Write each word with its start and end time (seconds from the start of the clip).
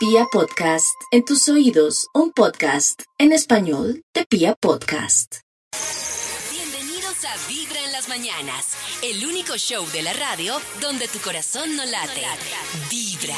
Pia 0.00 0.24
Podcast, 0.32 0.96
en 1.10 1.26
tus 1.26 1.46
oídos, 1.50 2.06
un 2.14 2.32
podcast 2.32 3.02
en 3.18 3.32
español 3.32 4.02
de 4.14 4.24
Pia 4.24 4.54
Podcast. 4.58 5.40
Bienvenidos 6.50 7.22
a 7.26 7.36
Vibra 7.46 7.84
en 7.84 7.92
las 7.92 8.08
mañanas, 8.08 8.68
el 9.02 9.26
único 9.26 9.58
show 9.58 9.84
de 9.92 10.00
la 10.00 10.14
radio 10.14 10.54
donde 10.80 11.06
tu 11.06 11.18
corazón 11.18 11.76
no 11.76 11.84
late. 11.84 12.22
Vibra. 12.88 13.36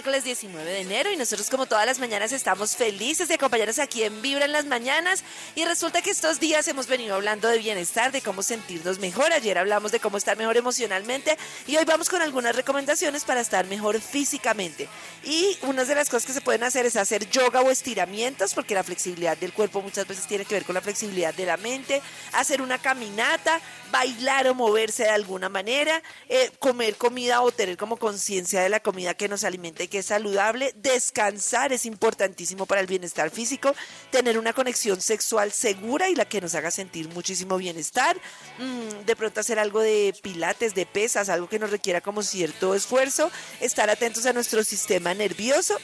Miércoles, 0.00 0.24
es 0.24 0.44
miércoles 0.44 0.64
19 0.64 0.70
de 0.70 0.80
enero 0.80 1.12
y 1.12 1.16
nosotros 1.16 1.50
como 1.50 1.66
todas 1.66 1.84
las 1.84 1.98
mañanas 1.98 2.32
estamos 2.32 2.74
felices 2.74 3.28
de 3.28 3.34
acompañarnos 3.34 3.78
aquí 3.78 4.02
en 4.02 4.22
Vibra 4.22 4.46
en 4.46 4.52
las 4.52 4.64
mañanas 4.64 5.22
y 5.54 5.64
resulta 5.66 6.00
que 6.00 6.10
estos 6.10 6.40
días 6.40 6.66
hemos 6.68 6.86
venido 6.86 7.16
hablando 7.16 7.48
de 7.48 7.58
bienestar, 7.58 8.10
de 8.10 8.22
cómo 8.22 8.42
sentirnos 8.42 8.98
mejor. 8.98 9.32
Ayer 9.32 9.58
hablamos 9.58 9.92
de 9.92 10.00
cómo 10.00 10.16
estar 10.16 10.38
mejor 10.38 10.56
emocionalmente 10.56 11.36
y 11.66 11.76
hoy 11.76 11.84
vamos 11.84 12.08
con 12.08 12.22
algunas 12.22 12.56
recomendaciones 12.56 13.24
para 13.24 13.42
estar 13.42 13.66
mejor 13.66 14.00
físicamente. 14.00 14.88
Y 15.22 15.58
una 15.62 15.84
de 15.84 15.94
las 15.94 16.08
cosas 16.08 16.24
que 16.24 16.32
se 16.32 16.40
pueden 16.40 16.62
hacer 16.62 16.86
es 16.86 16.96
hacer 16.96 17.28
yoga 17.28 17.60
o 17.60 17.70
estiramientos 17.70 18.54
porque 18.54 18.74
la 18.74 18.84
flexibilidad 18.84 19.36
del 19.36 19.52
cuerpo 19.52 19.82
muchas 19.82 20.06
veces 20.06 20.26
tiene 20.26 20.46
que 20.46 20.54
ver 20.54 20.64
con 20.64 20.74
la 20.74 20.80
flexibilidad 20.80 21.34
de 21.34 21.44
la 21.44 21.58
mente, 21.58 22.00
hacer 22.32 22.62
una 22.62 22.78
caminata, 22.78 23.60
bailar 23.90 24.48
o 24.48 24.54
moverse 24.54 25.02
de 25.02 25.10
alguna 25.10 25.50
manera, 25.50 26.02
eh, 26.28 26.50
comer 26.58 26.96
comida 26.96 27.42
o 27.42 27.52
tener 27.52 27.76
como 27.76 27.98
conciencia 27.98 28.62
de 28.62 28.70
la 28.70 28.80
comida 28.80 29.12
que 29.12 29.28
nos 29.28 29.44
alimenta 29.44 29.82
y 29.82 29.88
que 29.90 29.98
es 29.98 30.06
saludable, 30.06 30.72
descansar 30.76 31.72
es 31.72 31.84
importantísimo 31.84 32.64
para 32.64 32.80
el 32.80 32.86
bienestar 32.86 33.30
físico, 33.30 33.74
tener 34.10 34.38
una 34.38 34.54
conexión 34.54 35.00
sexual 35.00 35.52
segura 35.52 36.08
y 36.08 36.14
la 36.14 36.24
que 36.24 36.40
nos 36.40 36.54
haga 36.54 36.70
sentir 36.70 37.08
muchísimo 37.08 37.58
bienestar, 37.58 38.16
mm, 38.58 39.04
de 39.04 39.16
pronto 39.16 39.40
hacer 39.40 39.58
algo 39.58 39.80
de 39.80 40.14
pilates, 40.22 40.74
de 40.74 40.86
pesas, 40.86 41.28
algo 41.28 41.48
que 41.48 41.58
nos 41.58 41.70
requiera 41.70 42.00
como 42.00 42.22
cierto 42.22 42.74
esfuerzo, 42.74 43.30
estar 43.60 43.90
atentos 43.90 44.24
a 44.24 44.32
nuestro 44.32 44.64
sistema 44.64 45.12
nervioso 45.12 45.76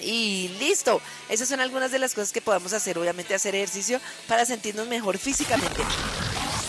y 0.00 0.48
listo. 0.60 1.00
Esas 1.28 1.48
son 1.48 1.60
algunas 1.60 1.90
de 1.90 1.98
las 1.98 2.14
cosas 2.14 2.32
que 2.32 2.40
podemos 2.40 2.72
hacer. 2.72 2.98
Obviamente 2.98 3.34
hacer 3.34 3.54
ejercicio 3.54 4.00
para 4.28 4.44
sentirnos 4.44 4.88
mejor 4.88 5.18
físicamente. 5.18 5.82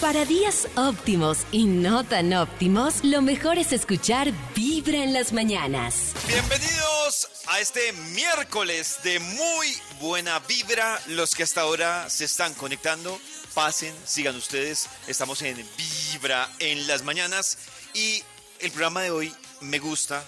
Para 0.02 0.26
días 0.26 0.68
óptimos 0.76 1.40
y 1.52 1.66
no 1.66 2.04
tan 2.04 2.34
óptimos, 2.34 3.04
lo 3.04 3.22
mejor 3.22 3.58
es 3.58 3.72
escuchar 3.72 4.32
Vibra 4.54 4.98
en 4.98 5.14
las 5.14 5.32
mañanas. 5.32 6.12
Bienvenidos 6.28 7.30
a 7.48 7.62
este 7.62 7.94
miércoles 7.94 9.00
de 9.04 9.20
muy 9.20 9.74
buena 10.02 10.40
vibra. 10.40 11.00
Los 11.08 11.34
que 11.34 11.44
hasta 11.44 11.62
ahora 11.62 12.10
se 12.10 12.26
están 12.26 12.54
conectando, 12.56 13.20
pasen, 13.54 13.96
sigan 14.06 14.36
ustedes. 14.36 14.90
Estamos 15.08 15.42
en 15.42 15.66
Vibra 15.78 16.50
en 16.60 16.88
las 16.88 17.04
mañanas 17.04 17.58
y 17.94 18.22
el 18.60 18.72
programa 18.72 19.02
de 19.02 19.12
hoy 19.12 19.34
me 19.62 19.80
gusta 19.80 20.28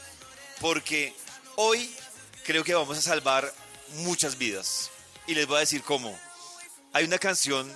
porque 0.61 1.13
hoy 1.57 1.91
creo 2.45 2.63
que 2.63 2.73
vamos 2.73 2.97
a 2.97 3.01
salvar 3.01 3.53
muchas 3.97 4.37
vidas. 4.37 4.89
Y 5.27 5.35
les 5.35 5.45
voy 5.45 5.57
a 5.57 5.61
decir 5.61 5.83
cómo. 5.83 6.17
Hay 6.93 7.03
una 7.03 7.19
canción 7.19 7.69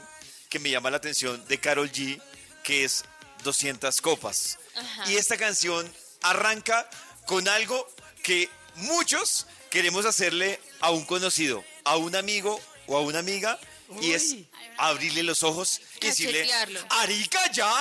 que 0.52 0.60
me 0.60 0.70
llama 0.70 0.92
la 0.92 0.98
atención 0.98 1.44
de 1.48 1.60
Carol 1.60 1.90
G 1.92 2.22
que 2.64 2.84
es 2.84 3.06
200 3.44 4.02
copas. 4.02 4.60
Y 5.08 5.16
esta 5.16 5.38
canción 5.38 5.92
arranca 6.22 6.88
con 7.26 7.48
algo 7.48 7.88
que 8.22 8.50
muchos 8.76 9.48
queremos 9.72 10.06
hacerle 10.06 10.60
a 10.82 10.92
un 10.92 11.06
conocido, 11.06 11.64
a 11.86 11.96
un 11.96 12.16
amigo 12.16 12.60
o 12.86 12.98
a 12.98 13.02
una 13.02 13.20
amiga, 13.20 13.58
y 14.00 14.14
es 14.14 14.36
abrirle 14.78 15.24
los 15.24 15.44
ojos 15.44 15.82
y 16.00 16.08
decirle. 16.08 16.50
¡Arica 16.90 17.52
ya! 17.52 17.72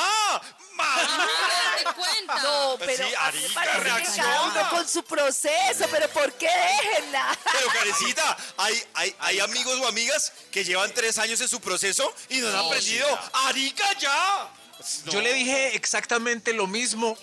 ¡Madura! 0.74 1.28
¡Date 1.84 2.00
cuenta! 2.00 2.42
No, 2.42 2.76
pero 2.78 3.06
sí, 3.06 3.14
Arica, 3.18 4.02
cada 4.16 4.42
uno 4.44 4.70
con 4.70 4.88
su 4.88 5.02
proceso, 5.04 5.86
pero 5.90 6.08
¿por 6.08 6.32
qué 6.34 6.48
déjenla? 6.48 7.38
Pero 7.52 7.68
Carecita, 7.68 8.36
hay, 8.56 8.82
hay, 8.94 9.16
hay 9.20 9.40
amigos 9.40 9.78
o 9.78 9.86
amigas 9.86 10.32
que 10.50 10.64
llevan 10.64 10.92
tres 10.94 11.18
años 11.18 11.40
en 11.40 11.48
su 11.48 11.60
proceso 11.60 12.12
y 12.28 12.38
no 12.38 12.48
han 12.48 12.66
aprendido. 12.66 13.06
¡Arica 13.32 13.84
ya! 13.98 14.50
Yo 15.06 15.20
le 15.20 15.32
dije 15.34 15.74
exactamente 15.76 16.52
lo 16.52 16.66
mismo. 16.66 17.16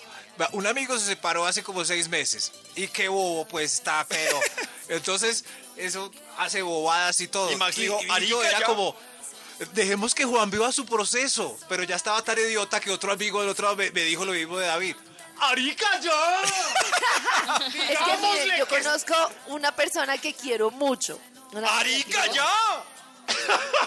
Un 0.52 0.66
amigo 0.68 0.96
se 0.98 1.06
separó 1.06 1.46
hace 1.46 1.64
como 1.64 1.84
seis 1.84 2.08
meses. 2.08 2.52
Y 2.76 2.86
qué 2.86 3.08
bobo, 3.08 3.46
pues 3.48 3.74
está 3.74 4.04
feo. 4.04 4.40
Entonces, 4.88 5.44
eso 5.78 6.10
hace 6.38 6.62
bobadas 6.62 7.20
y 7.20 7.28
todo. 7.28 7.50
Y 7.52 7.56
Max 7.56 7.76
dijo, 7.76 8.00
yo 8.02 8.12
"Arica, 8.12 8.48
era 8.48 8.60
ya". 8.60 8.66
como, 8.66 8.94
dejemos 9.72 10.14
que 10.14 10.24
Juan 10.24 10.50
viva 10.50 10.70
su 10.72 10.84
proceso. 10.86 11.56
Pero 11.68 11.82
ya 11.84 11.96
estaba 11.96 12.22
tan 12.22 12.38
idiota 12.38 12.80
que 12.80 12.90
otro 12.90 13.12
amigo 13.12 13.40
del 13.40 13.50
otro 13.50 13.64
lado 13.64 13.76
me, 13.76 13.90
me 13.90 14.02
dijo 14.02 14.24
lo 14.24 14.32
mismo 14.32 14.58
de 14.58 14.66
David. 14.66 14.96
¡Arica 15.40 16.00
ya! 16.00 16.12
Es 17.88 17.98
que 17.98 18.58
yo 18.58 18.66
que- 18.66 18.82
conozco 18.82 19.14
una 19.48 19.74
persona 19.74 20.18
que 20.18 20.34
quiero 20.34 20.70
mucho. 20.70 21.18
¡Arica 21.70 22.22
quiero- 22.22 22.34
ya! 22.34 22.84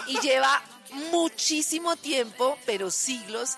Y 0.06 0.18
lleva 0.20 0.62
muchísimo 1.10 1.96
tiempo, 1.96 2.58
pero 2.66 2.90
siglos, 2.90 3.56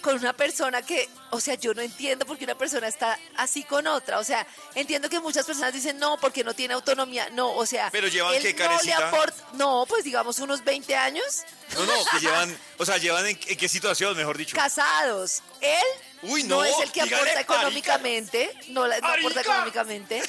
con 0.00 0.16
una 0.16 0.32
persona 0.32 0.82
que, 0.82 1.08
o 1.30 1.40
sea, 1.40 1.54
yo 1.54 1.74
no 1.74 1.82
entiendo 1.82 2.26
por 2.26 2.36
qué 2.38 2.44
una 2.44 2.56
persona 2.56 2.88
está 2.88 3.18
así 3.36 3.62
con 3.64 3.86
otra. 3.86 4.18
O 4.18 4.24
sea, 4.24 4.46
entiendo 4.74 5.08
que 5.08 5.20
muchas 5.20 5.46
personas 5.46 5.72
dicen 5.72 5.98
no, 5.98 6.18
porque 6.18 6.42
no 6.44 6.54
tiene 6.54 6.74
autonomía. 6.74 7.28
No, 7.30 7.52
o 7.52 7.66
sea, 7.66 7.88
Pero 7.90 8.08
llevan, 8.08 8.34
él 8.34 8.42
¿qué, 8.54 8.64
no 8.64 8.82
le 8.82 8.92
aporta. 8.92 9.44
No, 9.54 9.84
pues 9.88 10.04
digamos 10.04 10.38
unos 10.38 10.64
20 10.64 10.94
años 10.96 11.44
No, 11.74 11.84
no, 11.84 11.92
que 12.12 12.18
llevan, 12.20 12.56
o 12.78 12.84
sea, 12.84 12.96
llevan 12.98 13.26
en, 13.26 13.38
en 13.46 13.56
qué 13.56 13.68
situación, 13.68 14.16
mejor 14.16 14.36
dicho. 14.36 14.56
casados. 14.56 15.42
Él 15.60 15.78
Uy, 16.22 16.42
no, 16.44 16.56
no, 16.56 16.64
es 16.64 16.78
el 16.82 16.92
que 16.92 17.00
aporta 17.02 17.40
económicamente, 17.40 18.54
no, 18.68 18.86
la, 18.86 18.98
no 19.00 19.08
aporta 19.08 19.40
económicamente, 19.40 20.22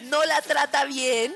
no 0.00 0.24
la 0.24 0.42
trata 0.42 0.84
bien. 0.84 1.34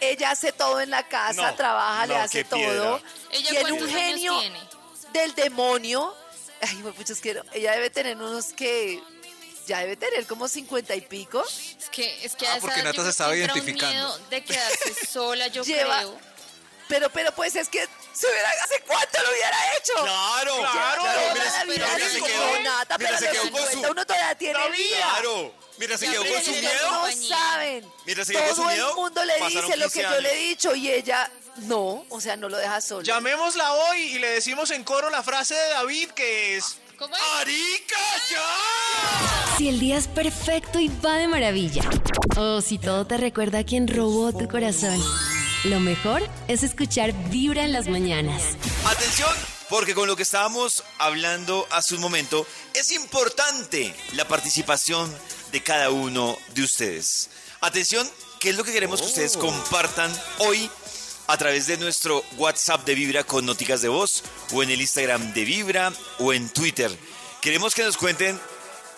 Ella 0.00 0.32
hace 0.32 0.52
todo 0.52 0.80
en 0.80 0.90
la 0.90 1.06
casa, 1.08 1.50
No, 1.50 1.54
trabaja, 1.54 2.06
le 2.06 2.16
hace 2.16 2.44
todo. 2.44 3.00
¿Ella 3.30 3.48
tiene 3.48 3.60
cuántos 3.60 3.88
un 3.88 3.94
genio 3.94 4.38
tiene? 4.40 4.60
del 5.12 5.34
demonio. 5.34 6.14
Ay, 6.68 6.76
muchos 6.96 7.20
quiero. 7.20 7.42
Ella 7.52 7.72
debe 7.72 7.90
tener 7.90 8.16
unos 8.16 8.46
que 8.52 9.00
ya 9.66 9.80
debe 9.80 9.96
tener 9.96 10.26
como 10.26 10.46
cincuenta 10.48 10.94
y 10.94 11.00
pico. 11.02 11.42
Es 11.46 11.88
que, 11.90 12.24
es 12.24 12.34
que 12.36 12.46
Ah, 12.46 12.54
a 12.54 12.56
esa 12.58 12.66
porque 12.66 12.82
Nata 12.82 13.02
se 13.02 13.10
estaba 13.10 13.34
entra 13.34 13.52
un 13.54 13.58
identificando. 13.60 13.94
miedo 13.94 14.18
de 14.30 14.44
quedarse 14.44 14.94
sola, 15.10 15.48
yo 15.48 15.62
Lleva- 15.64 15.98
creo. 15.98 16.18
Pero, 16.88 17.08
pero 17.10 17.32
pues 17.32 17.56
es 17.56 17.68
que 17.68 17.80
se 18.12 18.26
hubiera, 18.26 18.50
¿hace 18.62 18.80
cuánto 18.86 19.22
lo 19.22 19.30
hubiera 19.30 19.56
hecho? 19.78 19.92
Claro, 20.02 20.56
Claro, 20.60 21.02
Toda 21.02 21.34
Mira, 21.64 21.86
mira, 21.96 22.08
se 22.08 22.22
quedó, 22.22 22.60
Nata, 22.60 22.98
mira, 22.98 23.10
pero 23.10 23.18
se 23.18 23.30
quedó 23.30 23.42
con 23.42 23.60
50 23.60 23.72
su, 23.72 23.90
uno 23.92 24.06
todavía 24.06 24.34
tiene 24.34 24.70
vida. 24.70 24.96
claro, 24.96 25.54
mira, 25.78 25.98
se 25.98 26.06
quedó 26.10 26.24
con 26.26 26.42
su 26.42 26.50
miedo. 26.50 26.90
No 26.90 27.12
saben. 27.28 27.92
Mira, 28.06 28.24
se 28.24 28.32
quedó 28.32 28.42
con 28.42 28.50
su 28.50 28.62
Todo 28.62 28.70
miedo. 28.70 28.88
el 28.90 28.94
mundo 28.96 29.24
le 29.24 29.34
dice 29.46 29.76
lo 29.76 29.88
que 29.88 30.00
15 30.00 30.14
yo 30.14 30.20
le 30.20 30.32
he 30.32 30.36
dicho 30.48 30.74
y 30.74 30.90
ella 30.90 31.30
no, 31.56 32.04
o 32.08 32.20
sea, 32.20 32.36
no 32.36 32.48
lo 32.48 32.56
deja 32.58 32.80
solo. 32.80 33.02
Llamémosla 33.02 33.72
hoy 33.72 33.98
y 34.00 34.18
le 34.18 34.28
decimos 34.30 34.70
en 34.70 34.84
coro 34.84 35.08
la 35.10 35.22
frase 35.22 35.54
de 35.54 35.68
David 35.70 36.10
que 36.10 36.56
es 36.56 36.76
¿Cómo 36.98 37.14
es? 37.16 37.22
¡Arica, 37.40 37.96
ya! 38.30 39.56
Si 39.58 39.68
el 39.68 39.80
día 39.80 39.96
es 39.98 40.06
perfecto 40.06 40.78
y 40.78 40.88
va 41.04 41.16
de 41.16 41.26
maravilla. 41.28 41.82
O 42.36 42.60
si 42.60 42.78
todo 42.78 43.04
te 43.06 43.16
recuerda 43.16 43.58
a 43.60 43.64
quien 43.64 43.88
robó 43.88 44.32
tu 44.32 44.48
corazón. 44.48 45.00
Lo 45.64 45.80
mejor 45.80 46.22
es 46.46 46.62
escuchar 46.62 47.14
Vibra 47.30 47.64
en 47.64 47.72
las 47.72 47.88
mañanas. 47.88 48.42
Atención, 48.84 49.30
porque 49.70 49.94
con 49.94 50.06
lo 50.06 50.14
que 50.14 50.22
estábamos 50.22 50.84
hablando 50.98 51.66
hace 51.70 51.94
un 51.94 52.02
momento, 52.02 52.46
es 52.74 52.92
importante 52.92 53.94
la 54.12 54.28
participación 54.28 55.10
de 55.52 55.62
cada 55.62 55.88
uno 55.88 56.36
de 56.54 56.64
ustedes. 56.64 57.30
Atención, 57.62 58.06
¿qué 58.40 58.50
es 58.50 58.56
lo 58.56 58.64
que 58.64 58.74
queremos 58.74 59.00
que 59.00 59.06
ustedes 59.06 59.38
compartan 59.38 60.12
hoy 60.40 60.70
a 61.28 61.38
través 61.38 61.66
de 61.66 61.78
nuestro 61.78 62.22
WhatsApp 62.36 62.84
de 62.84 62.94
Vibra 62.94 63.24
con 63.24 63.46
noticas 63.46 63.80
de 63.80 63.88
voz 63.88 64.22
o 64.52 64.62
en 64.62 64.70
el 64.70 64.82
Instagram 64.82 65.32
de 65.32 65.44
Vibra 65.46 65.94
o 66.18 66.34
en 66.34 66.50
Twitter? 66.50 66.94
Queremos 67.40 67.74
que 67.74 67.84
nos 67.84 67.96
cuenten 67.96 68.38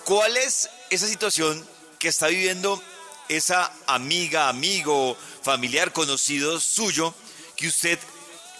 cuál 0.05 0.37
es 0.37 0.69
esa 0.91 1.07
situación 1.07 1.65
que 2.01 2.09
está 2.09 2.27
viviendo 2.27 2.83
esa 3.29 3.73
amiga, 3.87 4.49
amigo, 4.49 5.17
familiar, 5.43 5.93
conocido 5.93 6.61
suyo, 6.61 7.15
que 7.57 7.69
usted 7.69 7.99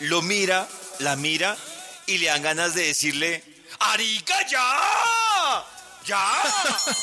lo 0.01 0.23
mira, 0.23 0.69
la 0.99 1.17
mira 1.17 1.57
y 2.07 2.19
le 2.19 2.27
dan 2.27 2.43
ganas 2.43 2.75
de 2.75 2.87
decirle, 2.87 3.43
¡Arica, 3.81 4.35
ya! 4.49 5.65
¡Ya! 6.05 6.43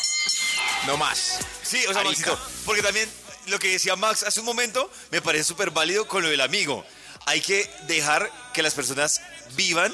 No 0.88 0.98
más. 0.98 1.40
Sí, 1.62 1.86
o 1.88 1.94
sea. 1.94 2.04
Maxito, 2.04 2.38
porque 2.66 2.82
también 2.82 3.10
lo 3.48 3.60
que 3.60 3.70
decía 3.70 3.96
Max 3.96 4.24
hace 4.24 4.40
un 4.40 4.46
momento 4.46 4.90
me 5.12 5.22
parece 5.22 5.46
súper 5.46 5.72
válido 5.72 6.08
con 6.08 6.24
lo 6.24 6.30
del 6.30 6.42
amigo. 6.42 6.86
Hay 7.26 7.42
que 7.42 7.70
dejar 7.88 8.30
que 8.54 8.62
las 8.62 8.74
personas 8.74 9.22
vivan 9.56 9.94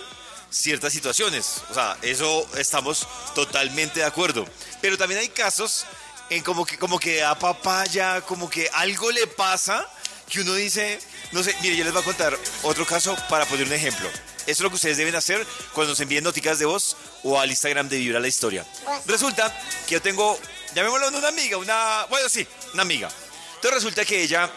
ciertas 0.49 0.93
situaciones. 0.93 1.61
O 1.69 1.73
sea, 1.73 1.97
eso 2.01 2.47
estamos 2.57 3.07
totalmente 3.35 3.99
de 3.99 4.05
acuerdo. 4.05 4.47
Pero 4.81 4.97
también 4.97 5.19
hay 5.19 5.29
casos 5.29 5.85
en 6.29 6.43
como 6.43 6.65
que, 6.65 6.77
como 6.77 6.99
que 6.99 7.23
a 7.23 7.37
papaya, 7.37 8.21
como 8.21 8.49
que 8.49 8.69
algo 8.73 9.11
le 9.11 9.27
pasa 9.27 9.87
que 10.29 10.41
uno 10.41 10.53
dice, 10.53 10.99
no 11.31 11.41
sé, 11.43 11.55
mire, 11.61 11.75
yo 11.75 11.83
les 11.83 11.91
voy 11.93 12.01
a 12.01 12.05
contar 12.05 12.37
otro 12.63 12.85
caso 12.85 13.15
para 13.29 13.45
poner 13.45 13.65
un 13.65 13.73
ejemplo. 13.73 14.07
Eso 14.41 14.45
es 14.47 14.59
lo 14.61 14.69
que 14.69 14.75
ustedes 14.75 14.97
deben 14.97 15.15
hacer 15.15 15.45
cuando 15.73 15.91
nos 15.93 15.99
envíen 15.99 16.23
noticas 16.23 16.59
de 16.59 16.65
voz 16.65 16.95
o 17.23 17.39
al 17.39 17.49
Instagram 17.49 17.89
de 17.89 17.97
Vibra 17.97 18.19
la 18.19 18.27
Historia. 18.27 18.65
Resulta 19.05 19.51
que 19.87 19.95
yo 19.95 20.01
tengo, 20.01 20.39
llamémoslo 20.75 21.07
una 21.09 21.27
amiga, 21.27 21.57
una, 21.57 22.05
bueno, 22.09 22.29
sí, 22.29 22.47
una 22.73 22.83
amiga. 22.83 23.09
Entonces 23.55 23.73
resulta 23.83 24.05
que 24.05 24.21
ella, 24.23 24.49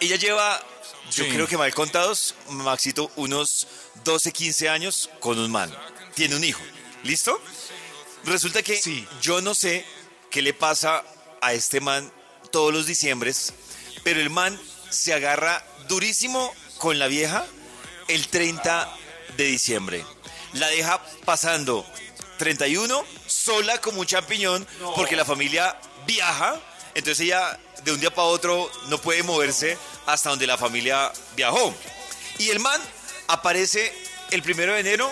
ella 0.00 0.16
lleva, 0.16 0.60
yo 1.12 1.26
creo 1.28 1.46
que 1.46 1.56
mal 1.56 1.72
contados, 1.74 2.34
Maxito, 2.48 3.10
unos 3.16 3.66
12, 4.04 4.32
15 4.32 4.68
años 4.68 5.10
con 5.20 5.38
un 5.38 5.50
man. 5.50 5.74
Tiene 6.14 6.36
un 6.36 6.44
hijo. 6.44 6.62
¿Listo? 7.04 7.40
Resulta 8.24 8.62
que 8.62 8.76
Sí. 8.76 9.06
yo 9.20 9.40
no 9.40 9.54
sé 9.54 9.84
qué 10.30 10.42
le 10.42 10.54
pasa 10.54 11.04
a 11.40 11.52
este 11.52 11.80
man 11.80 12.10
todos 12.50 12.72
los 12.72 12.86
diciembres, 12.86 13.52
pero 14.02 14.20
el 14.20 14.30
man 14.30 14.58
se 14.90 15.12
agarra 15.12 15.64
durísimo 15.88 16.52
con 16.78 16.98
la 16.98 17.06
vieja 17.06 17.44
el 18.08 18.28
30 18.28 18.88
de 19.36 19.44
diciembre. 19.44 20.04
La 20.54 20.68
deja 20.68 21.02
pasando 21.24 21.84
31 22.38 23.04
sola 23.26 23.80
como 23.80 24.00
un 24.00 24.06
champiñón 24.06 24.66
porque 24.94 25.16
la 25.16 25.24
familia 25.24 25.78
viaja, 26.06 26.60
entonces 26.94 27.26
ella 27.26 27.58
de 27.84 27.92
un 27.92 28.00
día 28.00 28.10
para 28.10 28.28
otro 28.28 28.70
no 28.88 28.98
puede 28.98 29.22
moverse 29.22 29.76
hasta 30.06 30.30
donde 30.30 30.46
la 30.46 30.58
familia 30.58 31.12
viajó. 31.36 31.74
Y 32.38 32.50
el 32.50 32.60
man 32.60 32.80
aparece 33.28 33.92
el 34.30 34.42
primero 34.42 34.74
de 34.74 34.80
enero 34.80 35.10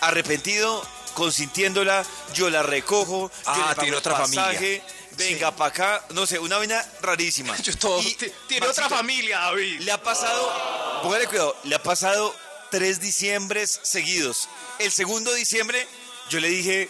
arrepentido, 0.00 0.84
consintiéndola, 1.18 2.04
yo 2.32 2.48
la 2.48 2.62
recojo, 2.62 3.28
yo 3.28 3.40
Ah, 3.44 3.56
le 3.56 3.62
pago 3.74 3.80
tiene 3.82 3.96
otra 3.96 4.16
familia. 4.16 4.82
venga 5.16 5.50
para 5.54 5.68
acá, 5.70 6.04
no 6.10 6.26
sé, 6.26 6.38
una 6.38 6.58
vaina 6.58 6.80
rarísima. 7.02 7.56
Yo 7.62 7.76
todo- 7.76 8.00
Y, 8.00 8.14
tiene 8.46 8.66
otra 8.68 8.88
familia, 8.88 9.40
David. 9.40 9.80
Le 9.80 9.90
ha 9.90 10.00
pasado, 10.00 11.00
póngale 11.02 11.26
cuidado, 11.26 11.56
le 11.64 11.74
ha 11.74 11.82
pasado 11.82 12.32
tres 12.70 13.00
diciembres 13.00 13.80
seguidos. 13.82 14.48
El 14.78 14.92
segundo 14.92 15.34
diciembre 15.34 15.88
yo 16.30 16.38
le 16.38 16.48
dije, 16.48 16.88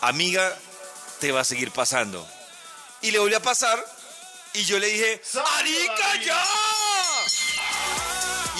amiga, 0.00 0.58
te 1.20 1.30
va 1.30 1.42
a 1.42 1.44
seguir 1.44 1.70
pasando. 1.70 2.26
Y 3.02 3.12
le 3.12 3.20
volvió 3.20 3.36
a 3.36 3.40
pasar 3.40 3.78
y 4.52 4.64
yo 4.64 4.80
le 4.80 4.88
dije, 4.88 5.22
¡Arica 5.58 6.16
ya! 6.24 6.44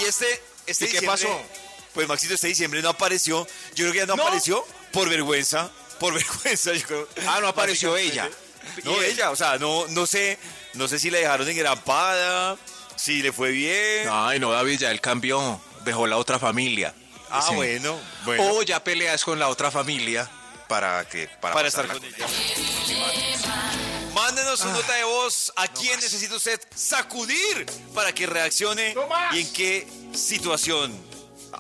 Y 0.01 0.05
este, 0.05 0.43
este 0.67 0.85
¿Y 0.85 0.89
qué 0.89 1.01
diciembre, 1.01 1.09
pasó? 1.09 1.43
Pues 1.95 2.07
Maxito, 2.07 2.35
este 2.35 2.47
diciembre 2.47 2.81
no 2.81 2.91
apareció. 2.91 3.45
Yo 3.75 3.85
creo 3.85 3.93
que 3.93 3.99
ya 3.99 4.07
no, 4.07 4.15
¿No? 4.15 4.23
apareció 4.23 4.65
por 4.93 5.09
vergüenza. 5.09 5.71
Por 5.99 6.15
vergüenza, 6.21 6.73
yo 6.73 6.87
creo. 6.87 7.09
Ah, 7.29 7.39
no 7.41 7.49
apareció 7.49 7.97
ella. 7.97 8.29
No, 8.85 9.01
ella, 9.03 9.31
o 9.31 9.37
sea, 9.37 9.59
no, 9.59 9.87
no 9.89 10.07
sé, 10.07 10.39
no 10.75 10.87
sé 10.89 10.99
si 10.99 11.11
la 11.11 11.19
dejaron 11.19 11.49
engrampada, 11.49 12.57
si 12.97 13.23
le 13.23 13.33
fue 13.33 13.51
bien. 13.51 14.09
Ay, 14.11 14.39
no, 14.39 14.51
David, 14.53 14.79
ya 14.79 14.91
él 14.91 15.01
cambió. 15.01 15.61
Dejó 15.85 16.07
la 16.07 16.17
otra 16.19 16.39
familia. 16.39 16.95
ah, 17.31 17.43
Sí. 17.49 17.55
bueno, 17.55 17.99
bueno. 18.25 18.45
O 18.55 18.63
ya 18.63 18.83
peleas 18.85 19.25
con 19.25 19.39
la 19.39 19.49
otra 19.49 19.71
familia 19.71 20.29
para 20.69 21.05
que 21.09 21.27
para, 21.41 21.55
para 21.55 21.69
estar 21.69 21.87
con 21.89 22.03
ella. 22.05 22.27
Mándenos 24.15 24.61
Ah. 24.63 24.65
una 24.69 24.73
nota 24.75 24.93
de 24.95 25.05
voz 25.05 25.53
a 25.57 25.67
quién 25.69 25.99
necesita 26.01 26.35
usted 26.35 26.61
sacudir 26.75 27.67
para 27.95 28.13
que 28.13 28.27
reaccione 28.27 28.95
y 29.33 29.41
en 29.41 29.53
qué 29.53 29.89
situación. 30.15 31.10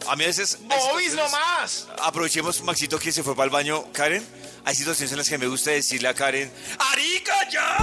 A 0.08 0.16
mí 0.16 0.24
a 0.24 0.26
veces. 0.28 0.58
¡Bobis, 0.62 1.14
no 1.14 1.26
situaciones- 1.28 1.32
más! 1.32 1.88
Aprovechemos, 2.02 2.62
Maxito, 2.62 2.98
que 2.98 3.12
se 3.12 3.22
fue 3.22 3.34
para 3.34 3.44
el 3.46 3.50
baño. 3.50 3.84
Karen, 3.92 4.24
hay 4.64 4.74
situaciones 4.74 5.12
en 5.12 5.18
las 5.18 5.28
que 5.28 5.38
me 5.38 5.46
gusta 5.46 5.70
decirle 5.70 6.08
a 6.08 6.14
Karen: 6.14 6.50
¡Arica 6.92 7.48
ya! 7.50 7.76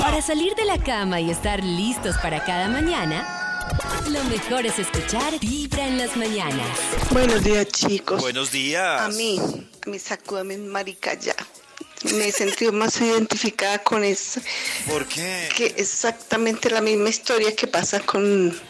Para 0.00 0.20
salir 0.22 0.54
de 0.54 0.64
la 0.64 0.78
cama 0.82 1.20
y 1.20 1.30
estar 1.30 1.62
listos 1.62 2.16
para 2.18 2.44
cada 2.44 2.68
mañana, 2.68 3.68
lo 4.08 4.22
mejor 4.24 4.66
es 4.66 4.78
escuchar 4.78 5.38
Vibra 5.40 5.86
en 5.86 5.98
las 5.98 6.16
mañanas. 6.16 6.66
Buenos 7.10 7.42
días, 7.44 7.66
chicos. 7.68 8.20
Buenos 8.20 8.50
días. 8.50 9.00
A 9.00 9.08
mí, 9.08 9.40
a 9.86 9.90
mí 9.90 9.98
sacúdame 9.98 10.58
marica 10.58 11.14
ya. 11.14 11.36
Me 12.04 12.26
he 12.28 12.32
sentido 12.32 12.72
más 12.72 13.00
identificada 13.00 13.78
con 13.78 14.02
eso, 14.02 14.40
¿Por 14.88 15.06
qué? 15.06 15.48
que 15.56 15.66
exactamente 15.76 16.68
la 16.68 16.80
misma 16.80 17.08
historia 17.10 17.54
que 17.54 17.68
pasa 17.68 18.00
con, 18.00 18.60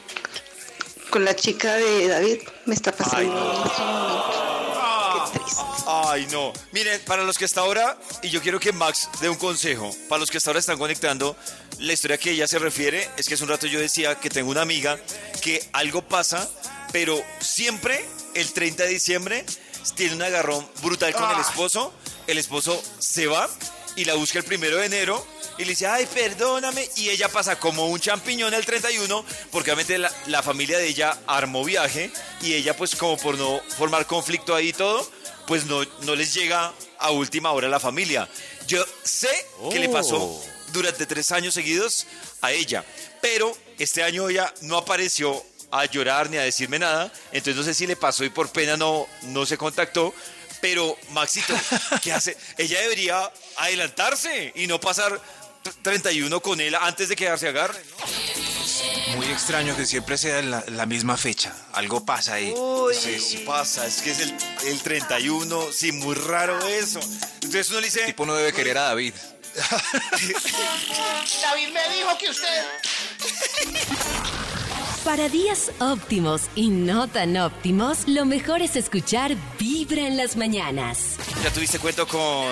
con 1.13 1.27
la 1.27 1.37
chica 1.37 1.75
de 1.75 2.09
David 2.09 2.39
me 2.65 2.75
está 2.75 2.91
pasando 2.91 3.21
en 3.23 3.67
este 3.71 3.83
momento. 3.83 5.31
Qué 5.31 5.39
triste. 5.39 5.63
Ay, 5.87 6.27
no. 6.33 6.55
Miren, 6.73 7.03
para 7.05 7.23
los 7.23 7.37
que 7.37 7.45
hasta 7.45 7.61
ahora, 7.61 7.99
y 8.23 8.31
yo 8.31 8.41
quiero 8.41 8.59
que 8.59 8.73
Max 8.73 9.11
dé 9.21 9.29
un 9.29 9.37
consejo, 9.37 9.95
para 10.09 10.21
los 10.21 10.31
que 10.31 10.39
hasta 10.39 10.49
ahora 10.49 10.61
están 10.61 10.79
conectando, 10.79 11.37
la 11.81 11.93
historia 11.93 12.17
que 12.17 12.31
ella 12.31 12.49
se 12.49 12.59
refiere 12.59 13.11
es 13.19 13.29
que 13.29 13.35
hace 13.35 13.45
un 13.45 13.51
rato 13.51 13.67
yo 13.67 13.79
decía 13.79 14.15
que 14.15 14.31
tengo 14.31 14.51
una 14.51 14.63
amiga 14.63 14.99
que 15.43 15.63
algo 15.75 16.01
pasa, 16.01 16.49
pero 16.93 17.23
siempre 17.41 18.03
el 18.35 18.51
30 18.51 18.85
de 18.85 18.89
diciembre 18.89 19.45
tiene 19.95 20.15
un 20.15 20.23
agarrón 20.23 20.67
brutal 20.83 21.13
con 21.13 21.31
el 21.31 21.41
esposo, 21.41 21.93
el 22.27 22.39
esposo 22.39 22.83
se 22.99 23.27
va 23.27 23.51
y 23.97 24.07
la 24.07 24.15
busca 24.15 24.39
el 24.39 24.47
primero 24.47 24.79
de 24.79 24.87
enero 24.87 25.27
y 25.63 25.65
le 25.65 25.71
dice, 25.71 25.87
ay, 25.87 26.07
perdóname, 26.07 26.89
y 26.97 27.11
ella 27.11 27.29
pasa 27.29 27.59
como 27.59 27.87
un 27.89 28.01
champiñón 28.01 28.53
el 28.55 28.65
31, 28.67 29.25
porque 29.51 29.71
obviamente 29.71 29.99
la, 29.99 30.13
la 30.27 30.43
familia 30.43 30.79
de 30.79 30.89
ella 30.89 31.19
armó 31.27 31.65
viaje 31.65 32.11
y 32.43 32.55
ella 32.55 32.77
pues 32.77 32.95
como 32.97 33.17
por 33.17 33.39
no 33.39 33.61
formar 33.77 34.07
conflicto 34.07 34.55
ahí 34.55 34.69
y 34.69 34.73
todo, 34.73 35.09
pues 35.47 35.67
no, 35.67 35.85
no 36.03 36.15
les 36.15 36.35
llega 36.35 36.73
a 36.99 37.11
última 37.11 37.53
hora 37.53 37.67
a 37.67 37.71
la 37.71 37.81
familia. 37.81 38.29
Yo 38.67 38.85
sé 39.03 39.31
que 39.71 39.79
le 39.79 39.89
pasó 39.89 40.43
durante 40.73 41.07
tres 41.07 41.31
años 41.33 41.55
seguidos 41.55 42.07
a 42.41 42.53
ella, 42.53 42.85
pero 43.21 43.57
este 43.79 44.03
año 44.03 44.29
ella 44.29 44.53
no 44.63 44.77
apareció 44.77 45.45
a 45.71 45.85
llorar 45.87 46.29
ni 46.29 46.37
a 46.37 46.43
decirme 46.43 46.79
nada, 46.79 47.11
entonces 47.33 47.57
no 47.57 47.63
sé 47.63 47.75
si 47.75 47.87
le 47.87 47.97
pasó 47.97 48.25
y 48.25 48.31
por 48.31 48.51
pena 48.51 48.77
no, 48.77 49.07
no 49.23 49.47
se 49.47 49.57
contactó, 49.57 50.15
pero 50.61 50.97
Maxito, 51.11 51.55
¿qué 52.03 52.13
hace? 52.13 52.37
Ella 52.57 52.81
debería 52.81 53.31
adelantarse 53.57 54.53
y 54.55 54.69
no 54.69 54.81
pasar 54.81 55.21
31 55.83 56.41
con 56.41 56.61
él 56.61 56.75
antes 56.75 57.09
de 57.09 57.17
quedarse 57.17 57.49
agarre. 57.49 57.81
¿no? 57.91 59.17
Muy 59.17 59.27
extraño 59.27 59.77
que 59.77 59.85
siempre 59.87 60.17
sea 60.19 60.41
la, 60.43 60.65
la 60.69 60.87
misma 60.87 61.17
fecha. 61.17 61.55
Algo 61.73 62.05
pasa 62.05 62.35
ahí. 62.35 62.53
Uy, 62.57 62.95
sí, 62.95 63.19
sí 63.19 63.39
pasa, 63.47 63.87
es 63.87 64.01
que 64.03 64.11
es 64.11 64.21
el, 64.21 64.35
el 64.67 64.81
31, 64.81 65.73
sí, 65.73 65.93
muy 65.93 66.15
raro 66.15 66.67
eso. 66.67 67.01
Entonces 67.35 67.71
uno 67.71 67.81
le 67.81 67.87
dice, 67.87 68.01
El 68.01 68.07
tipo 68.07 68.25
no 68.27 68.35
debe 68.35 68.53
querer 68.53 68.79
a 68.79 68.83
David. 68.85 69.15
David 71.43 71.69
me 71.73 71.97
dijo 71.97 72.19
que 72.19 72.31
usted. 72.31 72.65
Para 75.05 75.29
días 75.29 75.73
óptimos 75.81 76.43
y 76.55 76.69
no 76.71 77.09
tan 77.09 77.37
óptimos, 77.37 78.07
lo 78.07 78.25
mejor 78.25 78.63
es 78.63 78.77
escuchar 78.77 79.35
Vibra 79.59 80.03
en 80.07 80.17
las 80.17 80.37
mañanas. 80.37 81.17
ya 81.43 81.53
tuviste 81.53 81.81
cuento 81.81 82.07
con 82.07 82.47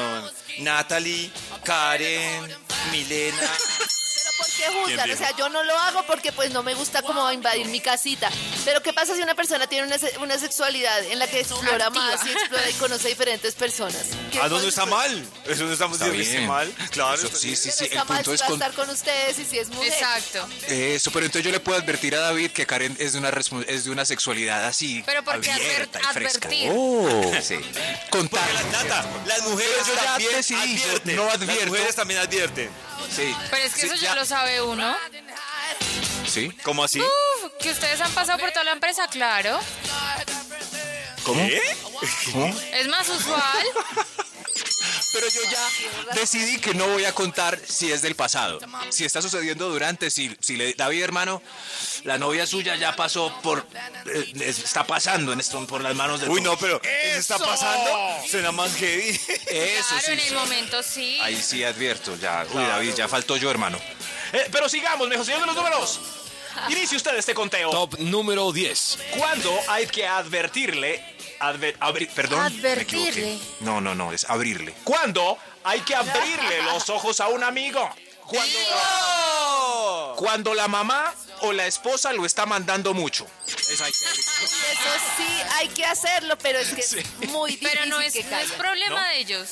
Natalie, 0.59 1.31
Karen, 1.65 2.51
Milena. 2.91 3.39
Pero 3.39 4.31
¿por 4.37 4.47
qué 4.47 4.65
juzgan? 4.73 5.11
O 5.11 5.17
sea, 5.17 5.37
yo 5.37 5.49
no 5.49 5.63
lo 5.63 5.77
hago 5.79 6.03
porque 6.07 6.33
pues 6.33 6.53
no 6.53 6.63
me 6.63 6.75
gusta 6.75 7.03
como 7.03 7.31
invadir 7.31 7.67
mi 7.69 7.81
casita. 7.81 8.31
Pero 8.71 8.85
¿qué 8.85 8.93
pasa 8.93 9.17
si 9.17 9.21
una 9.23 9.35
persona 9.35 9.67
tiene 9.67 9.85
una, 9.89 9.97
una 10.23 10.39
sexualidad 10.39 11.03
en 11.07 11.19
la 11.19 11.27
que 11.27 11.41
explora 11.41 11.87
Activa. 11.87 12.05
más 12.17 12.25
y 12.25 12.31
explora 12.31 12.71
y 12.71 12.73
conoce 12.75 13.09
diferentes 13.09 13.57
personas? 13.57 14.05
¿Qué 14.31 14.39
Ah, 14.39 14.43
no, 14.43 14.51
no 14.51 14.55
puede 14.59 14.69
está 14.69 14.87
mal. 14.87 15.27
Eso 15.45 15.65
no 15.65 15.73
estamos 15.73 16.01
Está 16.01 16.09
bien. 16.13 16.47
mal. 16.47 16.73
Claro. 16.93 17.15
Eso 17.15 17.27
está 17.27 17.39
sí, 17.41 17.57
sí, 17.57 17.67
No 17.69 17.75
sí. 17.75 17.85
El 17.87 17.91
está 17.91 18.05
mal 18.05 18.17
punto 18.19 18.33
es 18.35 18.43
a 18.43 18.47
con... 18.47 18.55
estar 18.55 18.73
con 18.75 18.91
ustedes 18.91 19.39
y 19.41 19.45
si 19.45 19.59
es 19.59 19.71
mujer. 19.71 19.93
Exacto. 19.93 20.49
Eso, 20.69 21.11
pero 21.11 21.27
entonces 21.27 21.45
yo 21.45 21.51
le 21.51 21.59
puedo 21.59 21.79
advertir 21.81 22.15
a 22.15 22.21
David 22.21 22.53
que 22.53 22.65
Karen 22.65 22.95
es 23.01 23.13
de 23.15 23.19
una, 23.19 23.31
es 23.67 23.85
de 23.87 23.91
una 23.91 24.05
sexualidad 24.05 24.65
así. 24.65 25.03
Pero 25.05 25.25
¿por 25.25 25.41
qué 25.41 25.51
abierta 25.51 25.99
adver- 25.99 26.11
y 26.11 26.13
fresca. 26.15 26.47
advertir? 26.47 26.71
Oh, 26.73 27.33
sí. 27.43 27.57
Contar. 28.11 28.49
Porque 28.49 28.63
la 28.73 28.83
nata, 28.85 29.05
las 29.27 29.43
mujeres 29.49 29.75
yo 29.85 29.95
ya 29.97 30.05
también 30.05 30.31
yo 30.43 30.57
advierten. 30.61 31.17
no 31.17 31.27
Las 31.27 31.67
mujeres 31.67 31.95
también 31.97 32.21
advierten. 32.21 32.71
Sí. 33.17 33.35
Pero 33.51 33.65
es 33.65 33.75
que 33.75 33.81
Sí, 33.81 33.87
eso 33.87 33.95
ya. 33.97 34.03
ya 34.11 34.15
lo 34.15 34.25
sabe 34.25 34.63
uno. 34.63 34.97
Sí. 36.33 36.51
¿Cómo 36.63 36.85
así? 36.85 37.01
Uf, 37.01 37.53
que 37.61 37.71
ustedes 37.71 38.01
han 38.01 38.13
pasado 38.13 38.39
por 38.39 38.51
toda 38.53 38.65
la 38.65 38.73
empresa, 38.73 39.07
claro. 39.09 39.59
¿Cómo? 41.25 41.47
¿Qué? 41.47 41.61
¿Cómo? 42.33 42.47
Es 42.73 42.89
más 42.89 43.09
usual. 43.09 43.67
Pero 45.13 45.27
yo 45.29 45.41
ya 45.51 46.15
decidí 46.15 46.59
que 46.61 46.73
no 46.73 46.87
voy 46.87 47.05
a 47.05 47.13
contar 47.13 47.59
si 47.69 47.91
es 47.91 48.01
del 48.01 48.15
pasado. 48.15 48.61
Si 48.91 49.05
está 49.05 49.21
sucediendo 49.21 49.69
durante, 49.69 50.09
si, 50.09 50.35
si 50.41 50.57
le, 50.57 50.73
David, 50.75 51.03
hermano, 51.03 51.43
la 52.05 52.17
novia 52.17 52.47
suya 52.47 52.77
ya 52.77 52.95
pasó 52.95 53.37
por. 53.43 53.67
eh, 54.07 54.33
es- 54.41 54.61
está 54.61 54.85
pasando 54.87 55.33
en 55.33 55.41
esto, 55.41 55.65
por 55.67 55.81
las 55.83 55.97
manos 55.97 56.21
de. 56.21 56.29
Uy, 56.29 56.41
no, 56.41 56.57
pero 56.57 56.81
¿eso 56.83 57.19
está 57.19 57.39
pasando? 57.39 57.91
Suena 58.31 58.53
más 58.53 58.73
heavy. 58.77 59.11
Eso 59.49 59.89
claro, 59.89 60.03
sí. 60.07 60.13
en 60.13 60.21
el 60.21 60.29
sí. 60.29 60.35
momento 60.35 60.83
sí. 60.83 61.19
Ahí 61.23 61.43
sí 61.43 61.65
advierto, 61.65 62.17
ya. 62.17 62.47
Uy, 62.53 62.63
David, 62.63 62.95
ya 62.95 63.09
faltó 63.09 63.37
yo, 63.37 63.51
hermano. 63.51 63.79
Eh, 64.33 64.47
pero 64.53 64.69
sigamos, 64.69 65.09
mejor 65.09 65.25
señor 65.27 65.41
de 65.41 65.47
los 65.47 65.57
números. 65.57 66.01
Inicie 66.69 66.97
usted 66.97 67.17
este 67.17 67.35
conteo. 67.35 67.71
Top 67.71 67.99
número 67.99 68.53
10. 68.53 68.99
¿Cuándo 69.19 69.59
hay 69.69 69.87
que 69.87 70.07
advertirle? 70.07 71.17
adver- 71.41 71.77
abri- 71.79 72.09
perdón. 72.13 72.41
Advertirle. 72.41 73.39
No, 73.61 73.81
no, 73.81 73.95
no, 73.95 74.13
es 74.13 74.25
abrirle. 74.29 74.75
¿Cuándo 74.85 75.39
hay 75.65 75.81
que 75.81 75.95
abrirle 75.95 76.63
los 76.65 76.89
ojos 76.91 77.21
a 77.21 77.29
un 77.29 77.43
amigo? 77.45 77.89
Cuando, 78.27 80.15
cuando 80.17 80.55
la 80.55 80.69
mamá 80.69 81.15
o 81.41 81.53
la 81.53 81.67
esposa 81.67 82.13
lo 82.13 82.27
está 82.27 82.47
mandando 82.47 82.95
mucho. 82.95 83.27
Eso 83.47 83.85
hay 83.85 83.93
que. 83.93 84.05
Eso 84.05 84.91
sí 85.17 85.27
hay 85.55 85.69
que 85.69 85.85
hacerlo, 85.85 86.37
pero 86.39 86.59
es 86.59 86.69
que 86.73 86.81
es 86.81 86.97
muy 87.29 87.53
difícil 87.53 87.71
Pero 87.73 87.87
no 87.87 88.01
es, 88.01 88.13
que 88.13 88.23
no 88.25 88.39
es 88.39 88.53
problema 88.53 89.09
de 89.09 89.19
ellos. 89.19 89.49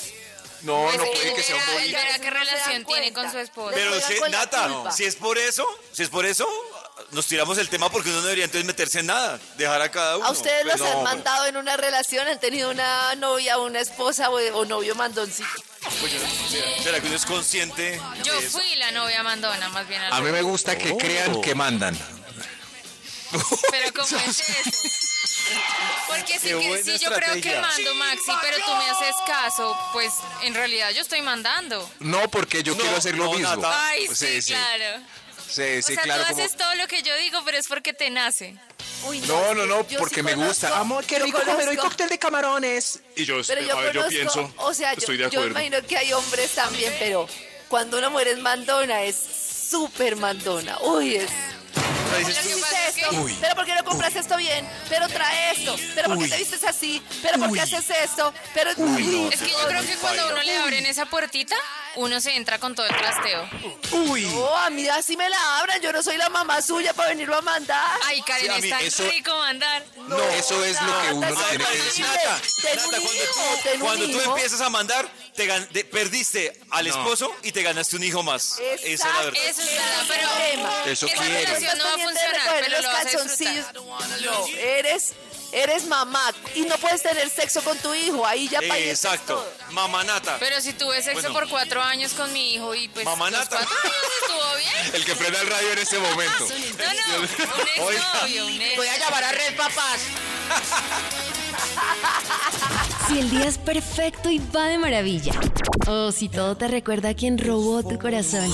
No, 0.62 0.84
Pues 0.86 0.96
no 0.98 1.04
puede 1.04 1.34
que 1.34 1.42
sea 1.44 1.56
un 1.56 1.92
verá 1.92 2.18
qué 2.18 2.30
No 2.30 2.30
relación 2.30 2.84
tiene 2.84 3.12
con 3.12 3.30
su 3.30 3.38
esposa. 3.38 3.74
Pero 3.74 4.00
si, 4.00 4.14
Nata, 4.30 4.90
si 4.90 5.04
es 5.04 5.14
por 5.16 5.38
eso, 5.38 5.64
si 5.92 6.02
es 6.02 6.08
por 6.08 6.26
eso, 6.26 6.48
nos 7.12 7.26
tiramos 7.26 7.56
el 7.58 7.68
tema 7.68 7.90
porque 7.90 8.08
uno 8.10 8.18
no 8.18 8.24
debería 8.24 8.44
entonces 8.44 8.66
meterse 8.66 9.00
en 9.00 9.06
nada, 9.06 9.38
dejar 9.56 9.80
a 9.82 9.90
cada 9.90 10.16
uno. 10.18 10.26
¿A 10.26 10.30
ustedes 10.30 10.62
Pues 10.64 10.78
los 10.78 10.88
no, 10.88 10.98
han 10.98 11.04
mandado 11.04 11.46
en 11.46 11.56
una 11.56 11.76
relación? 11.76 12.26
¿Han 12.28 12.38
tenido 12.40 12.70
una 12.70 13.14
novia, 13.16 13.58
una 13.58 13.80
esposa 13.80 14.30
o, 14.30 14.36
o 14.38 14.64
novio 14.64 14.94
mandoncito? 14.94 15.48
pues 16.00 16.12
yo 16.12 16.18
no 16.18 16.48
sé. 16.48 16.82
¿Será 16.82 17.00
que 17.00 17.06
uno 17.06 17.16
es 17.16 17.24
consciente? 17.26 18.00
Yo 18.24 18.32
de 18.40 18.46
eso? 18.46 18.58
fui 18.58 18.74
la 18.76 18.90
novia 18.92 19.22
mandona, 19.22 19.68
más 19.70 19.86
bien. 19.88 20.02
A 20.02 20.20
mí 20.20 20.30
me 20.30 20.42
gusta 20.42 20.76
que 20.76 20.90
Oh. 20.92 20.98
crean 20.98 21.40
que 21.40 21.54
mandan. 21.54 21.96
Pero 23.70 23.92
¿cómo 23.94 24.18
es 24.26 24.40
eso? 24.40 24.78
Porque 26.08 26.34
si, 26.38 26.48
que, 26.48 26.98
yo 26.98 27.10
creo 27.12 27.40
que 27.40 27.60
mando, 27.60 27.94
Maxi, 27.94 28.32
pero 28.42 28.56
tú 28.64 28.74
me 28.74 28.90
haces 28.90 29.14
caso, 29.26 29.78
pues 29.92 30.12
en 30.42 30.54
realidad 30.54 30.90
yo 30.90 31.02
estoy 31.02 31.22
mandando. 31.22 31.88
No, 32.00 32.28
porque 32.30 32.62
yo 32.62 32.74
No, 32.74 32.80
quiero 32.80 32.96
hacer 32.96 33.16
lo 33.16 33.24
no, 33.26 33.32
mismo. 33.34 33.56
Nata. 33.56 33.86
Ay, 33.88 34.08
sí, 34.14 34.42
sí, 34.42 34.52
claro. 34.52 34.98
Sí, 34.98 35.27
sí, 35.48 35.78
o 35.78 35.82
sea, 35.82 36.02
claro. 36.02 36.22
tú 36.24 36.30
como- 36.30 36.44
haces 36.44 36.56
todo 36.56 36.74
lo 36.76 36.86
que 36.86 37.02
yo 37.02 37.16
digo, 37.16 37.40
pero 37.44 37.58
es 37.58 37.66
porque 37.66 37.92
te 37.92 38.10
nace. 38.10 38.54
Uy, 39.04 39.20
No, 39.20 39.54
no, 39.54 39.64
no, 39.66 39.86
yo 39.88 39.98
porque 40.00 40.16
sí 40.16 40.22
me 40.22 40.32
conozco- 40.34 40.48
gusta. 40.48 40.78
Amor, 40.78 41.04
qué 41.04 41.18
yo 41.18 41.24
rico 41.24 41.40
comer 41.44 41.68
hoy 41.68 41.76
cóctel 41.76 42.08
de 42.08 42.18
camarones. 42.18 43.00
Y 43.16 43.24
yo, 43.24 43.36
Pero 43.46 43.60
yo 43.62 43.78
a 43.78 43.80
ver, 43.80 43.94
yo 43.94 44.08
pienso, 44.08 44.52
o 44.56 44.74
sea, 44.74 44.92
yo, 44.94 44.98
estoy 44.98 45.16
de 45.16 45.22
yo 45.24 45.28
acuerdo. 45.40 45.50
imagino 45.50 45.86
que 45.86 45.96
hay 45.96 46.12
hombres 46.12 46.50
también, 46.52 46.92
pero 46.98 47.28
cuando 47.68 47.96
una 47.98 48.10
mujer 48.10 48.28
es 48.28 48.38
mandona, 48.38 49.02
es 49.04 49.16
súper 49.70 50.16
mandona. 50.16 50.78
Uy, 50.80 51.16
es... 51.16 51.30
Pero 52.10 52.18
dices 52.28 52.36
Lo 52.36 52.42
tú, 52.42 52.48
que 52.48 52.54
¿Hiciste 52.54 52.60
pasa 52.60 52.88
es 52.88 52.96
esto? 52.96 53.10
que- 53.10 53.16
Uy. 53.16 53.36
¿Pero 53.40 53.54
por 53.54 53.64
qué 53.66 53.74
no 53.74 53.84
compras 53.84 54.16
esto 54.16 54.36
bien? 54.36 54.68
¿Pero 54.88 55.08
trae 55.08 55.52
esto? 55.52 55.76
¿Pero 55.94 56.08
por 56.08 56.18
qué 56.18 56.24
Uy. 56.24 56.30
te 56.30 56.36
vistes 56.38 56.64
así? 56.64 57.02
¿pero 57.22 57.38
por 57.38 57.48
qué 57.48 57.52
Uy. 57.54 57.60
haces 57.60 57.84
esto? 58.04 58.32
¿Pero 58.54 58.70
no. 58.76 59.30
Es 59.30 59.40
que 59.40 59.50
yo 59.50 59.66
creo 59.68 59.82
que 59.82 59.94
cuando 59.96 60.26
uno 60.28 60.42
le 60.42 60.56
abren 60.58 60.86
esa 60.86 61.06
puertita, 61.06 61.56
uno 61.96 62.20
se 62.20 62.34
entra 62.36 62.58
con 62.58 62.74
todo 62.74 62.86
el 62.86 62.96
trasteo. 62.96 63.48
Uy. 63.92 64.22
No, 64.26 64.56
a 64.56 64.70
mí 64.70 64.86
así 64.88 65.16
me 65.16 65.28
la 65.28 65.58
abran. 65.58 65.80
Yo 65.80 65.92
no 65.92 66.02
soy 66.02 66.16
la 66.16 66.28
mamá 66.28 66.60
suya 66.62 66.92
para 66.94 67.08
venirlo 67.10 67.36
a 67.36 67.42
mandar. 67.42 67.98
Ay, 68.04 68.22
Karen, 68.22 68.44
Sí, 68.44 68.48
a 68.50 68.56
es 68.56 68.62
mí 68.62 68.70
tan 68.70 68.82
eso- 68.84 69.10
rico 69.10 69.36
mandar. 69.38 69.84
No, 69.96 70.18
eso 70.30 70.64
es 70.64 70.80
lo 70.82 71.00
que 71.02 71.12
uno 71.12 71.28
le 71.30 71.36
tiene 71.48 71.64
que 71.66 71.78
decir. 71.82 72.04
Nata, 72.04 72.40
Ten 72.62 72.76
Nata, 72.76 72.84
un 72.84 72.90
cuando 72.90 73.14
hijo, 73.14 73.32
tú, 73.34 73.62
ten 73.62 73.72
un 73.74 73.86
cuando 73.86 74.04
tú 74.06 74.10
hijo. 74.20 74.30
empiezas 74.36 74.60
a 74.60 74.70
mandar, 74.70 75.08
te 75.34 75.46
gan- 75.48 75.68
de- 75.68 75.84
perdiste 75.84 76.58
al 76.70 76.86
esposo 76.86 77.34
y 77.42 77.52
te 77.52 77.62
ganaste 77.62 77.96
un 77.96 78.04
hijo 78.04 78.22
más. 78.22 78.58
Esa 78.58 78.84
es 78.84 79.00
la 79.14 79.20
verdad. 79.22 79.42
Eso 79.44 79.62
es 79.62 79.68
verdad, 79.70 80.04
pero. 80.08 80.92
Eso 80.92 81.06
quiere. 81.08 81.46
no 81.78 81.84
va 81.84 81.94
a 81.94 81.97
funcionar, 82.02 82.40
pero 82.60 82.68
los 82.68 82.82
lo 82.82 82.88
vas 82.88 83.00
a 83.00 83.02
calzoncillos. 83.04 83.66
No, 84.24 84.46
eres, 84.58 85.12
eres 85.52 85.84
mamá 85.86 86.32
y 86.54 86.62
no 86.62 86.76
puedes 86.78 87.02
tener 87.02 87.28
sexo 87.30 87.62
con 87.62 87.76
tu 87.78 87.94
hijo. 87.94 88.24
Ahí 88.26 88.48
ya 88.48 88.60
pagué 88.60 88.90
Exacto. 88.90 89.44
Mamá 89.70 90.04
Nata. 90.04 90.36
Pero 90.38 90.60
si 90.60 90.72
tuve 90.72 91.02
sexo 91.02 91.22
Bueno. 91.22 91.32
por 91.34 91.48
cuatro 91.48 91.82
años 91.82 92.12
con 92.14 92.32
mi 92.32 92.54
hijo 92.54 92.74
y 92.74 92.88
pues 92.88 93.04
Mamá 93.04 93.30
los 93.30 93.40
Nata. 93.40 93.56
cuatro 93.58 93.76
años 93.82 93.96
estuvo 94.22 94.56
bien. 94.56 94.94
El 94.94 95.04
que 95.04 95.14
prenda 95.16 95.40
el 95.40 95.46
radio 95.46 95.72
en 95.72 95.78
este 95.78 95.98
momento. 95.98 96.46
No, 96.78 96.84
no, 96.84 97.86
un 97.86 97.92
exnovio, 97.94 98.46
un 98.46 98.60
ex. 98.62 98.76
Voy 98.76 98.86
a 98.88 98.98
llamar 98.98 99.24
a 99.24 99.32
Red 99.32 99.56
Papás. 99.56 100.00
Si 103.08 103.18
el 103.18 103.30
día 103.30 103.46
es 103.46 103.58
perfecto 103.58 104.30
y 104.30 104.38
va 104.38 104.66
de 104.66 104.78
maravilla. 104.78 105.32
O 105.86 106.12
si 106.12 106.28
todo 106.28 106.56
te 106.56 106.68
recuerda 106.68 107.10
a 107.10 107.14
quien 107.14 107.38
robó 107.38 107.82
tu 107.82 107.98
corazón. 107.98 108.52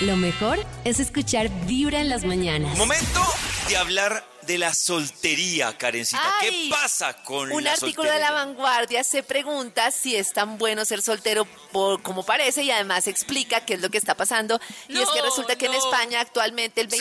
Lo 0.00 0.16
mejor 0.16 0.58
es 0.84 0.98
escuchar 0.98 1.48
Vibra 1.66 2.00
en 2.00 2.08
las 2.08 2.24
mañanas. 2.24 2.76
Momento 2.76 3.20
de 3.68 3.76
hablar 3.76 4.24
de 4.46 4.58
la 4.58 4.74
soltería, 4.74 5.76
Karencita. 5.76 6.22
¿Qué 6.40 6.48
Ay, 6.48 6.68
pasa 6.70 7.14
con 7.22 7.50
Un 7.52 7.64
la 7.64 7.72
artículo 7.72 8.04
de 8.04 8.18
soltería? 8.18 8.30
La 8.30 8.44
Vanguardia 8.44 9.04
se 9.04 9.22
pregunta 9.22 9.90
si 9.90 10.16
es 10.16 10.32
tan 10.32 10.58
bueno 10.58 10.84
ser 10.84 11.02
soltero 11.02 11.44
por 11.72 12.02
como 12.02 12.22
parece 12.24 12.62
y 12.62 12.70
además 12.70 13.06
explica 13.06 13.64
qué 13.64 13.74
es 13.74 13.80
lo 13.80 13.90
que 13.90 13.98
está 13.98 14.14
pasando. 14.14 14.60
y 14.88 14.98
es 15.00 15.08
que 15.10 15.18
No, 15.20 15.24
resulta 15.26 15.56
que 15.56 15.66
en 15.66 15.72
no. 15.72 15.78
España 15.78 16.20
actualmente 16.20 16.80
el 16.80 16.90
Sí, 16.90 16.98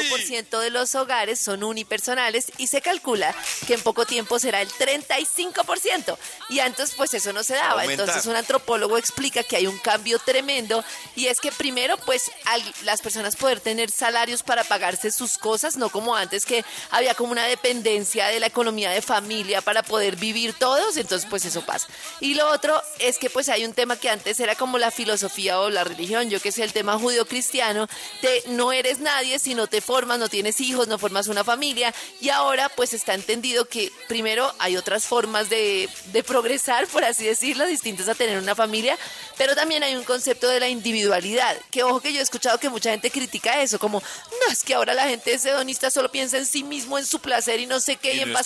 25% 0.00 0.58
de 0.60 0.70
los 0.70 0.94
hogares 0.94 1.38
son 1.40 1.64
unipersonales 1.64 2.52
y 2.58 2.66
se 2.68 2.80
calcula 2.80 3.34
que 3.66 3.74
en 3.74 3.82
poco 3.82 4.06
tiempo 4.06 4.38
será 4.38 4.60
el 4.62 4.68
35%. 4.70 6.16
Y 6.50 6.60
antes 6.60 6.92
pues 6.96 7.14
eso 7.14 7.32
no 7.32 7.42
se 7.42 7.54
daba. 7.54 7.82
Aumentar. 7.82 8.06
Entonces 8.06 8.26
un 8.30 8.36
antropólogo 8.36 8.98
explica 8.98 9.42
que 9.42 9.56
hay 9.56 9.66
un 9.66 9.78
cambio 9.78 10.18
tremendo 10.18 10.84
y 11.16 11.26
es 11.26 11.40
que 11.40 11.52
primero 11.52 11.96
pues 11.98 12.30
al 12.46 12.62
las 12.82 13.00
personas 13.00 13.36
poder 13.36 13.60
tener 13.60 13.90
salarios 13.90 14.42
para 14.42 14.64
pagarse 14.64 15.10
sus 15.10 15.38
cosas, 15.38 15.76
no 15.76 15.88
como 15.90 16.14
antes 16.16 16.44
que 16.46 16.64
había 16.90 17.14
como 17.14 17.32
una 17.32 17.44
dependencia 17.44 18.28
de 18.28 18.40
la 18.40 18.46
economía 18.46 18.90
de 18.90 19.02
familia 19.02 19.60
para 19.60 19.82
poder 19.82 20.16
vivir 20.16 20.54
todos, 20.58 20.96
entonces 20.96 21.28
pues 21.28 21.44
eso 21.44 21.62
pasa. 21.62 21.86
Y 22.20 22.34
lo 22.34 22.50
otro 22.50 22.80
es 22.98 23.18
que 23.18 23.30
pues 23.30 23.48
hay 23.48 23.64
un 23.64 23.72
tema 23.72 23.96
que 23.96 24.10
antes 24.10 24.40
era 24.40 24.54
como 24.54 24.78
la 24.78 24.90
filosofía 24.90 25.60
o 25.60 25.70
la 25.70 25.84
religión, 25.84 26.30
yo 26.30 26.40
que 26.40 26.52
sé, 26.52 26.64
el 26.64 26.72
tema 26.72 26.98
judío-cristiano, 26.98 27.88
de 28.20 28.42
no 28.48 28.72
eres 28.72 29.00
nadie 29.00 29.38
si 29.38 29.54
no 29.54 29.66
te 29.66 29.80
formas, 29.80 30.18
no 30.18 30.28
tienes 30.28 30.60
hijos, 30.60 30.88
no 30.88 30.98
formas 30.98 31.28
una 31.28 31.44
familia, 31.44 31.94
y 32.20 32.28
ahora 32.28 32.68
pues 32.68 32.92
está 32.92 33.14
entendido 33.14 33.68
que 33.68 33.90
primero 34.08 34.52
hay 34.58 34.76
otras 34.76 35.04
formas 35.04 35.48
de, 35.48 35.88
de 36.12 36.22
progresar, 36.22 36.86
por 36.88 37.04
así 37.04 37.24
decirlo, 37.24 37.66
distintas 37.66 38.08
a 38.08 38.14
tener 38.14 38.38
una 38.38 38.54
familia, 38.54 38.98
pero 39.36 39.54
también 39.54 39.82
hay 39.82 39.96
un 39.96 40.04
concepto 40.04 40.48
de 40.48 40.60
la 40.60 40.68
individualidad, 40.68 41.56
que 41.70 41.82
ojo 41.82 42.00
que 42.00 42.12
yo 42.12 42.20
he 42.20 42.22
escuchado 42.22 42.58
que 42.58 42.68
mucha 42.68 42.90
gente 42.90 43.10
critica 43.10 43.62
eso, 43.62 43.78
como, 43.78 44.00
no, 44.00 44.52
es 44.52 44.62
que 44.62 44.74
ahora 44.74 44.94
la 44.94 45.08
gente 45.08 45.34
es 45.34 45.44
hedonista, 45.44 45.90
solo 45.90 46.10
piensa 46.10 46.38
en 46.38 46.46
sí 46.46 46.62
mismo, 46.74 46.98
en 46.98 47.06
su 47.06 47.18
placer 47.20 47.60
y 47.60 47.66
no 47.66 47.80
sé 47.80 47.96
qué, 47.96 48.14
Y 48.14 48.18
y, 48.18 48.20
en 48.22 48.32
no 48.32 48.38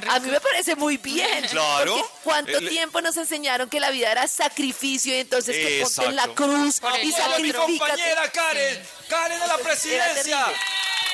rico. 0.00 0.12
A 0.12 0.20
mí 0.20 0.30
me 0.30 0.40
parece 0.40 0.74
muy 0.76 0.96
bien. 0.96 1.46
Claro. 1.50 1.94
porque 1.96 2.08
¿Cuánto 2.24 2.58
El- 2.58 2.68
tiempo 2.68 3.00
nos 3.00 3.16
enseñaron 3.16 3.68
que 3.68 3.78
la 3.80 3.90
vida 3.90 4.10
era 4.10 4.26
sacrificio 4.28 5.14
y 5.14 5.18
entonces 5.20 5.56
que 5.56 5.82
ponte 5.82 6.04
en 6.10 6.16
la 6.16 6.28
cruz 6.28 6.80
Por 6.80 6.90
y 6.98 7.12
otro. 7.52 7.68
mi 7.68 7.78
compañera 7.78 8.30
Karen! 8.30 8.82
¡Karen 9.08 9.40
de 9.40 9.46
la 9.46 9.58
presidencia! 9.58 10.44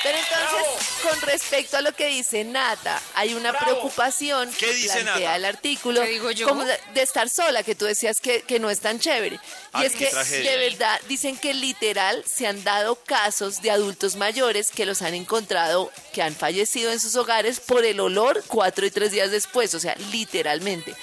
Pero 0.01 0.17
entonces, 0.17 0.87
con 1.03 1.21
respecto 1.21 1.75
a 1.77 1.81
lo 1.81 1.93
que 1.93 2.07
dice 2.07 2.43
Nata, 2.45 3.01
hay 3.15 3.33
una 3.33 3.51
preocupación 3.51 4.49
¿Qué 4.53 4.67
que 4.67 4.73
dice 4.73 5.01
plantea 5.01 5.13
Nata? 5.15 5.35
el 5.35 5.45
artículo 5.45 6.01
¿Qué 6.01 6.07
digo 6.09 6.31
yo? 6.31 6.47
como 6.47 6.63
de, 6.63 6.79
de 6.93 7.01
estar 7.01 7.29
sola, 7.29 7.63
que 7.63 7.75
tú 7.75 7.85
decías 7.85 8.21
que, 8.21 8.41
que 8.43 8.59
no 8.59 8.69
es 8.69 8.79
tan 8.79 8.99
chévere. 8.99 9.39
Ah, 9.73 9.83
y 9.83 9.87
es 9.87 9.95
que 9.95 10.07
tragedia. 10.07 10.51
de 10.51 10.69
verdad 10.69 10.99
dicen 11.09 11.37
que 11.37 11.53
literal 11.53 12.23
se 12.25 12.47
han 12.47 12.63
dado 12.63 12.95
casos 12.95 13.61
de 13.61 13.71
adultos 13.71 14.15
mayores 14.15 14.71
que 14.71 14.85
los 14.85 15.01
han 15.01 15.13
encontrado, 15.13 15.91
que 16.13 16.21
han 16.21 16.35
fallecido 16.35 16.91
en 16.91 16.99
sus 17.01 17.15
hogares 17.17 17.59
por 17.59 17.83
el 17.83 17.99
olor 17.99 18.43
cuatro 18.47 18.85
y 18.85 18.91
tres 18.91 19.11
días 19.11 19.31
después, 19.31 19.73
o 19.73 19.79
sea, 19.81 19.95
literalmente. 20.11 20.95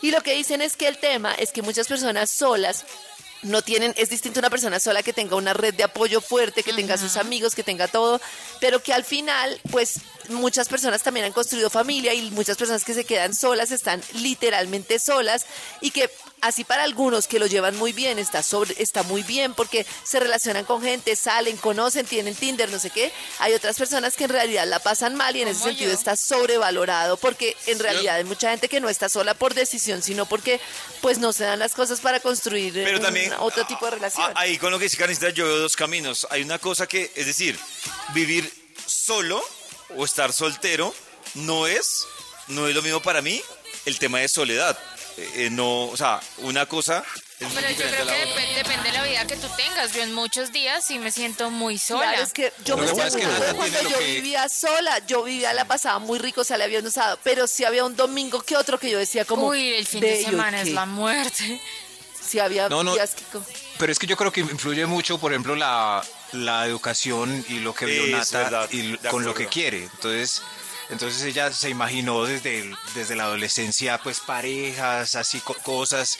Y 0.00 0.10
lo 0.10 0.20
que 0.20 0.34
dicen 0.34 0.60
es 0.62 0.76
que 0.76 0.86
el 0.86 0.98
tema 0.98 1.34
es 1.34 1.50
que 1.50 1.62
muchas 1.62 1.88
personas 1.88 2.30
solas 2.30 2.84
no 3.44 3.62
tienen, 3.62 3.94
es 3.96 4.10
distinto 4.10 4.40
una 4.40 4.50
persona 4.50 4.80
sola 4.80 5.02
que 5.02 5.12
tenga 5.12 5.36
una 5.36 5.52
red 5.52 5.74
de 5.74 5.84
apoyo 5.84 6.20
fuerte, 6.20 6.62
que 6.62 6.72
tenga 6.72 6.98
sus 6.98 7.16
amigos, 7.16 7.54
que 7.54 7.62
tenga 7.62 7.88
todo, 7.88 8.20
pero 8.60 8.82
que 8.82 8.92
al 8.92 9.04
final, 9.04 9.60
pues 9.70 10.00
muchas 10.28 10.68
personas 10.68 11.02
también 11.02 11.26
han 11.26 11.32
construido 11.32 11.70
familia 11.70 12.14
y 12.14 12.30
muchas 12.30 12.56
personas 12.56 12.84
que 12.84 12.94
se 12.94 13.04
quedan 13.04 13.34
solas 13.34 13.70
están 13.70 14.02
literalmente 14.14 14.98
solas 14.98 15.46
y 15.80 15.90
que 15.90 16.10
así 16.46 16.64
para 16.64 16.84
algunos 16.84 17.26
que 17.28 17.38
lo 17.38 17.46
llevan 17.46 17.76
muy 17.76 17.92
bien, 17.92 18.18
está, 18.18 18.42
sobre, 18.42 18.74
está 18.82 19.02
muy 19.02 19.22
bien 19.22 19.54
porque 19.54 19.86
se 20.04 20.20
relacionan 20.20 20.64
con 20.64 20.82
gente, 20.82 21.16
salen, 21.16 21.56
conocen, 21.56 22.06
tienen 22.06 22.34
Tinder, 22.34 22.70
no 22.70 22.78
sé 22.78 22.90
qué. 22.90 23.12
Hay 23.38 23.52
otras 23.54 23.76
personas 23.76 24.14
que 24.16 24.24
en 24.24 24.30
realidad 24.30 24.66
la 24.66 24.78
pasan 24.78 25.14
mal 25.14 25.34
y 25.36 25.42
en 25.42 25.48
ese 25.48 25.62
sentido 25.64 25.90
yo. 25.92 25.96
está 25.98 26.16
sobrevalorado 26.16 27.16
porque 27.16 27.56
en 27.66 27.78
realidad 27.78 28.16
hay 28.16 28.24
mucha 28.24 28.50
gente 28.50 28.68
que 28.68 28.80
no 28.80 28.88
está 28.88 29.08
sola 29.08 29.34
por 29.34 29.54
decisión, 29.54 30.02
sino 30.02 30.26
porque 30.26 30.60
pues 31.00 31.18
no 31.18 31.32
se 31.32 31.44
dan 31.44 31.58
las 31.58 31.74
cosas 31.74 32.00
para 32.00 32.20
construir 32.20 32.76
eh, 32.78 32.84
Pero 32.84 32.98
un- 32.98 33.02
también 33.04 33.32
otro 33.38 33.66
tipo 33.66 33.84
de 33.86 33.92
relación. 33.92 34.26
Ah, 34.34 34.40
Ahí 34.40 34.58
con 34.58 34.70
lo 34.70 34.78
que 34.78 34.84
dice 34.84 34.96
Karencita 34.96 35.30
yo 35.30 35.46
veo 35.46 35.58
dos 35.58 35.76
caminos. 35.76 36.26
Hay 36.30 36.42
una 36.42 36.58
cosa 36.58 36.86
que, 36.86 37.10
es 37.14 37.26
decir, 37.26 37.58
vivir 38.14 38.50
solo 38.86 39.42
o 39.96 40.04
estar 40.04 40.32
soltero 40.32 40.94
no 41.34 41.66
es, 41.66 42.06
no 42.48 42.68
es 42.68 42.74
lo 42.74 42.82
mismo 42.82 43.00
para 43.00 43.22
mí 43.22 43.42
el 43.86 43.98
tema 43.98 44.18
de 44.20 44.28
soledad. 44.28 44.78
Eh, 45.16 45.30
eh, 45.46 45.50
no, 45.50 45.86
o 45.86 45.96
sea, 45.96 46.20
una 46.38 46.66
cosa 46.66 47.04
Pero 47.38 47.48
yo 47.70 47.76
creo 47.76 48.06
que 48.06 48.54
depende 48.56 48.90
de 48.90 48.92
la 48.92 49.04
vida 49.04 49.26
que 49.26 49.36
tú 49.36 49.46
tengas. 49.56 49.92
Yo 49.92 50.02
en 50.02 50.12
muchos 50.12 50.50
días 50.50 50.84
sí 50.84 50.98
me 50.98 51.12
siento 51.12 51.50
muy 51.50 51.78
sola. 51.78 52.08
Claro, 52.08 52.22
es 52.24 52.32
que 52.32 52.52
yo 52.64 52.76
me 52.76 52.84
es 52.86 52.92
que 52.92 53.24
cuando 53.54 53.82
yo 53.82 53.98
que- 53.98 54.04
vivía 54.14 54.48
sola, 54.48 54.98
yo 55.06 55.22
vivía 55.22 55.52
la 55.52 55.66
pasaba 55.66 55.98
muy 56.00 56.18
rico, 56.18 56.40
o 56.40 56.44
sea, 56.44 56.58
le 56.58 56.64
había 56.64 56.80
usado, 56.80 57.18
pero 57.22 57.46
sí 57.46 57.64
había 57.64 57.84
un 57.84 57.94
domingo 57.96 58.42
que 58.42 58.56
otro 58.56 58.78
que 58.78 58.90
yo 58.90 58.98
decía 58.98 59.24
como 59.24 59.48
Uy, 59.48 59.74
el 59.74 59.86
fin 59.86 60.00
"Ve, 60.00 60.10
de 60.16 60.22
¿yo 60.24 60.30
semana 60.30 60.60
es 60.62 60.68
qué?". 60.68 60.74
la 60.74 60.86
muerte. 60.86 61.60
Sí 62.20 62.38
había 62.40 62.68
No, 62.68 62.82
no. 62.82 62.94
días 62.94 63.14
que 63.14 63.22
co- 63.24 63.44
Pero 63.78 63.92
es 63.92 63.98
que 63.98 64.06
yo 64.06 64.16
creo 64.16 64.32
que 64.32 64.40
influye 64.40 64.86
mucho, 64.86 65.18
por 65.18 65.32
ejemplo, 65.32 65.54
la, 65.54 66.02
la 66.32 66.66
educación 66.66 67.44
y 67.48 67.58
lo 67.60 67.74
que 67.74 67.84
vio 67.86 68.04
Es 68.04 68.10
Nata 68.32 68.38
verdad, 68.38 68.68
y 68.72 68.96
con 69.10 69.24
lo 69.24 69.34
que 69.34 69.46
quiere. 69.46 69.82
Entonces, 69.84 70.42
entonces 70.94 71.22
ella 71.22 71.52
se 71.52 71.68
imaginó 71.68 72.24
desde, 72.24 72.60
el- 72.60 72.76
desde 72.94 73.14
la 73.16 73.24
adolescencia, 73.24 73.98
pues 74.02 74.20
parejas, 74.20 75.14
así 75.14 75.40
co- 75.40 75.54
cosas 75.62 76.18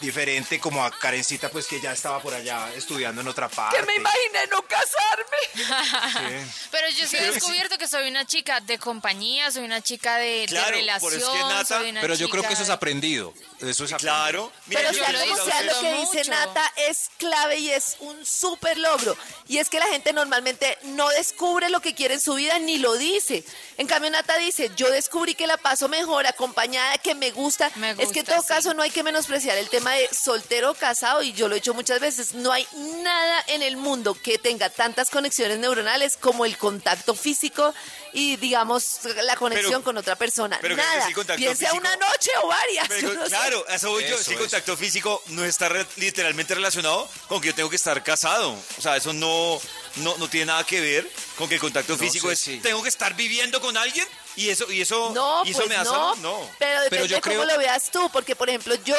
diferente, 0.00 0.58
como 0.60 0.84
a 0.84 0.90
Karencita, 0.90 1.48
pues 1.50 1.66
que 1.66 1.80
ya 1.80 1.92
estaba 1.92 2.20
por 2.20 2.34
allá 2.34 2.72
estudiando 2.74 3.20
en 3.20 3.28
otra 3.28 3.48
parte. 3.48 3.76
que 3.78 3.86
me 3.86 3.94
imaginé 3.94 4.46
no 4.50 4.62
casarme. 4.62 6.44
Sí. 6.44 6.52
Pero 6.70 6.88
yo 6.90 7.06
sí 7.06 7.16
he 7.16 7.30
descubierto 7.32 7.78
que 7.78 7.86
soy 7.88 8.08
una 8.08 8.26
chica 8.26 8.60
de 8.60 8.78
compañía, 8.78 9.50
soy 9.50 9.64
una 9.64 9.80
chica 9.80 10.16
de, 10.16 10.40
de 10.40 10.46
Claro, 10.46 10.66
por 10.68 10.76
relación. 10.76 11.14
eso 11.14 11.26
es 11.32 11.38
que 11.38 11.48
Nata- 11.48 11.78
soy 11.78 11.90
una 11.90 12.00
Pero 12.00 12.14
yo 12.14 12.28
creo 12.28 12.42
que 12.42 12.52
eso 12.52 12.62
es 12.62 12.68
de- 12.68 12.74
aprendido. 12.74 13.32
Eso 13.60 13.84
es 13.84 13.92
aprendido. 13.92 13.98
Claro. 13.98 14.52
Mira, 14.66 14.80
Pero 14.82 14.92
sea 14.94 15.12
como 15.28 15.44
sea, 15.44 15.62
lo 15.62 15.80
que 15.80 15.92
dice 16.00 16.18
mucho. 16.18 16.30
Nata 16.30 16.72
es 16.88 17.10
clave 17.18 17.58
y 17.58 17.70
es 17.70 17.96
un 18.00 18.24
súper 18.26 18.78
logro. 18.78 19.16
Y 19.48 19.58
es 19.58 19.68
que 19.70 19.78
la 19.78 19.86
gente 19.86 20.12
normalmente 20.12 20.76
no 20.82 21.08
descubre 21.10 21.68
lo 21.70 21.80
que 21.80 21.94
quiere 21.94 22.14
en 22.14 22.20
su 22.20 22.34
vida 22.34 22.58
ni 22.58 22.78
lo 22.78 22.94
dice. 22.94 23.44
En 23.78 23.86
cambio, 23.86 24.05
Nata 24.10 24.36
dice, 24.38 24.70
yo 24.76 24.90
descubrí 24.90 25.34
que 25.34 25.46
la 25.46 25.56
paso 25.56 25.88
mejor, 25.88 26.26
acompañada, 26.26 26.98
que 26.98 27.14
me 27.14 27.30
gusta. 27.30 27.70
Me 27.76 27.90
es 27.90 27.96
que 27.96 28.02
en 28.02 28.08
gusta, 28.08 28.24
todo 28.32 28.42
sí. 28.42 28.48
caso 28.48 28.74
no 28.74 28.82
hay 28.82 28.90
que 28.90 29.02
menospreciar 29.02 29.56
el 29.58 29.68
tema 29.68 29.92
de 29.92 30.08
soltero 30.14 30.70
o 30.70 30.74
casado, 30.74 31.22
y 31.22 31.32
yo 31.32 31.48
lo 31.48 31.54
he 31.54 31.58
hecho 31.58 31.74
muchas 31.74 32.00
veces. 32.00 32.34
No 32.34 32.52
hay 32.52 32.66
nada 33.02 33.44
en 33.48 33.62
el 33.62 33.76
mundo 33.76 34.14
que 34.14 34.38
tenga 34.38 34.70
tantas 34.70 35.10
conexiones 35.10 35.58
neuronales 35.58 36.16
como 36.16 36.44
el 36.44 36.56
contacto 36.58 37.14
físico 37.14 37.74
y, 38.12 38.36
digamos, 38.36 39.00
la 39.22 39.36
conexión 39.36 39.70
Pero- 39.72 39.84
con 39.84 39.96
otra 39.98 40.16
persona. 40.16 40.58
pero 40.60 40.76
nada. 40.76 41.06
sí, 41.06 41.12
sea 41.14 41.24
físico- 41.70 41.76
una 41.76 41.96
noche 41.96 42.30
o 42.42 42.48
varias. 42.48 42.88
Pero, 42.88 43.12
no 43.14 43.24
sé. 43.24 43.28
claro, 43.30 43.64
a 43.68 43.74
eso 43.74 43.90
voy 43.90 44.04
yo. 44.08 44.16
Eso. 44.16 44.32
contacto 44.38 44.76
físico 44.76 45.22
no 45.28 45.44
está 45.44 45.68
re- 45.68 45.86
literalmente 45.96 46.54
relacionado 46.54 47.08
con 47.28 47.40
que 47.40 47.48
yo 47.48 47.54
tengo 47.54 47.70
que 47.70 47.76
estar 47.76 48.02
casado. 48.02 48.56
O 48.78 48.80
sea, 48.82 48.96
eso 48.96 49.12
no, 49.12 49.60
no, 49.96 50.16
no 50.16 50.28
tiene 50.28 50.46
nada 50.46 50.64
que 50.64 50.80
ver 50.80 51.10
con 51.36 51.48
que 51.48 51.56
el 51.56 51.60
contacto 51.60 51.92
No 51.94 51.98
físico 51.98 52.28
sé, 52.28 52.32
es 52.34 52.40
sí. 52.40 52.60
tengo 52.62 52.82
que 52.82 52.88
estar 52.88 53.14
viviendo 53.14 53.60
con 53.60 53.76
alguien 53.76 53.85
alguien 53.86 54.08
y 54.36 54.50
eso 54.50 54.70
y 54.70 54.80
eso 54.82 55.10
No, 55.14 55.44
y 55.44 55.50
eso 55.50 55.58
pues 55.60 55.68
me 55.68 55.76
hace 55.76 55.90
no, 55.90 56.14
no. 56.16 56.50
Pero 56.58 56.82
depende 56.82 57.08
yo 57.08 57.16
de 57.16 57.20
cómo 57.22 57.34
creo- 57.36 57.44
lo 57.46 57.58
veas 57.58 57.90
tú, 57.90 58.08
porque 58.12 58.36
por 58.36 58.48
ejemplo 58.48 58.74
yo 58.84 58.96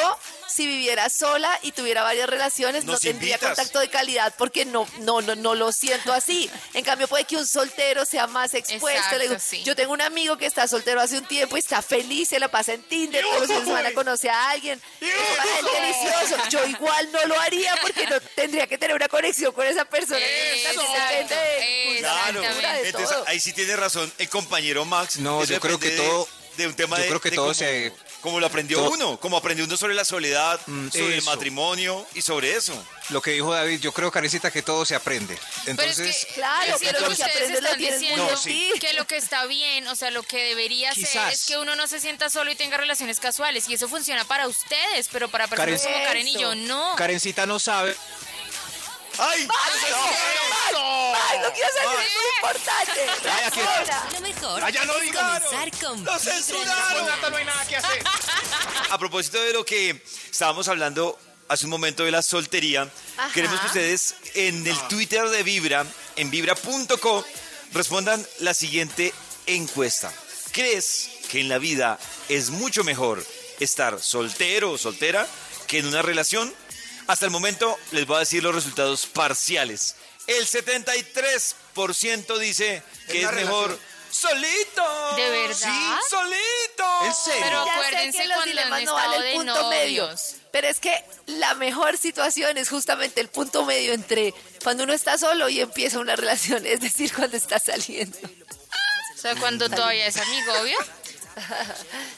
si 0.48 0.65
viviera 0.65 1.10
sola 1.10 1.60
y 1.62 1.72
tuviera 1.74 2.01
varias 2.03 2.27
relaciones 2.29 2.86
no 2.86 2.94
Nos 2.94 3.01
tendría 3.01 3.36
invitas. 3.36 3.56
contacto 3.56 3.79
de 3.79 3.89
calidad 3.89 4.34
porque 4.38 4.65
no 4.65 4.88
no 5.00 5.22
no 5.22 5.36
no 5.36 5.56
lo 5.56 5.72
siento 5.72 6.12
así. 6.13 6.50
En 6.74 6.84
cambio 6.84 7.08
puede 7.08 7.25
que 7.25 7.36
un 7.38 7.46
soltero 7.46 8.06
sea 8.06 8.27
más 8.27 8.53
expuesto. 8.53 8.89
Exacto, 8.89 9.17
Le 9.17 9.27
digo, 9.27 9.39
sí. 9.39 9.62
Yo 9.63 9.75
tengo 9.75 9.94
un 9.94 10.01
amigo 10.01 10.38
que 10.38 10.46
está 10.46 10.67
soltero 10.67 11.00
hace 11.02 11.17
un 11.17 11.26
tiempo 11.26 11.56
y 11.58 11.60
está 11.60 11.82
feliz, 11.82 12.30
se 12.30 12.39
la 12.39 12.47
pasa 12.47 12.73
en 12.73 12.82
Tinder, 12.84 13.23
todos 13.23 13.39
los 13.39 13.47
fines 13.47 13.62
de 13.62 13.67
semana 13.67 13.93
conoce 13.93 14.30
a 14.30 14.50
alguien, 14.50 14.82
es 15.02 15.71
delicioso. 15.73 16.43
Yo 16.50 16.65
igual 16.65 17.12
no 17.12 17.26
lo 17.26 17.39
haría 17.39 17.76
porque 17.82 18.08
no 18.08 18.19
tendría 18.36 18.67
que 18.67 18.78
tener 18.78 18.95
una 18.95 19.08
conexión 19.08 19.52
con 19.54 19.65
esa 19.67 19.86
persona. 19.86 20.19
Exacto, 20.19 20.82
depende 20.82 21.36
de, 21.36 21.97
Claro, 22.00 22.41
Exactamente. 22.41 22.82
de 22.84 22.89
entonces 22.89 23.17
ahí 23.28 23.39
sí 23.39 23.54
tiene 23.54 23.76
razón 23.76 24.12
el 24.17 24.30
compañero 24.30 24.86
Max. 24.86 25.17
No, 25.27 25.43
Eso 25.43 25.53
yo 25.53 25.59
creo 25.59 25.79
que 25.79 25.91
todo- 25.91 26.27
de 26.57 26.65
un 26.65 26.73
tema 26.73 26.97
yo 26.97 27.03
de, 27.03 27.09
creo 27.09 27.21
que 27.21 27.29
de 27.29 27.35
todo 27.35 27.53
se- 27.53 27.93
como 28.21 28.39
lo 28.39 28.47
aprendió 28.47 28.79
todo- 28.79 28.89
uno, 28.89 29.19
como 29.19 29.37
aprendió 29.37 29.63
uno 29.65 29.77
sobre 29.77 29.93
la 29.93 30.03
soledad, 30.03 30.59
Mm, 30.65 30.89
sobre 30.89 31.15
el 31.17 31.21
matrimonio 31.23 32.03
y 32.15 32.21
sobre 32.23 32.55
eso. 32.55 32.73
Lo 33.09 33.21
que 33.21 33.29
dijo 33.31 33.53
David, 33.53 33.79
yo 33.79 33.91
creo, 33.93 34.11
Karencita, 34.11 34.49
que 34.49 34.63
todo 34.63 34.83
se 34.83 34.95
aprende. 34.95 35.35
Pero 35.65 35.71
Entonces, 35.71 36.07
es 36.17 36.25
que, 36.25 36.33
Claro, 36.33 36.75
es 36.75 36.81
pero 36.81 36.99
lo 37.07 37.15
que 37.15 37.23
aprendes 37.23 37.61
lo 37.61 37.69
muy 37.75 37.77
diciendo, 37.77 38.27
No, 38.31 38.37
sí. 38.37 38.71
que 38.81 38.93
lo 38.93 39.05
que 39.05 39.17
está 39.17 39.45
bien, 39.45 39.87
o 39.87 39.95
sea, 39.95 40.09
lo 40.09 40.23
que 40.23 40.43
debería 40.45 40.91
ser 40.95 41.31
es 41.31 41.45
que 41.45 41.57
uno 41.59 41.75
no 41.75 41.85
se 41.85 41.99
sienta 41.99 42.29
solo 42.31 42.49
y 42.51 42.55
tenga 42.55 42.77
relaciones 42.77 43.19
casuales. 43.19 43.69
Y 43.69 43.75
eso 43.75 43.87
funciona 43.87 44.25
para 44.25 44.47
ustedes, 44.47 45.09
pero 45.11 45.29
para 45.29 45.47
personas 45.47 45.79
Karen- 45.83 45.93
como 45.93 46.05
Karen 46.05 46.27
y 46.27 46.37
yo, 46.39 46.55
no. 46.55 46.95
Karencita 46.95 47.45
no 47.45 47.59
sabe. 47.59 47.95
¡Ay! 49.19 49.47
Ay, 51.30 51.39
no 51.39 51.51
quiero 51.53 51.69
saber, 51.73 51.99
es 51.99 52.13
muy 52.13 52.25
importante. 52.38 53.10
aquí- 53.10 53.60
Reacciona. 53.62 54.10
Lo 54.13 54.19
mejor 54.21 54.63
¡Ah, 54.63 54.69
ya 54.69 54.86
lo 54.86 54.97
es 54.99 55.12
comenzar 55.12 55.71
con 55.82 56.03
¡Lo 56.03 56.19
censuraron! 56.19 57.06
no 57.32 57.38
hay 57.38 57.45
nada 57.45 57.65
que 57.67 57.77
hacer. 57.77 58.03
A 58.91 58.97
propósito 58.97 59.41
de 59.41 59.53
lo 59.53 59.65
que 59.65 60.01
estábamos 60.32 60.67
hablando 60.67 61.17
hace 61.49 61.65
un 61.65 61.71
momento 61.71 62.03
de 62.03 62.12
la 62.12 62.21
soltería, 62.21 62.89
Ajá. 63.17 63.34
queremos 63.34 63.60
que 63.62 63.67
ustedes 63.67 64.15
en 64.36 64.65
el 64.67 64.77
Twitter 64.88 65.27
de 65.30 65.43
Vibra, 65.43 65.86
en 66.15 66.30
vibra.co, 66.30 67.25
respondan 67.73 68.25
la 68.39 68.53
siguiente 68.53 69.13
encuesta. 69.45 70.13
¿Crees 70.51 71.10
que 71.30 71.39
en 71.41 71.49
la 71.49 71.58
vida 71.58 71.99
es 72.30 72.49
mucho 72.49 72.84
mejor 72.84 73.25
estar 73.60 74.01
soltero 74.01 74.71
o 74.71 74.77
soltera 74.77 75.25
que 75.67 75.80
en 75.80 75.88
una 75.88 76.01
relación? 76.01 76.53
Hasta 77.08 77.26
el 77.26 77.32
momento 77.32 77.78
les 77.91 78.06
voy 78.06 78.17
a 78.17 78.20
decir 78.20 78.43
los 78.43 78.54
resultados 78.54 79.06
parciales. 79.08 79.96
El 80.28 80.46
73% 80.48 82.38
dice 82.38 82.84
que 83.08 83.20
es 83.22 83.28
una 83.28 83.32
mejor 83.34 83.80
solito. 84.12 85.15
¿De 85.15 85.30
verdad? 85.30 85.56
Sí, 85.56 85.89
solito. 86.10 87.06
¿En 87.06 87.13
serio? 87.13 87.41
Pero 87.43 87.65
Ya 87.65 87.74
acuérdense 87.74 88.17
que 88.17 88.28
los 88.28 88.36
cuando 88.38 88.50
dilemas 88.50 88.84
no 88.84 88.93
vale 88.93 89.32
el 89.32 89.38
punto 89.38 89.70
medio. 89.70 90.04
novios. 90.08 90.36
Pero 90.52 90.67
es 90.67 90.80
que 90.80 91.04
la 91.28 91.54
mejor 91.56 91.98
situación 91.98 92.58
es 92.58 92.70
justamente 92.70 93.22
el 93.22 93.30
punto 93.30 93.63
medio 93.65 93.93
entre 93.93 94.34
cuando 94.63 94.84
uno 94.84 94.93
está 94.93 95.17
solo 95.17 95.48
y 95.50 95.62
empieza 95.62 96.00
una 96.00 96.15
relación, 96.15 96.65
es 96.65 96.82
decir, 96.82 97.13
cuando 97.13 97.38
está 97.38 97.60
saliendo. 97.60 98.17
O 99.15 99.20
sea, 99.20 99.36
cuando 99.36 99.70
todavía 99.70 100.08
es 100.08 100.17
amigo, 100.17 100.54
obvio. 100.62 100.78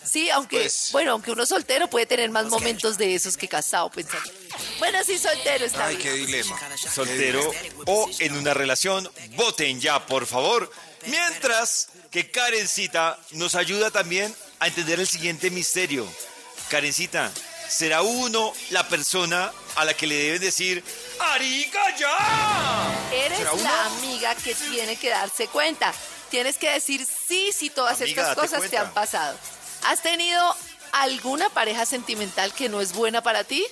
Sí, 0.03 0.29
aunque, 0.29 0.59
Pues- 0.61 0.89
bueno, 0.91 1.11
aunque 1.11 1.31
uno 1.31 1.45
soltero 1.45 1.89
puede 1.89 2.05
tener 2.05 2.29
más 2.29 2.45
momentos 2.45 2.97
de 2.97 3.15
esos 3.15 3.37
que 3.37 3.47
casado, 3.47 3.89
pensando. 3.89 4.29
Bueno, 4.79 4.99
sí, 5.03 5.17
soltero 5.17 5.65
está 5.65 5.85
Ay, 5.85 5.97
bien. 5.97 6.07
qué 6.09 6.13
dilema. 6.15 6.59
soltero 6.93 7.51
o 7.85 8.09
en 8.19 8.37
una 8.37 8.53
relación, 8.53 9.09
voten 9.35 9.79
ya, 9.79 10.05
por 10.05 10.25
favor. 10.25 10.71
Mientras 11.05 11.89
que 12.11 12.29
Karencita 12.31 13.17
nos 13.31 13.55
ayuda 13.55 13.91
también 13.91 14.33
a 14.59 14.67
entender 14.67 14.99
el 14.99 15.07
siguiente 15.07 15.49
misterio. 15.49 16.07
Karencita, 16.69 17.31
¿será 17.69 18.01
uno 18.01 18.53
la 18.71 18.87
persona 18.87 19.51
a 19.75 19.85
la 19.85 19.93
que 19.93 20.07
le 20.07 20.15
deben 20.15 20.41
decir, 20.41 20.83
¡Arica 21.19 21.95
ya! 21.97 23.09
Eres 23.13 23.39
la 23.63 23.85
amiga 23.85 24.35
que 24.35 24.53
tiene 24.55 24.95
que 24.97 25.09
darse 25.09 25.47
cuenta. 25.47 25.93
Tienes 26.29 26.57
que 26.57 26.69
decir 26.69 27.05
sí 27.05 27.51
si 27.51 27.69
todas 27.69 28.01
Amiga, 28.01 28.21
estas 28.21 28.35
cosas 28.35 28.69
te 28.69 28.77
han 28.77 28.93
pasado. 28.93 29.37
¿Has 29.83 30.01
tenido 30.01 30.55
alguna 30.91 31.49
pareja 31.49 31.85
sentimental 31.85 32.53
que 32.53 32.69
no 32.69 32.81
es 32.81 32.93
buena 32.93 33.21
para 33.21 33.43
ti? 33.43 33.65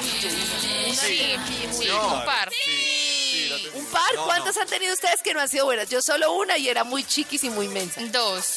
Sí, 0.00 1.36
sí, 1.72 1.88
un 1.90 2.24
par. 2.24 2.50
¿Un 3.74 3.86
par? 3.86 4.14
¿Cuántas 4.24 4.56
han 4.56 4.68
tenido 4.68 4.92
ustedes 4.92 5.22
que 5.22 5.34
no 5.34 5.40
han 5.40 5.48
sido 5.48 5.64
buenas? 5.64 5.88
Yo 5.88 6.00
solo 6.02 6.32
una 6.32 6.58
y 6.58 6.68
era 6.68 6.84
muy 6.84 7.04
chiquis 7.04 7.44
y 7.44 7.50
muy 7.50 7.68
mensa. 7.68 8.00
Dos. 8.12 8.56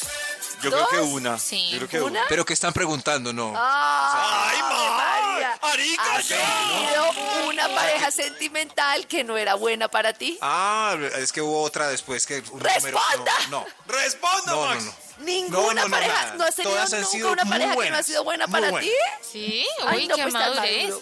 Yo 0.64 0.70
creo 0.70 0.88
que 0.88 1.00
una. 1.00 1.38
Sí. 1.38 1.70
Yo 1.70 1.78
creo 1.78 1.88
que 1.88 2.00
¿Una? 2.02 2.22
Pero 2.28 2.44
que 2.44 2.52
están 2.54 2.72
preguntando, 2.72 3.32
no. 3.32 3.52
¡Ay, 3.56 4.58
María! 4.62 5.58
¡Arica 5.62 6.14
¿Has 6.16 6.28
ya! 6.28 6.36
tenido 6.36 7.48
una 7.48 7.68
pareja 7.68 8.10
sentimental 8.10 9.06
que 9.06 9.24
no 9.24 9.36
era 9.36 9.54
buena 9.54 9.88
para 9.88 10.12
ti? 10.12 10.38
Ah, 10.40 10.96
es 11.18 11.32
que 11.32 11.40
hubo 11.42 11.62
otra 11.62 11.88
después 11.88 12.26
que... 12.26 12.38
un 12.50 12.60
número- 12.60 12.98
¡Responda! 13.00 13.32
No, 13.50 13.60
no, 13.60 13.66
¡Responda, 13.86 14.52
no, 14.52 14.62
no, 14.64 14.66
Max! 14.74 14.84
no. 14.84 15.24
Ninguna 15.24 15.58
No, 15.58 15.74
no, 15.74 15.84
no, 15.84 15.90
pareja. 15.90 16.12
nada. 16.22 16.34
¿No 16.34 16.44
has 16.44 16.54
tenido 16.56 16.72
Todas 16.74 16.92
han 16.92 17.00
nunca 17.02 17.12
sido 17.12 17.32
una 17.32 17.44
pareja 17.44 17.58
que 17.60 17.66
no 17.66 17.72
ha 17.72 17.74
buenas, 17.76 18.06
sido 18.06 18.24
buena 18.24 18.48
para 18.48 18.70
buenas. 18.70 18.90
ti? 18.90 18.96
Sí, 19.32 19.66
Ay, 19.86 19.98
uy, 19.98 20.08
no, 20.08 20.16
qué 20.16 20.22
pues, 20.22 20.34
tan 20.34 20.42
madurez. 20.54 20.94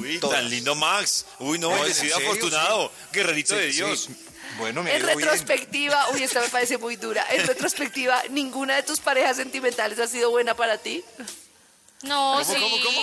Uy, 0.00 0.18
Todas. 0.20 0.40
tan 0.40 0.50
lindo 0.50 0.74
Max. 0.74 1.26
Uy, 1.38 1.58
no, 1.58 1.68
No, 1.70 1.76
¿en 1.76 1.82
bendecido 1.82 2.16
serio? 2.16 2.30
afortunado. 2.30 2.92
Guerrerito 3.12 3.54
de 3.54 3.70
Sí, 3.72 3.76
Dios. 3.78 4.00
sí. 4.04 4.26
Bueno, 4.60 4.82
me 4.82 4.90
ha 4.90 4.94
En 4.94 5.00
ido 5.00 5.06
bien. 5.08 5.18
retrospectiva, 5.20 6.08
uy, 6.10 6.22
esta 6.22 6.40
me 6.40 6.48
parece 6.48 6.78
muy 6.78 6.96
dura. 6.96 7.26
En 7.30 7.46
retrospectiva, 7.46 8.22
¿ninguna 8.30 8.76
de 8.76 8.82
tus 8.84 9.00
parejas 9.00 9.36
sentimentales 9.36 9.98
ha 9.98 10.06
sido 10.06 10.30
buena 10.30 10.54
para 10.54 10.78
ti? 10.78 11.04
No, 12.02 12.40
¿Cómo, 12.40 12.44
sí. 12.44 12.60
cómo, 12.60 12.76
cómo? 12.82 13.00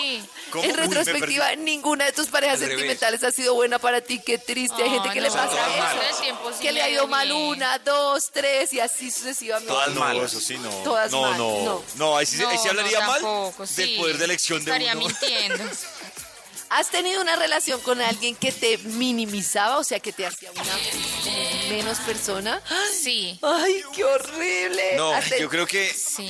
¿Cómo? 0.49 0.63
En 0.63 0.71
Uy, 0.71 0.75
retrospectiva, 0.75 1.55
ninguna 1.55 2.05
de 2.05 2.13
tus 2.13 2.27
parejas 2.29 2.55
Al 2.55 2.61
revés. 2.61 2.77
sentimentales 2.77 3.23
ha 3.23 3.31
sido 3.31 3.53
buena 3.53 3.77
para 3.77 4.01
ti. 4.01 4.19
Qué 4.25 4.39
triste. 4.39 4.81
Hay 4.81 4.89
gente 4.89 5.09
que 5.11 5.21
le 5.21 5.29
pasa 5.29 5.51
eso. 5.51 6.59
que 6.59 6.71
le 6.71 6.81
ha 6.81 6.89
ido 6.89 7.05
mal 7.07 7.31
una, 7.31 7.77
dos, 7.77 8.31
tres 8.33 8.73
y 8.73 8.79
así 8.79 9.11
sucesivamente. 9.11 9.71
Todas 9.71 9.89
No, 9.93 9.99
malas. 9.99 10.31
eso 10.31 10.41
sí, 10.41 10.57
no. 10.57 10.69
Todas 10.83 11.11
no, 11.11 11.21
mal, 11.21 11.37
no, 11.37 11.63
no. 11.63 11.83
no. 11.93 12.17
ahí 12.17 12.25
sí, 12.25 12.43
ahí 12.43 12.57
sí 12.57 12.69
hablaría 12.69 12.99
no, 13.01 13.07
mal 13.07 13.21
tampoco, 13.21 13.65
del 13.67 13.87
sí. 13.87 13.95
poder 13.99 14.17
de 14.17 14.25
elección 14.25 14.65
de 14.65 14.71
Estaría 14.71 14.93
uno. 14.97 15.07
mintiendo. 15.21 15.63
¿Has 16.69 16.89
tenido 16.89 17.21
una 17.21 17.35
relación 17.35 17.79
con 17.81 18.01
alguien 18.01 18.35
que 18.35 18.51
te 18.51 18.77
minimizaba? 18.77 19.77
O 19.77 19.83
sea, 19.83 19.99
que 19.99 20.11
te 20.11 20.25
hacía 20.25 20.51
una 20.51 20.63
menos 21.69 21.97
persona. 21.99 22.61
Sí, 22.91 23.39
¡Ay, 23.41 23.81
qué 23.93 24.03
horrible! 24.03 24.95
No, 24.95 25.13
¿Has 25.13 25.37
yo 25.39 25.49
creo 25.49 25.65
que, 25.65 25.93
sí. 25.93 26.29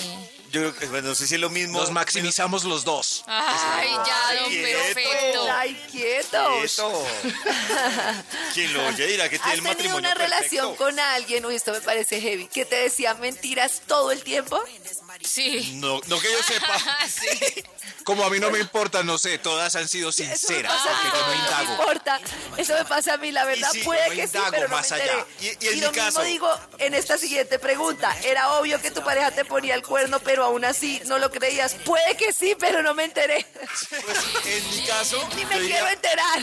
yo 0.52 0.62
creo 0.62 0.76
que, 0.76 0.86
bueno, 0.88 1.10
no 1.10 1.16
sé 1.16 1.28
si 1.28 1.36
es 1.36 1.42
lo 1.42 1.50
mismo. 1.50 1.80
Nos 1.80 1.92
maximizamos 1.92 2.64
los 2.64 2.84
dos. 2.84 3.24
Ay, 3.28 3.90
ya, 3.90 4.42
don 4.42 4.50
quieto. 4.50 4.80
perfecto. 4.94 5.48
¡Ay, 5.52 5.82
quietos! 5.92 6.64
Eso. 6.64 7.08
Quien 8.54 8.74
lo 8.74 8.88
oye 8.88 9.08
dirá 9.08 9.30
que 9.30 9.40
tiene 9.40 9.54
¿Has 9.54 9.58
el 9.58 9.64
tenido 9.64 9.74
matrimonio 9.76 10.10
una 10.12 10.14
relación 10.14 10.76
con 10.76 11.00
alguien, 11.00 11.46
uy, 11.46 11.56
esto 11.56 11.72
me 11.72 11.82
parece 11.82 12.22
heavy, 12.22 12.48
que 12.48 12.66
te 12.66 12.76
decía 12.76 13.14
mentiras 13.16 13.82
todo 13.88 14.12
el 14.12 14.24
tiempo? 14.24 14.62
Sí. 15.24 15.74
No, 15.76 16.00
no 16.08 16.20
que 16.20 16.32
yo 16.32 16.44
sepa. 16.44 16.78
sí. 17.10 17.64
Como 18.04 18.24
a 18.24 18.30
mí 18.30 18.40
no 18.40 18.50
me 18.52 18.60
importa, 18.60 19.04
no 19.04 19.18
sé, 19.18 19.38
todas 19.38 19.76
han 19.76 19.88
sido 19.88 20.10
Eso 20.10 20.24
me 20.24 20.30
sinceras, 20.38 20.72
pasa 20.72 20.90
a 21.00 21.04
mí, 21.04 21.10
porque 21.12 21.18
yo 21.18 21.22
no 21.44 21.52
no 21.52 21.58
me 21.66 21.72
importa. 21.74 22.22
Eso 22.58 22.74
me 22.74 22.86
pasa 22.86 23.14
a 23.14 23.18
mí, 23.18 23.32
la 23.34 23.44
verdad. 23.44 23.70
sí, 23.72 23.80
Puede 23.80 24.08
no 24.10 24.16
que 24.16 24.28
sí, 24.28 24.38
pero 24.50 24.68
no 24.70 24.76
más 24.76 24.90
me 24.92 24.96
allá. 24.96 25.14
enteré. 25.40 25.58
Y- 25.60 25.66
y 25.66 25.68
en 25.70 25.76
mi 25.76 25.82
lo 25.82 25.92
caso- 25.92 26.06
mismo 26.22 26.24
digo 26.24 26.60
en 26.80 26.94
esta 26.94 27.18
siguiente 27.18 27.60
pregunta. 27.60 28.16
Era 28.24 28.54
obvio 28.54 28.82
que 28.82 28.92
tu 28.92 29.04
pareja 29.04 29.32
te 29.32 29.44
ponía 29.44 29.76
el 29.76 29.84
cuerno, 29.84 30.20
pero 30.22 30.46
aún 30.46 30.64
así 30.64 31.02
no 31.06 31.20
lo 31.20 31.30
creías. 31.32 31.74
Puede 31.86 32.16
que 32.16 32.32
sí, 32.32 32.56
pero 32.58 32.82
no 32.82 32.94
me 32.94 33.04
enteré. 33.04 33.46
Pues 34.06 34.18
en 34.46 34.70
mi 34.72 34.86
caso, 34.88 35.30
Ni 35.36 35.46
me 35.46 35.60
diría- 35.60 35.76
quiero 35.80 35.90
enterar. 35.90 36.40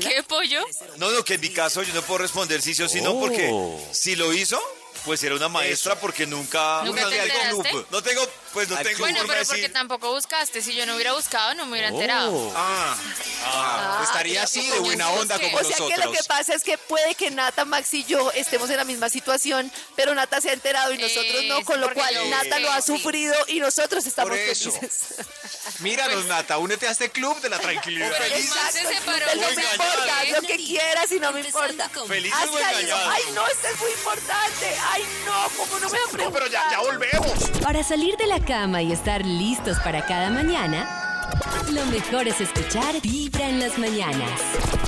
¿Qué 0.00 0.22
pollo? 0.22 0.64
No, 0.96 1.10
no, 1.10 1.24
que 1.24 1.34
en 1.34 1.40
mi 1.40 1.50
caso 1.50 1.82
yo 1.82 1.92
no 1.94 2.02
puedo 2.02 2.18
responder 2.18 2.60
sí 2.62 2.74
sí 2.74 2.82
o 2.82 2.88
sí 2.88 3.00
no, 3.00 3.18
porque 3.18 3.52
si 3.92 4.16
lo 4.16 4.32
hizo, 4.32 4.60
pues 5.06 5.22
era 5.22 5.36
una 5.36 5.48
maestra 5.48 5.94
porque 5.94 6.26
nunca... 6.26 6.82
¿Nunca 6.84 7.02
no 7.02 7.08
te 7.08 7.16
tengo. 7.16 7.86
No 7.92 8.02
tengo, 8.02 8.28
pues 8.56 8.70
no 8.70 8.76
tengo. 8.78 8.98
Bueno, 9.00 9.18
forma 9.18 9.32
pero 9.34 9.40
de 9.40 9.46
porque 9.46 9.60
decir... 9.60 9.72
tampoco 9.74 10.12
buscaste. 10.12 10.62
Si 10.62 10.74
yo 10.74 10.86
no 10.86 10.94
hubiera 10.94 11.12
buscado, 11.12 11.52
no 11.54 11.66
me 11.66 11.72
hubiera 11.72 11.88
enterado. 11.88 12.52
Ah, 12.56 12.96
Ah, 13.44 14.00
estaría 14.02 14.42
así 14.42 14.68
de 14.70 14.78
buena 14.78 15.10
onda 15.10 15.38
como 15.38 15.58
O 15.58 15.62
sea 15.62 15.76
que 15.76 15.82
lo 15.82 15.88
que 15.88 15.96
nosotros. 15.98 16.26
pasa 16.26 16.54
es 16.54 16.62
que 16.62 16.78
puede 16.78 17.14
que 17.14 17.30
Nata, 17.30 17.66
Max 17.66 17.92
y 17.92 18.04
yo 18.04 18.32
estemos 18.32 18.70
en 18.70 18.78
la 18.78 18.84
misma 18.84 19.10
situación, 19.10 19.70
pero 19.94 20.14
Nata 20.14 20.40
se 20.40 20.48
ha 20.50 20.52
enterado 20.54 20.92
y 20.94 20.98
nosotros 20.98 21.44
no, 21.44 21.62
con 21.64 21.80
lo 21.80 21.86
porque 21.88 22.00
cual 22.00 22.14
yo 22.14 22.24
Nata 22.30 22.58
lo 22.58 22.72
ha 22.72 22.80
sí. 22.80 22.96
sufrido 22.96 23.34
y 23.48 23.60
nosotros 23.60 24.06
estamos 24.06 24.30
Por 24.30 24.38
eso. 24.38 24.72
felices. 24.72 25.14
Míranos, 25.80 26.24
Nata, 26.24 26.56
únete 26.58 26.88
a 26.88 26.92
este 26.92 27.10
club 27.10 27.38
de 27.42 27.50
la 27.50 27.58
tranquilidad. 27.58 28.10
Feliz 28.12 28.50
se 28.72 28.86
separó. 28.86 29.26
no 29.26 29.50
me 29.54 29.62
importa, 29.62 30.24
lo 30.32 30.40
que 30.46 30.56
quieras 30.56 31.12
y 31.12 31.20
no 31.20 31.32
me 31.32 31.40
importa. 31.40 31.90
O 31.96 32.04
engañados. 32.12 33.12
ay, 33.12 33.22
no, 33.34 33.46
esto 33.46 33.68
es 33.68 33.80
muy 33.80 33.90
importante. 33.90 34.76
Ay, 34.92 35.04
no, 35.26 35.48
¿cómo 35.56 35.78
no 35.78 35.90
me 35.90 35.98
a 35.98 36.24
No, 36.24 36.32
pero 36.32 36.46
ya, 36.46 36.70
ya 36.70 36.78
volvemos. 36.80 37.50
Para 37.62 37.82
salir 37.84 38.16
de 38.16 38.26
la 38.26 38.40
cama 38.46 38.80
y 38.80 38.92
estar 38.92 39.26
listos 39.26 39.78
para 39.80 40.06
cada 40.06 40.30
mañana, 40.30 41.30
lo 41.70 41.84
mejor 41.86 42.28
es 42.28 42.40
escuchar 42.40 43.00
Vibra 43.02 43.48
en 43.48 43.58
las 43.58 43.76
mañanas. 43.76 44.40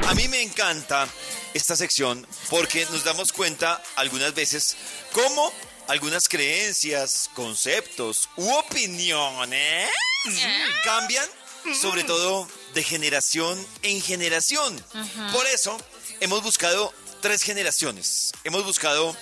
A 0.06 0.14
mí 0.14 0.28
me 0.28 0.42
encanta 0.42 1.08
esta 1.52 1.74
sección 1.74 2.24
porque 2.48 2.86
nos 2.92 3.02
damos 3.02 3.32
cuenta 3.32 3.82
algunas 3.96 4.32
veces 4.32 4.76
cómo 5.12 5.52
algunas 5.88 6.28
creencias, 6.28 7.28
conceptos 7.34 8.28
u 8.36 8.48
opiniones 8.48 9.90
cambian, 10.84 11.26
sobre 11.80 12.04
todo 12.04 12.48
de 12.74 12.84
generación 12.84 13.58
en 13.82 14.00
generación. 14.00 14.80
Por 15.32 15.46
eso 15.46 15.76
hemos 16.20 16.44
buscado 16.44 16.94
tres 17.20 17.42
generaciones. 17.42 18.32
Hemos 18.44 18.64
buscado 18.64 19.16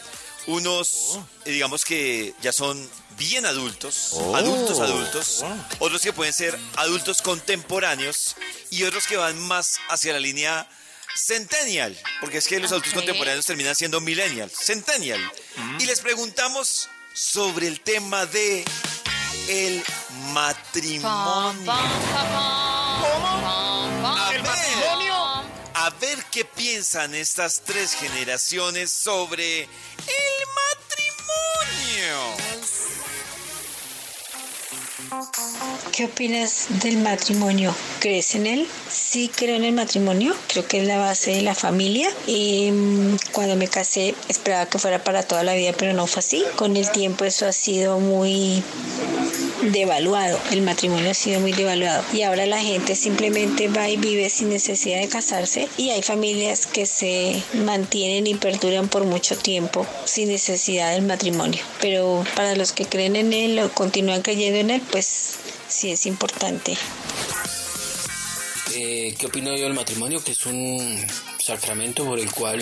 unos, 0.46 1.18
eh, 1.44 1.52
digamos 1.52 1.84
que 1.84 2.34
ya 2.42 2.52
son 2.52 2.88
bien 3.16 3.46
adultos, 3.46 4.12
adultos 4.34 4.80
adultos, 4.80 5.44
otros 5.78 6.02
que 6.02 6.12
pueden 6.12 6.32
ser 6.32 6.58
adultos 6.76 7.22
contemporáneos 7.22 8.36
y 8.70 8.84
otros 8.84 9.06
que 9.06 9.16
van 9.16 9.38
más 9.46 9.78
hacia 9.88 10.12
la 10.12 10.20
línea 10.20 10.68
centennial, 11.16 11.98
porque 12.20 12.38
es 12.38 12.46
que 12.46 12.60
los 12.60 12.70
adultos 12.72 12.92
contemporáneos 12.92 13.46
terminan 13.46 13.74
siendo 13.74 14.00
millennial, 14.00 14.50
centennial. 14.50 15.20
Y 15.78 15.86
les 15.86 16.00
preguntamos 16.00 16.88
sobre 17.14 17.66
el 17.66 17.80
tema 17.80 18.26
de 18.26 18.64
el 19.48 19.82
matrimonio. 20.32 21.64
pam, 21.64 21.66
¿El 24.32 24.42
matrimonio? 24.42 25.14
A 25.74 25.90
ver 26.00 26.24
qué 26.30 26.44
piensan 26.44 27.14
estas 27.14 27.62
tres 27.64 27.94
generaciones 27.94 28.90
sobre 28.90 29.62
el 29.62 29.68
matrimonio. 30.78 32.55
¿Qué 35.92 36.06
opinas 36.06 36.66
del 36.82 36.98
matrimonio? 36.98 37.74
¿Crees 38.00 38.34
en 38.34 38.46
él? 38.46 38.68
Sí 38.88 39.30
creo 39.34 39.56
en 39.56 39.64
el 39.64 39.72
matrimonio, 39.72 40.34
creo 40.48 40.66
que 40.66 40.80
es 40.80 40.86
la 40.86 40.98
base 40.98 41.32
de 41.32 41.42
la 41.42 41.54
familia. 41.54 42.08
Y 42.26 42.70
mm, 42.72 43.16
cuando 43.32 43.56
me 43.56 43.68
casé 43.68 44.14
esperaba 44.28 44.66
que 44.66 44.78
fuera 44.78 45.02
para 45.02 45.22
toda 45.22 45.42
la 45.44 45.54
vida, 45.54 45.72
pero 45.78 45.92
no 45.92 46.06
fue 46.06 46.20
así. 46.20 46.44
Con 46.56 46.76
el 46.76 46.90
tiempo 46.90 47.24
eso 47.24 47.46
ha 47.46 47.52
sido 47.52 48.00
muy 48.00 48.62
devaluado, 49.72 50.38
el 50.50 50.62
matrimonio 50.62 51.10
ha 51.10 51.14
sido 51.14 51.40
muy 51.40 51.52
devaluado 51.52 52.04
y 52.12 52.22
ahora 52.22 52.46
la 52.46 52.60
gente 52.60 52.94
simplemente 52.94 53.68
va 53.68 53.88
y 53.88 53.96
vive 53.96 54.30
sin 54.30 54.48
necesidad 54.48 55.00
de 55.00 55.08
casarse 55.08 55.68
y 55.76 55.90
hay 55.90 56.02
familias 56.02 56.66
que 56.66 56.86
se 56.86 57.42
mantienen 57.54 58.26
y 58.26 58.34
perduran 58.34 58.88
por 58.88 59.04
mucho 59.04 59.36
tiempo 59.36 59.86
sin 60.04 60.28
necesidad 60.28 60.92
del 60.92 61.02
matrimonio. 61.02 61.62
Pero 61.80 62.24
para 62.34 62.56
los 62.56 62.72
que 62.72 62.86
creen 62.86 63.16
en 63.16 63.32
él 63.32 63.58
o 63.58 63.70
continúan 63.72 64.22
creyendo 64.22 64.58
en 64.58 64.70
él, 64.70 64.82
pues 64.90 65.36
sí 65.68 65.90
es 65.90 66.06
importante. 66.06 66.76
Eh, 68.74 69.14
¿Qué 69.18 69.26
opino 69.26 69.54
yo 69.56 69.64
del 69.64 69.74
matrimonio? 69.74 70.22
Que 70.22 70.32
es 70.32 70.46
un 70.46 71.06
sacramento 71.38 72.04
por 72.04 72.18
el 72.18 72.30
cual 72.32 72.60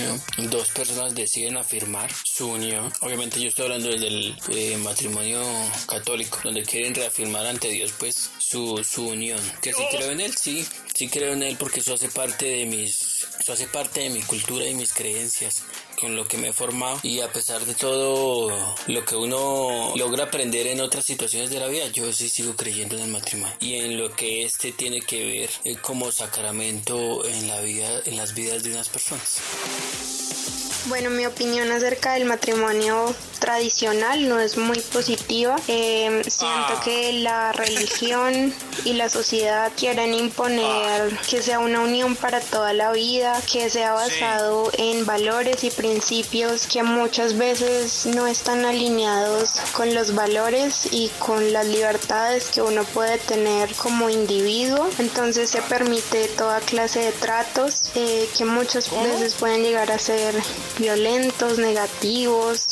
dos 0.50 0.68
personas 0.68 1.14
deciden 1.14 1.56
afirmar 1.56 2.10
su 2.24 2.50
unión. 2.50 2.92
Obviamente 3.00 3.40
yo 3.40 3.48
estoy 3.48 3.64
hablando 3.64 3.88
del 3.88 4.36
eh, 4.50 4.76
matrimonio 4.78 5.42
católico, 5.88 6.38
donde 6.44 6.62
quieren 6.62 6.94
reafirmar 6.94 7.46
ante 7.46 7.68
Dios 7.68 7.92
pues 7.98 8.30
su, 8.38 8.84
su 8.84 9.08
unión. 9.08 9.40
¿Que 9.62 9.72
si 9.72 9.82
creo 9.90 10.10
en 10.10 10.20
él? 10.20 10.34
Sí, 10.36 10.66
sí 10.94 11.08
creo 11.08 11.32
en 11.32 11.42
él 11.42 11.56
porque 11.58 11.80
eso 11.80 11.94
hace 11.94 12.08
parte 12.08 12.46
de 12.46 12.66
mis, 12.66 13.03
eso 13.44 13.52
hace 13.52 13.66
parte 13.66 14.00
de 14.00 14.08
mi 14.08 14.22
cultura 14.22 14.66
y 14.66 14.74
mis 14.74 14.94
creencias 14.94 15.64
con 16.00 16.16
lo 16.16 16.26
que 16.26 16.38
me 16.38 16.48
he 16.48 16.52
formado 16.54 16.98
y 17.02 17.20
a 17.20 17.30
pesar 17.30 17.66
de 17.66 17.74
todo 17.74 18.74
lo 18.86 19.04
que 19.04 19.16
uno 19.16 19.92
logra 19.96 20.24
aprender 20.24 20.66
en 20.66 20.80
otras 20.80 21.04
situaciones 21.04 21.50
de 21.50 21.60
la 21.60 21.66
vida, 21.66 21.86
yo 21.88 22.10
sí 22.14 22.30
sigo 22.30 22.56
creyendo 22.56 22.96
en 22.96 23.02
el 23.02 23.10
matrimonio 23.10 23.54
y 23.60 23.74
en 23.74 23.98
lo 23.98 24.16
que 24.16 24.44
este 24.44 24.72
tiene 24.72 25.02
que 25.02 25.26
ver 25.62 25.78
como 25.82 26.10
sacramento 26.10 27.26
en 27.26 27.46
la 27.46 27.60
vida, 27.60 28.00
en 28.06 28.16
las 28.16 28.32
vidas 28.32 28.62
de 28.62 28.70
unas 28.70 28.88
personas. 28.88 29.40
Bueno, 30.86 31.10
mi 31.10 31.26
opinión 31.26 31.70
acerca 31.70 32.14
del 32.14 32.24
matrimonio 32.24 33.14
tradicional 33.44 34.26
no 34.26 34.40
es 34.40 34.56
muy 34.56 34.80
positiva. 34.80 35.56
Eh, 35.68 36.22
siento 36.26 36.80
que 36.82 37.12
la 37.12 37.52
religión 37.52 38.54
y 38.86 38.94
la 38.94 39.10
sociedad 39.10 39.70
quieren 39.76 40.14
imponer 40.14 41.14
que 41.28 41.42
sea 41.42 41.58
una 41.58 41.80
unión 41.80 42.16
para 42.16 42.40
toda 42.40 42.72
la 42.72 42.90
vida, 42.92 43.38
que 43.52 43.68
sea 43.68 43.92
basado 43.92 44.70
en 44.78 45.04
valores 45.04 45.62
y 45.62 45.70
principios 45.70 46.66
que 46.66 46.82
muchas 46.82 47.36
veces 47.36 48.06
no 48.06 48.26
están 48.26 48.64
alineados 48.64 49.60
con 49.76 49.94
los 49.94 50.14
valores 50.14 50.88
y 50.90 51.10
con 51.18 51.52
las 51.52 51.66
libertades 51.66 52.48
que 52.48 52.62
uno 52.62 52.82
puede 52.84 53.18
tener 53.18 53.74
como 53.74 54.08
individuo. 54.08 54.88
Entonces 54.98 55.50
se 55.50 55.60
permite 55.60 56.28
toda 56.28 56.60
clase 56.60 57.00
de 57.00 57.12
tratos 57.12 57.90
eh, 57.94 58.26
que 58.38 58.46
muchas 58.46 58.90
veces 58.90 59.34
pueden 59.34 59.62
llegar 59.62 59.92
a 59.92 59.98
ser 59.98 60.34
violentos, 60.78 61.58
negativos, 61.58 62.68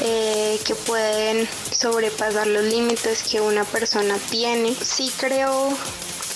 eh, 0.00 0.58
que 0.64 0.74
pueden 0.74 1.48
sobrepasar 1.70 2.46
los 2.46 2.64
límites 2.64 3.22
que 3.22 3.40
una 3.40 3.64
persona 3.64 4.16
tiene. 4.30 4.74
Sí 4.74 5.12
creo 5.18 5.76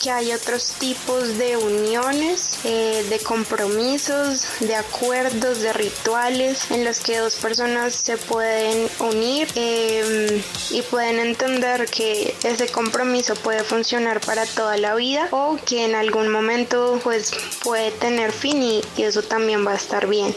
que 0.02 0.10
hay 0.10 0.32
otros 0.32 0.72
tipos 0.78 1.38
de 1.38 1.56
uniones, 1.56 2.58
eh, 2.64 3.04
de 3.08 3.18
compromisos, 3.18 4.46
de 4.60 4.74
acuerdos, 4.74 5.60
de 5.60 5.72
rituales 5.72 6.70
en 6.70 6.84
los 6.84 7.00
que 7.00 7.18
dos 7.18 7.36
personas 7.36 7.94
se 7.94 8.16
pueden 8.16 8.88
unir 9.00 9.48
eh, 9.54 10.42
y 10.70 10.82
pueden 10.82 11.18
entender 11.18 11.86
que 11.86 12.34
ese 12.44 12.68
compromiso 12.68 13.34
puede 13.34 13.64
funcionar 13.64 14.20
para 14.20 14.46
toda 14.46 14.76
la 14.76 14.94
vida 14.94 15.28
o 15.30 15.58
que 15.64 15.84
en 15.84 15.94
algún 15.94 16.28
momento 16.28 17.00
pues 17.02 17.32
puede 17.62 17.90
tener 17.90 18.32
fin 18.32 18.62
y, 18.62 18.82
y 18.96 19.02
eso 19.02 19.22
también 19.22 19.66
va 19.66 19.72
a 19.72 19.76
estar 19.76 20.06
bien. 20.06 20.34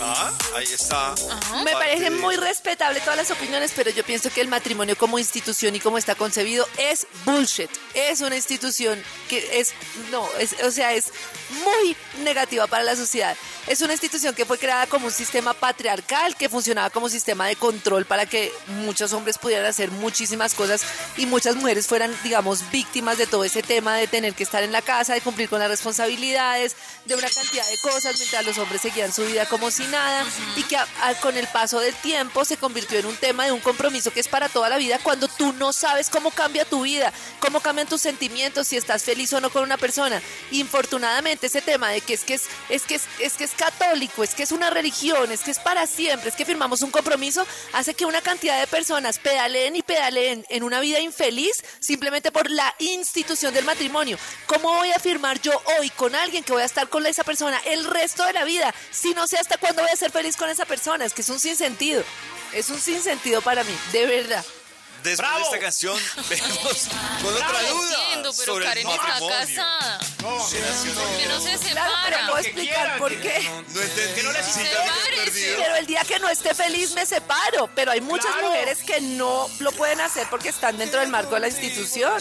Ah, 0.00 0.32
ahí 0.58 0.72
está. 0.72 1.14
Me 1.64 1.72
parece 1.72 2.10
muy 2.10 2.36
respetable 2.36 3.00
todas 3.00 3.16
las 3.16 3.30
opiniones, 3.30 3.72
pero 3.74 3.90
yo 3.90 4.04
pienso 4.04 4.30
que 4.30 4.40
el 4.40 4.48
matrimonio 4.48 4.96
como 4.96 5.18
institución 5.18 5.74
y 5.74 5.80
como 5.80 5.98
está 5.98 6.14
concebido 6.14 6.66
es 6.76 7.06
bullshit. 7.24 7.70
Es 7.94 8.20
una 8.20 8.36
institución 8.36 9.02
que 9.28 9.60
es, 9.60 9.72
no, 10.10 10.28
es, 10.38 10.56
o 10.62 10.70
sea, 10.70 10.92
es 10.92 11.12
muy 11.64 11.96
negativa 12.22 12.66
para 12.66 12.82
la 12.82 12.96
sociedad. 12.96 13.36
Es 13.66 13.80
una 13.82 13.92
institución 13.92 14.34
que 14.34 14.46
fue 14.46 14.58
creada 14.58 14.86
como 14.86 15.06
un 15.06 15.12
sistema 15.12 15.54
patriarcal 15.54 16.36
que 16.36 16.48
funcionaba 16.48 16.90
como 16.90 17.08
sistema 17.08 17.46
de 17.46 17.56
control 17.56 18.06
para 18.06 18.26
que 18.26 18.52
muchos 18.66 19.12
hombres 19.12 19.38
pudieran 19.38 19.66
hacer 19.66 19.90
muchísimas 19.90 20.54
cosas 20.54 20.82
y 21.16 21.26
muchas 21.26 21.54
mujeres 21.56 21.86
fueran, 21.86 22.14
digamos, 22.22 22.70
víctimas 22.70 23.18
de 23.18 23.26
todo 23.26 23.44
ese 23.44 23.62
tema 23.62 23.96
de 23.96 24.06
tener 24.06 24.34
que 24.34 24.42
estar 24.42 24.62
en 24.62 24.72
la 24.72 24.82
casa, 24.82 25.14
de 25.14 25.20
cumplir 25.20 25.48
con 25.48 25.58
las 25.60 25.68
responsabilidades, 25.68 26.76
de 27.04 27.14
una 27.14 27.28
cantidad 27.28 27.66
de 27.66 27.78
cosas, 27.82 28.16
mientras 28.18 28.46
los 28.46 28.58
hombres 28.58 28.82
seguían 28.82 29.12
su 29.12 29.24
vida 29.24 29.46
como 29.46 29.70
si 29.70 29.84
nada 29.84 30.24
y 30.56 30.62
que 30.64 30.76
con 31.20 31.36
el 31.36 31.46
paso 31.48 31.80
del 31.80 31.94
tiempo 31.94 32.44
se 32.44 32.56
convirtió 32.56 32.98
en 32.98 33.06
un 33.06 33.16
tema 33.16 33.44
de 33.44 33.52
un 33.52 33.60
compromiso 33.60 34.12
que 34.12 34.20
es 34.20 34.28
para 34.28 34.48
toda 34.48 34.68
la 34.68 34.76
vida 34.76 34.98
cuando 35.02 35.28
tú 35.28 35.52
no 35.52 35.72
sabes 35.72 36.10
cómo 36.10 36.30
cambia 36.30 36.64
tu 36.64 36.82
vida, 36.82 37.12
cómo 37.40 37.60
cambian 37.60 37.88
tus 37.88 38.00
sentimientos, 38.00 38.68
si 38.68 38.76
estás 38.76 39.02
feliz 39.04 39.32
o 39.32 39.40
no 39.40 39.50
con 39.50 39.62
una 39.62 39.76
persona. 39.76 40.20
Infortunadamente 40.50 41.46
ese 41.46 41.62
tema 41.62 41.90
de 41.90 42.00
que 42.00 42.14
es 42.14 42.24
que 42.24 42.34
es, 42.34 42.44
es 42.68 42.82
que 42.82 42.96
es, 42.96 43.04
es 43.18 43.34
que 43.34 43.44
es 43.44 43.52
católico, 43.52 44.22
es 44.22 44.34
que 44.34 44.42
es 44.42 44.52
una 44.52 44.70
religión, 44.70 45.30
es 45.32 45.40
que 45.40 45.50
es 45.50 45.58
para 45.58 45.86
siempre, 45.86 46.30
es 46.30 46.36
que 46.36 46.44
firmamos 46.44 46.82
un 46.82 46.90
compromiso, 46.90 47.46
hace 47.72 47.94
que 47.94 48.06
una 48.06 48.20
cantidad 48.20 48.58
de 48.58 48.66
personas 48.66 49.18
pedaleen 49.18 49.76
y 49.76 49.82
pedaleen 49.82 50.44
en 50.48 50.62
una 50.62 50.80
vida 50.80 51.00
infeliz 51.00 51.62
simplemente 51.80 52.32
por 52.32 52.50
la 52.50 52.74
institución 52.78 53.54
del 53.54 53.64
matrimonio. 53.64 54.18
¿Cómo 54.46 54.72
voy 54.74 54.90
a 54.92 54.98
firmar 54.98 55.40
yo 55.40 55.52
hoy 55.78 55.90
con 55.90 56.14
alguien 56.14 56.44
que 56.44 56.52
voy 56.52 56.62
a 56.62 56.66
estar 56.66 56.88
con 56.88 57.06
esa 57.06 57.24
persona 57.24 57.58
el 57.66 57.84
resto 57.84 58.24
de 58.24 58.32
la 58.32 58.44
vida 58.44 58.74
si 58.90 59.14
no 59.14 59.26
sé 59.26 59.38
hasta 59.38 59.58
cuándo 59.58 59.82
voy 59.82 59.90
a 59.90 59.96
ser 59.96 60.10
feliz 60.10 60.36
con 60.38 60.48
esa 60.48 60.64
persona? 60.64 61.04
Es 61.04 61.12
que 61.12 61.22
es 61.22 61.28
un 61.28 61.38
sinsentido. 61.40 62.02
Es 62.52 62.70
un 62.70 62.80
sinsentido 62.80 63.42
para 63.42 63.62
mí, 63.64 63.76
de 63.92 64.06
verdad. 64.06 64.44
Después 65.02 65.30
de 65.32 65.42
esta 65.42 65.58
canción, 65.60 65.96
vemos 66.28 66.88
con 67.22 67.32
otra 67.34 67.62
No 67.62 67.68
duda 67.68 67.96
entiendo, 68.02 68.32
pero 68.36 68.52
sobre 68.52 68.64
el 68.64 68.70
Karen 68.70 68.88
está. 68.88 70.00
Que 71.18 71.26
no 71.28 71.40
se 71.40 71.56
separa. 71.56 71.86
Claro, 71.86 71.92
pero 72.08 72.22
no 72.22 72.30
voy 72.32 72.38
a 72.38 72.40
explicar 72.40 72.98
por 72.98 73.10
qué. 73.20 73.48
No 73.72 73.80
entendí. 73.80 74.22
no. 74.22 74.30
Pero 75.58 75.76
el 75.76 75.86
día 75.86 76.02
que 76.04 76.18
no 76.18 76.28
esté 76.28 76.52
feliz 76.52 76.92
me 76.94 77.06
separo. 77.06 77.70
Pero 77.76 77.92
hay 77.92 78.00
muchas 78.00 78.32
Claro. 78.32 78.48
mujeres 78.48 78.78
que 78.82 79.00
no 79.00 79.48
lo 79.60 79.70
pueden 79.72 80.00
hacer 80.00 80.26
porque 80.30 80.48
están 80.48 80.76
dentro 80.76 80.98
del 81.00 81.10
marco 81.10 81.34
de 81.34 81.40
la 81.42 81.48
institución. 81.48 82.20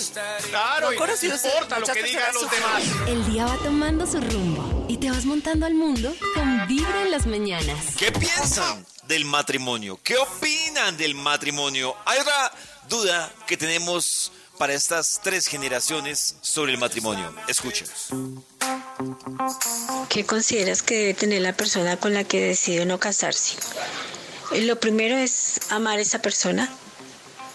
Claro, 0.50 0.92
No 0.92 0.94
y 0.94 0.98
no 0.98 1.36
importa 1.36 1.76
lo 1.76 1.80
muchas 1.82 1.96
que 1.96 2.04
digan 2.04 2.24
personas 2.26 2.42
los 2.44 2.52
demás. 2.52 2.84
sufriendo. 2.84 3.12
El 3.12 3.32
día 3.32 3.46
va 3.46 3.58
tomando 3.64 4.06
su 4.06 4.22
rumbo 4.22 4.77
y 4.88 4.98
te 4.98 5.10
vas 5.10 5.26
montando 5.26 5.66
al 5.66 5.74
mundo 5.74 6.16
con 6.34 6.68
Vibra 6.68 7.04
en 7.04 7.12
las 7.12 7.26
mañanas. 7.26 7.96
¿Qué 7.98 8.12
piensan 8.12 8.86
del 9.08 9.26
matrimonio? 9.26 10.00
¿Qué 10.04 10.18
opinan 10.18 10.98
del 10.98 11.16
matrimonio? 11.16 11.96
Hay 12.06 12.20
otra 12.20 12.52
duda 12.90 13.34
que 13.46 13.58
tenemos 13.58 14.32
para 14.58 14.74
estas 14.74 15.20
tres 15.24 15.48
generaciones 15.48 16.36
sobre 16.42 16.74
el 16.74 16.78
matrimonio. 16.80 17.34
Escuchemos. 17.48 18.08
¿Qué 20.10 20.26
consideras 20.26 20.82
que 20.82 20.96
debe 20.96 21.14
tener 21.14 21.42
la 21.42 21.54
persona 21.54 21.98
con 21.98 22.14
la 22.14 22.24
que 22.24 22.42
decide 22.42 22.86
no 22.86 23.00
casarse? 23.00 23.56
Eh, 24.54 24.62
Lo 24.62 24.80
primero 24.80 25.18
es 25.18 25.60
amar 25.70 26.00
a 26.00 26.02
esa 26.02 26.22
persona, 26.22 26.72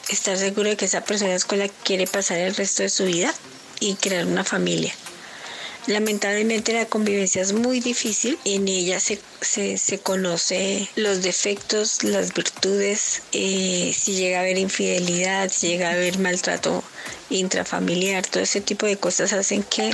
estar 0.09 0.37
seguro 0.37 0.69
de 0.69 0.77
que 0.77 0.85
esa 0.85 1.03
persona 1.05 1.35
es 1.35 1.45
con 1.45 1.59
la 1.59 1.69
que 1.69 1.75
quiere 1.83 2.07
pasar 2.07 2.39
el 2.39 2.55
resto 2.55 2.83
de 2.83 2.91
su 2.91 3.05
vida 3.05 3.35
y 3.81 3.95
crear 3.95 4.27
una 4.27 4.45
familia. 4.45 4.95
Lamentablemente 5.87 6.73
la 6.73 6.87
convivencia 6.87 7.43
es 7.43 7.53
muy 7.53 7.81
difícil, 7.81 8.39
en 8.45 8.69
ella 8.69 9.01
se, 9.01 9.21
se, 9.41 9.79
se 9.79 9.99
conoce 9.99 10.89
los 10.95 11.23
defectos, 11.23 12.05
las 12.05 12.33
virtudes, 12.35 13.23
eh, 13.33 13.93
si 13.99 14.15
llega 14.15 14.39
a 14.39 14.41
haber 14.43 14.59
infidelidad, 14.59 15.51
si 15.51 15.67
llega 15.69 15.89
a 15.89 15.95
haber 15.95 16.21
maltrato 16.21 16.85
intrafamiliar, 17.31 18.25
todo 18.25 18.45
ese 18.45 18.61
tipo 18.61 18.87
de 18.87 18.97
cosas 18.97 19.33
hacen 19.33 19.65
que 19.65 19.91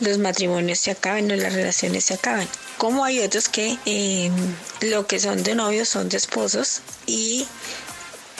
los 0.00 0.18
matrimonios 0.18 0.80
se 0.80 0.90
acaben 0.90 1.30
o 1.30 1.36
las 1.36 1.54
relaciones 1.54 2.04
se 2.04 2.14
acaben. 2.14 2.46
Como 2.76 3.02
hay 3.02 3.20
otros 3.20 3.48
que 3.48 3.78
eh, 3.86 4.30
lo 4.82 5.06
que 5.06 5.18
son 5.18 5.42
de 5.42 5.54
novios 5.54 5.88
son 5.88 6.10
de 6.10 6.18
esposos 6.18 6.82
y, 7.06 7.46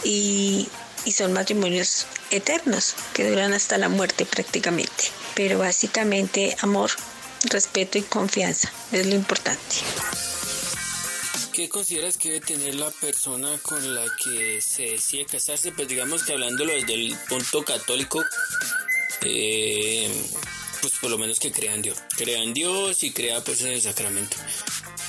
y, 0.05 0.69
y 1.07 1.13
son 1.13 1.33
matrimonios 1.33 2.07
eternos 2.31 2.95
que 3.15 3.29
duran 3.29 3.53
hasta 3.53 3.79
la 3.79 3.89
muerte 3.89 4.27
prácticamente. 4.27 5.05
Pero 5.35 5.59
básicamente 5.59 6.57
amor, 6.61 6.91
respeto 7.45 7.99
y 7.99 8.03
confianza 8.03 8.73
es 8.93 9.07
lo 9.07 9.15
importante. 9.15 9.77
¿Qué 11.53 11.71
consideras 11.71 12.19
que 12.19 12.33
debe 12.33 12.45
tener 12.45 12.75
la 12.75 12.91
persona 12.91 13.57
con 13.63 13.95
la 13.95 14.05
que 14.23 14.61
se 14.61 14.91
decide 14.91 15.25
casarse? 15.25 15.73
Pues 15.73 15.89
digamos 15.89 16.23
que 16.23 16.35
hablándolo 16.35 16.75
desde 16.75 16.93
el 16.93 17.17
punto 17.31 17.65
católico, 17.65 18.23
eh, 19.23 20.11
pues 20.83 20.93
por 21.01 21.11
lo 21.11 21.17
menos 21.17 21.41
que 21.41 21.51
crea 21.53 21.75
en 21.75 21.81
Dios. 21.81 21.97
Crea 22.15 22.43
en 22.43 22.53
Dios 22.53 23.03
y 23.03 23.11
crea 23.11 23.43
pues 23.43 23.63
en 23.63 23.69
el 23.69 23.81
sacramento. 23.81 24.37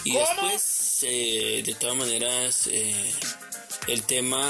Y 0.06 0.14
después, 0.14 1.00
eh, 1.02 1.64
de 1.66 1.76
todas 1.76 1.98
maneras, 1.98 2.68
eh, 2.68 3.14
el 3.88 4.04
tema 4.04 4.44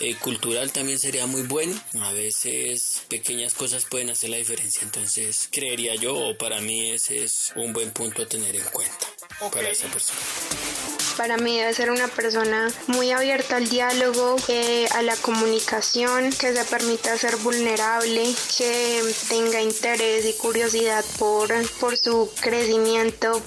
eh, 0.00 0.16
cultural 0.16 0.70
también 0.70 0.98
sería 0.98 1.26
muy 1.26 1.42
bueno. 1.42 1.74
A 2.02 2.12
veces 2.12 3.02
pequeñas 3.08 3.54
cosas 3.54 3.84
pueden 3.84 4.10
hacer 4.10 4.30
la 4.30 4.36
diferencia. 4.36 4.82
Entonces, 4.82 5.48
creería 5.50 5.94
yo, 5.94 6.14
o 6.14 6.36
para 6.36 6.60
mí 6.60 6.90
ese 6.90 7.24
es 7.24 7.52
un 7.56 7.72
buen 7.72 7.90
punto 7.90 8.22
a 8.22 8.26
tener 8.26 8.54
en 8.54 8.64
cuenta 8.64 9.06
para 9.52 9.68
esa 9.68 9.88
persona. 9.88 10.20
Para 11.16 11.36
mí 11.36 11.58
debe 11.58 11.72
ser 11.72 11.90
una 11.90 12.08
persona 12.08 12.68
muy 12.88 13.12
abierta 13.12 13.56
al 13.56 13.68
diálogo, 13.68 14.36
eh, 14.48 14.86
a 14.90 15.02
la 15.02 15.16
comunicación, 15.16 16.32
que 16.32 16.52
se 16.52 16.64
permita 16.64 17.16
ser 17.16 17.36
vulnerable, 17.36 18.24
que 18.58 19.00
tenga 19.28 19.60
interés 19.62 20.26
y 20.26 20.32
curiosidad 20.32 21.04
por, 21.18 21.52
por 21.78 21.96
su 21.96 22.30
crecimiento 22.40 23.40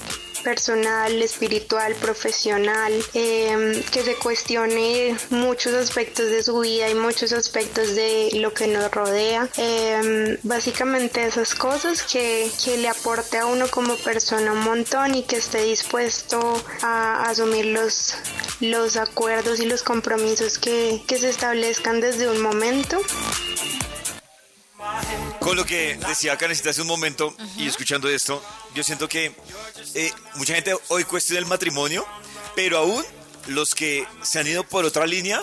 personal, 0.48 1.22
espiritual, 1.22 1.94
profesional, 1.96 2.94
eh, 3.14 3.84
que 3.92 4.02
se 4.02 4.16
cuestione 4.16 5.14
muchos 5.30 5.74
aspectos 5.74 6.30
de 6.30 6.42
su 6.42 6.58
vida 6.60 6.90
y 6.90 6.96
muchos 6.96 7.34
aspectos 7.34 7.96
de 7.96 8.30
lo 8.36 8.54
que 8.54 8.68
nos 8.68 8.90
rodea. 8.90 9.50
Eh, 9.58 10.40
básicamente 10.44 11.26
esas 11.26 11.54
cosas 11.54 12.02
que, 12.02 12.50
que 12.64 12.78
le 12.78 12.88
aporte 12.88 13.38
a 13.38 13.46
uno 13.46 13.68
como 13.68 13.98
persona 13.98 14.54
un 14.54 14.64
montón 14.64 15.16
y 15.16 15.24
que 15.24 15.36
esté 15.36 15.64
dispuesto 15.64 16.40
a 16.82 17.24
asumir 17.24 17.66
los, 17.66 18.16
los 18.62 18.96
acuerdos 18.96 19.60
y 19.60 19.66
los 19.66 19.84
compromisos 19.84 20.60
que, 20.60 21.04
que 21.08 21.18
se 21.18 21.28
establezcan 21.28 22.00
desde 22.00 22.30
un 22.30 22.40
momento. 22.40 22.98
Con 25.48 25.56
lo 25.56 25.66
que 25.66 25.96
decía 26.10 26.36
Karencita 26.38 26.72
hace 26.72 26.82
un 26.82 26.88
momento 26.88 27.34
y 27.56 27.70
escuchando 27.70 28.10
esto, 28.10 28.44
yo 28.76 28.84
siento 28.84 29.08
que 29.08 29.32
eh, 29.96 30.12
mucha 30.36 30.54
gente 30.54 30.76
hoy 30.90 31.06
cuestiona 31.06 31.40
el 31.40 31.46
matrimonio, 31.46 32.06
pero 32.54 32.80
aún 32.80 33.06
los 33.46 33.74
que 33.74 34.06
se 34.24 34.40
han 34.40 34.48
ido 34.48 34.66
por 34.66 34.84
otra 34.84 35.08
línea, 35.08 35.42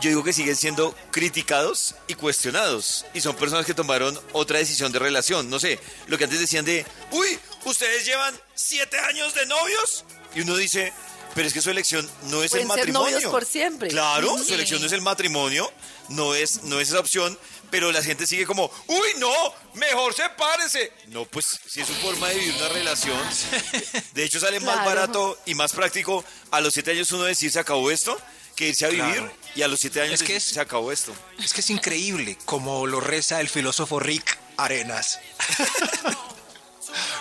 yo 0.00 0.08
digo 0.10 0.24
que 0.24 0.32
siguen 0.32 0.56
siendo 0.56 0.96
criticados 1.12 1.94
y 2.08 2.14
cuestionados. 2.14 3.06
Y 3.14 3.20
son 3.20 3.36
personas 3.36 3.64
que 3.66 3.72
tomaron 3.72 4.20
otra 4.32 4.58
decisión 4.58 4.90
de 4.90 4.98
relación. 4.98 5.48
No 5.48 5.60
sé, 5.60 5.78
lo 6.08 6.18
que 6.18 6.24
antes 6.24 6.40
decían 6.40 6.64
de, 6.64 6.84
uy, 7.12 7.38
ustedes 7.66 8.04
llevan 8.04 8.34
siete 8.56 8.98
años 8.98 9.32
de 9.32 9.46
novios. 9.46 10.04
Y 10.34 10.40
uno 10.40 10.56
dice, 10.56 10.92
pero 11.36 11.46
es 11.46 11.54
que 11.54 11.60
su 11.60 11.70
elección 11.70 12.04
no 12.24 12.42
es 12.42 12.50
Pueden 12.50 12.66
el 12.66 12.72
ser 12.72 12.78
matrimonio. 12.78 13.14
novios 13.16 13.30
por 13.30 13.44
siempre. 13.44 13.90
Claro, 13.90 14.36
Sí. 14.38 14.46
su 14.48 14.54
elección 14.54 14.80
no 14.80 14.86
es 14.88 14.92
el 14.92 15.02
matrimonio, 15.02 15.72
no 16.08 16.34
es, 16.34 16.64
no 16.64 16.80
es 16.80 16.88
esa 16.88 16.98
opción, 16.98 17.38
pero 17.70 17.92
la 17.92 18.02
gente 18.02 18.26
sigue 18.26 18.46
como, 18.46 18.70
uy, 18.86 19.08
no, 19.18 19.32
mejor 19.74 20.14
sepárense. 20.14 20.92
No, 21.08 21.24
pues 21.26 21.58
si 21.68 21.80
es 21.80 21.86
su 21.86 21.94
forma 21.94 22.28
de 22.28 22.34
vivir 22.36 22.54
una 22.56 22.68
relación. 22.68 23.18
De 24.14 24.24
hecho, 24.24 24.40
sale 24.40 24.60
más 24.60 24.84
barato 24.84 25.38
y 25.46 25.54
más 25.54 25.72
práctico 25.72 26.24
a 26.50 26.60
los 26.60 26.72
siete 26.74 26.92
años 26.92 27.10
uno 27.12 27.24
decir 27.24 27.50
se 27.50 27.58
acabó 27.58 27.90
esto 27.90 28.18
que 28.54 28.68
irse 28.68 28.86
a 28.86 28.88
vivir 28.88 29.04
Claro. 29.04 29.32
y 29.54 29.62
a 29.62 29.68
los 29.68 29.78
siete 29.80 30.00
años 30.00 30.14
Es 30.14 30.20
que 30.26 30.34
decir, 30.34 30.48
es- 30.48 30.54
se 30.54 30.60
acabó 30.60 30.90
esto. 30.92 31.14
Es 31.42 31.52
que 31.52 31.60
es 31.60 31.70
increíble 31.70 32.38
como 32.46 32.86
lo 32.86 33.00
reza 33.00 33.40
el 33.40 33.48
filósofo 33.48 34.00
Rick 34.00 34.38
Arenas. 34.56 35.18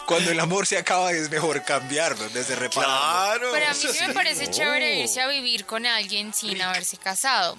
Cuando 0.06 0.32
el 0.32 0.40
amor 0.40 0.68
se 0.68 0.78
acaba 0.78 1.12
es 1.12 1.30
mejor 1.30 1.64
cambiarlo 1.64 2.30
desde 2.30 2.56
reparar. 2.56 3.40
Claro. 3.40 3.50
Pero 3.54 3.66
a 3.68 3.74
mí 3.74 3.80
sí 3.80 4.08
me 4.08 4.14
parece 4.14 4.50
chévere 4.52 5.00
irse 5.00 5.22
a 5.22 5.28
vivir 5.28 5.66
con 5.66 5.86
alguien 5.86 6.34
sin 6.34 6.62
haberse 6.62 6.98
casado. 6.98 7.58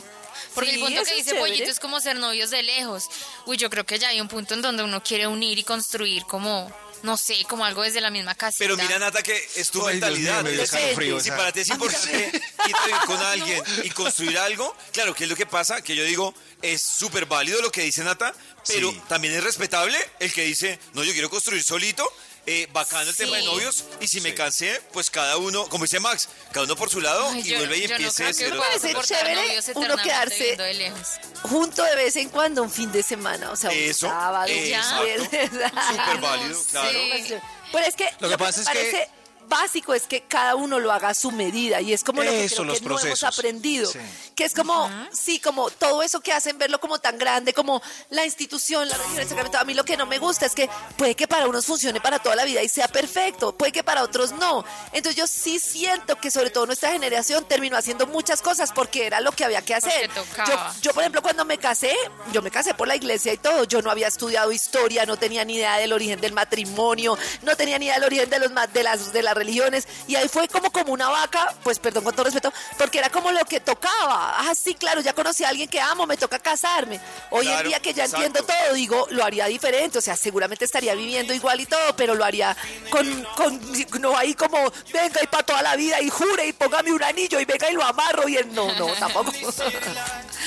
Porque 0.54 0.70
Sí, 0.70 0.76
el 0.76 0.82
punto 0.82 1.02
que 1.04 1.14
dice 1.14 1.30
chévere. 1.30 1.40
Pollito 1.40 1.70
es 1.70 1.80
como 1.80 2.00
ser 2.00 2.16
novios 2.16 2.50
de 2.50 2.62
lejos. 2.62 3.08
Uy, 3.46 3.56
yo 3.56 3.68
creo 3.70 3.84
que 3.84 3.98
ya 3.98 4.08
hay 4.08 4.20
un 4.20 4.28
punto 4.28 4.54
en 4.54 4.62
donde 4.62 4.82
uno 4.84 5.02
quiere 5.02 5.26
unir 5.26 5.58
y 5.58 5.64
construir 5.64 6.24
como, 6.24 6.70
no 7.02 7.16
sé, 7.16 7.44
como 7.48 7.64
algo 7.64 7.82
desde 7.82 8.00
la 8.00 8.10
misma 8.10 8.34
casita. 8.34 8.64
Pero 8.64 8.76
mira, 8.76 8.98
Nata, 8.98 9.22
que 9.22 9.36
es 9.56 9.70
tu 9.70 9.86
Ay, 9.86 9.94
mentalidad. 9.94 10.42
mío, 10.44 10.52
me 10.56 10.62
escalofrío, 10.62 11.20
Si 11.20 11.30
o 11.30 11.32
sea. 11.32 11.36
para 11.36 11.52
ti 11.52 11.60
es 11.60 11.68
importante 11.68 12.30
irte 12.68 13.06
con 13.06 13.16
alguien 13.22 13.62
y 13.82 13.90
construir 13.90 14.38
algo, 14.38 14.74
claro, 14.92 15.14
¿qué 15.14 15.24
es 15.24 15.30
lo 15.30 15.36
que 15.36 15.46
pasa? 15.46 15.80
Que 15.82 15.96
yo 15.96 16.04
digo, 16.04 16.34
es 16.62 16.80
súper 16.82 17.26
válido 17.26 17.60
lo 17.60 17.72
que 17.72 17.82
dice 17.82 18.04
Nata, 18.04 18.32
pero 18.68 18.90
Sí. 18.92 19.02
también 19.08 19.34
es 19.34 19.42
respetable 19.42 19.98
el 20.20 20.32
que 20.32 20.42
dice, 20.42 20.78
no, 20.92 21.02
yo 21.02 21.12
quiero 21.12 21.28
construir 21.30 21.62
solito, 21.62 22.06
eh, 22.46 22.68
bacano 22.72 23.10
el 23.10 23.16
tema 23.16 23.36
de 23.36 23.42
novios, 23.44 23.84
y 24.00 24.06
si 24.08 24.20
me 24.20 24.32
cansé, 24.34 24.80
pues 24.92 25.10
cada 25.10 25.36
uno, 25.36 25.66
como 25.68 25.84
dice 25.84 25.98
Max, 26.00 26.28
cada 26.52 26.64
uno 26.64 26.76
por 26.76 26.88
su 26.90 27.00
lado 27.00 27.28
Ay, 27.30 27.40
y 27.40 27.44
yo- 27.44 27.58
vuelve 27.58 27.78
y 27.78 27.86
no 27.88 27.94
empiece 27.96 28.14
creo 28.16 28.28
de 28.28 28.34
cero. 28.34 28.56
Puede 28.58 28.78
ser 28.78 29.02
chévere 29.04 29.60
uno 29.74 29.96
quedarse- 29.96 30.38
viviendo 30.38 30.62
de 30.64 30.74
lejos. 30.74 31.08
Junto 31.42 31.82
de 31.82 31.96
vez 31.96 32.16
en 32.16 32.28
cuando 32.28 32.62
un 32.62 32.70
fin 32.70 32.90
de 32.92 33.02
semana, 33.02 33.50
o 33.50 33.56
sea, 33.56 33.70
un 33.70 33.76
Eso, 33.76 34.06
sábado, 34.08 34.52
un 34.52 34.62
viernes. 34.64 35.28
Súper 35.30 36.18
válido, 36.20 36.64
claro. 36.70 36.90
Sí. 37.26 37.34
Pero 37.72 37.84
es 37.86 37.96
que 37.96 38.08
Lo 38.20 38.28
que 38.28 38.38
pasa 38.38 38.60
es 38.62 38.68
que- 38.68 39.08
básico 39.48 39.94
es 39.94 40.02
que 40.06 40.22
cada 40.22 40.54
uno 40.54 40.78
lo 40.80 40.92
haga 40.92 41.08
a 41.10 41.14
su 41.14 41.30
medida 41.30 41.80
y 41.80 41.92
es 41.92 42.02
como 42.04 42.22
lo 42.22 42.30
que 42.30 42.44
Eso, 42.44 42.56
creo 42.56 42.66
los 42.66 42.80
que 42.80 42.88
no 42.88 42.98
hemos 43.00 43.22
aprendido. 43.22 43.90
Sí. 43.90 43.98
Que 44.34 44.44
es 44.44 44.54
como, 44.54 44.90
sí, 45.12 45.40
como 45.40 45.70
todo 45.70 46.02
eso 46.02 46.20
que 46.20 46.32
hacen 46.32 46.58
verlo 46.58 46.78
como 46.80 46.98
tan 46.98 47.18
grande, 47.18 47.54
como 47.54 47.80
la 48.10 48.24
institución, 48.24 48.88
la 48.88 48.96
religión, 48.96 49.20
el 49.22 49.28
sacramento. 49.28 49.58
A 49.58 49.64
mí 49.64 49.74
lo 49.74 49.84
que 49.84 49.96
no 49.96 50.06
me 50.06 50.18
gusta 50.18 50.46
es 50.46 50.54
que 50.54 50.68
puede 50.96 51.14
que 51.14 51.26
para 51.26 51.46
unos 51.48 51.64
funcione 51.66 52.00
para 52.00 52.18
toda 52.18 52.36
la 52.36 52.44
vida 52.44 52.62
y 52.62 52.68
sea 52.68 52.88
perfecto, 52.88 53.56
puede 53.56 53.72
que 53.72 53.82
para 53.84 54.02
otros 54.02 54.32
no. 54.32 54.64
Entonces 54.92 55.16
yo 55.16 55.26
sí 55.26 55.58
siento 55.58 56.16
que 56.16 56.30
sobre 56.30 56.50
todo 56.50 56.66
nuestra 56.66 56.92
generación 56.92 57.46
terminó 57.46 57.76
haciendo 57.76 58.06
muchas 58.06 58.42
cosas 58.42 58.72
porque 58.72 59.06
era 59.06 59.20
lo 59.20 59.32
que 59.32 59.44
había 59.44 59.62
que 59.62 59.74
hacer. 59.74 60.10
Yo, 60.46 60.54
yo, 60.82 60.92
por 60.92 61.02
ejemplo, 61.02 61.22
cuando 61.22 61.44
me 61.44 61.58
casé, 61.58 61.94
yo 62.32 62.42
me 62.42 62.50
casé 62.50 62.74
por 62.74 62.88
la 62.88 62.96
iglesia 62.96 63.32
y 63.32 63.38
todo. 63.38 63.64
Yo 63.64 63.80
no 63.82 63.90
había 63.90 64.08
estudiado 64.08 64.52
historia, 64.52 65.06
no 65.06 65.16
tenía 65.16 65.44
ni 65.44 65.54
idea 65.56 65.78
del 65.78 65.92
origen 65.92 66.20
del 66.20 66.32
matrimonio, 66.32 67.16
no 67.42 67.56
tenía 67.56 67.78
ni 67.78 67.86
idea 67.86 67.94
del 67.96 68.04
origen 68.04 68.28
de, 68.30 68.38
los, 68.38 68.52
ma- 68.52 68.66
de, 68.66 68.82
las, 68.82 69.12
de 69.12 69.22
las 69.22 69.34
religiones. 69.36 69.86
Y 70.08 70.16
ahí 70.16 70.28
fue 70.28 70.48
como, 70.48 70.70
como 70.70 70.92
una 70.92 71.08
vaca, 71.08 71.54
pues 71.62 71.78
perdón 71.78 72.04
con 72.04 72.14
todo 72.14 72.24
respeto, 72.24 72.52
porque 72.78 72.98
era 72.98 73.10
como 73.10 73.30
lo 73.30 73.44
que 73.44 73.60
tocaba. 73.60 74.34
Ah, 74.38 74.54
sí, 74.54 74.74
claro, 74.74 75.00
ya 75.00 75.12
conocí 75.12 75.44
a 75.44 75.48
alguien 75.48 75.68
que 75.68 75.80
amo, 75.80 76.06
me 76.06 76.16
toca 76.16 76.38
casarme. 76.38 77.00
Hoy 77.30 77.46
Claro, 77.46 77.60
en 77.60 77.68
día 77.68 77.80
que 77.80 77.94
ya 77.94 78.04
exacto. 78.04 78.26
entiendo 78.26 78.46
todo, 78.46 78.74
digo, 78.74 79.06
lo 79.10 79.24
haría 79.24 79.46
diferente. 79.46 79.98
O 79.98 80.02
sea, 80.02 80.16
seguramente 80.16 80.64
estaría 80.64 80.94
viviendo 80.94 81.32
igual 81.32 81.60
y 81.60 81.66
todo, 81.66 81.96
pero 81.96 82.14
lo 82.14 82.24
haría 82.24 82.56
con, 82.90 83.24
con 83.36 83.60
no 84.00 84.16
ahí 84.16 84.34
como, 84.34 84.58
venga 84.92 85.22
y 85.22 85.26
para 85.26 85.42
toda 85.42 85.62
la 85.62 85.76
vida 85.76 86.00
y 86.00 86.10
jure 86.10 86.46
y 86.46 86.52
póngame 86.52 86.92
un 86.92 87.02
anillo 87.02 87.40
y 87.40 87.44
venga 87.44 87.70
y 87.70 87.74
lo 87.74 87.84
amarro 87.84 88.28
y 88.28 88.36
el, 88.36 88.52
no, 88.54 88.72
no, 88.74 88.86
tampoco. 88.98 89.32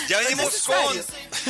Ya 0.07 0.19
venimos 0.23 0.63
con 0.63 1.05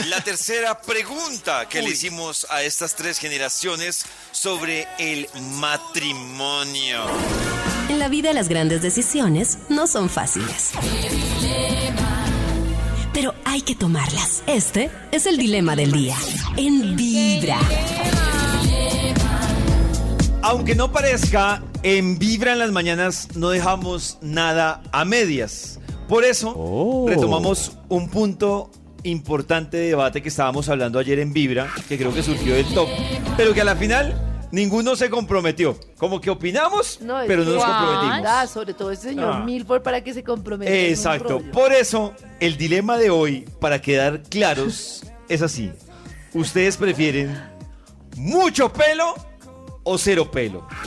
la 0.09 0.23
tercera 0.23 0.79
pregunta 0.81 1.67
que 1.67 1.81
le 1.81 1.89
hicimos 1.89 2.47
a 2.49 2.63
estas 2.63 2.95
tres 2.95 3.19
generaciones 3.19 4.05
sobre 4.31 4.87
el 4.97 5.29
matrimonio. 5.59 7.05
En 7.89 7.99
la 7.99 8.07
vida 8.07 8.33
las 8.33 8.49
grandes 8.49 8.81
decisiones 8.81 9.59
no 9.69 9.87
son 9.87 10.09
fáciles. 10.09 10.71
Pero 13.13 13.33
hay 13.43 13.61
que 13.61 13.75
tomarlas. 13.75 14.43
Este 14.47 14.89
es 15.11 15.25
el 15.25 15.37
dilema 15.37 15.75
del 15.75 15.91
día. 15.91 16.15
En 16.55 16.95
Vibra. 16.95 17.57
Aunque 20.41 20.75
no 20.75 20.91
parezca, 20.91 21.61
en 21.83 22.17
Vibra 22.17 22.53
en 22.53 22.59
las 22.59 22.71
mañanas 22.71 23.27
no 23.35 23.49
dejamos 23.49 24.17
nada 24.21 24.81
a 24.91 25.03
medias. 25.03 25.79
Por 26.07 26.23
eso 26.23 27.05
retomamos 27.07 27.77
un 27.89 28.09
punto 28.09 28.71
importante 29.03 29.77
de 29.77 29.87
debate 29.87 30.21
que 30.21 30.29
estábamos 30.29 30.69
hablando 30.69 30.99
ayer 30.99 31.19
en 31.19 31.33
Vibra, 31.33 31.67
que 31.87 31.97
creo 31.97 32.13
que 32.13 32.23
surgió 32.23 32.55
del 32.55 32.65
top, 32.73 32.87
pero 33.37 33.53
que 33.53 33.61
a 33.61 33.65
la 33.65 33.75
final 33.75 34.28
ninguno 34.51 34.95
se 34.95 35.09
comprometió. 35.09 35.77
Como 35.97 36.19
que 36.21 36.29
opinamos, 36.29 36.99
No, 37.01 37.19
pero 37.27 37.43
no 37.43 37.51
nos 37.55 37.63
comprometimos. 37.63 38.23
Da, 38.23 38.47
sobre 38.47 38.73
todo 38.73 38.91
ese 38.91 39.09
señor 39.09 39.33
Ah. 39.35 39.39
Milford 39.39 39.81
para 39.81 40.03
que 40.03 40.13
se 40.13 40.23
comprometa. 40.23 40.71
Exacto. 40.71 41.41
Por 41.51 41.71
eso, 41.73 42.13
el 42.39 42.57
dilema 42.57 42.97
de 42.97 43.09
hoy, 43.09 43.45
para 43.59 43.81
quedar 43.81 44.21
claros, 44.23 45.03
es 45.29 45.41
así. 45.41 45.71
¿Ustedes 46.33 46.77
prefieren 46.77 47.39
mucho 48.15 48.71
pelo 48.71 49.15
o 49.83 49.97
cero 49.97 50.29
pelo? 50.31 50.67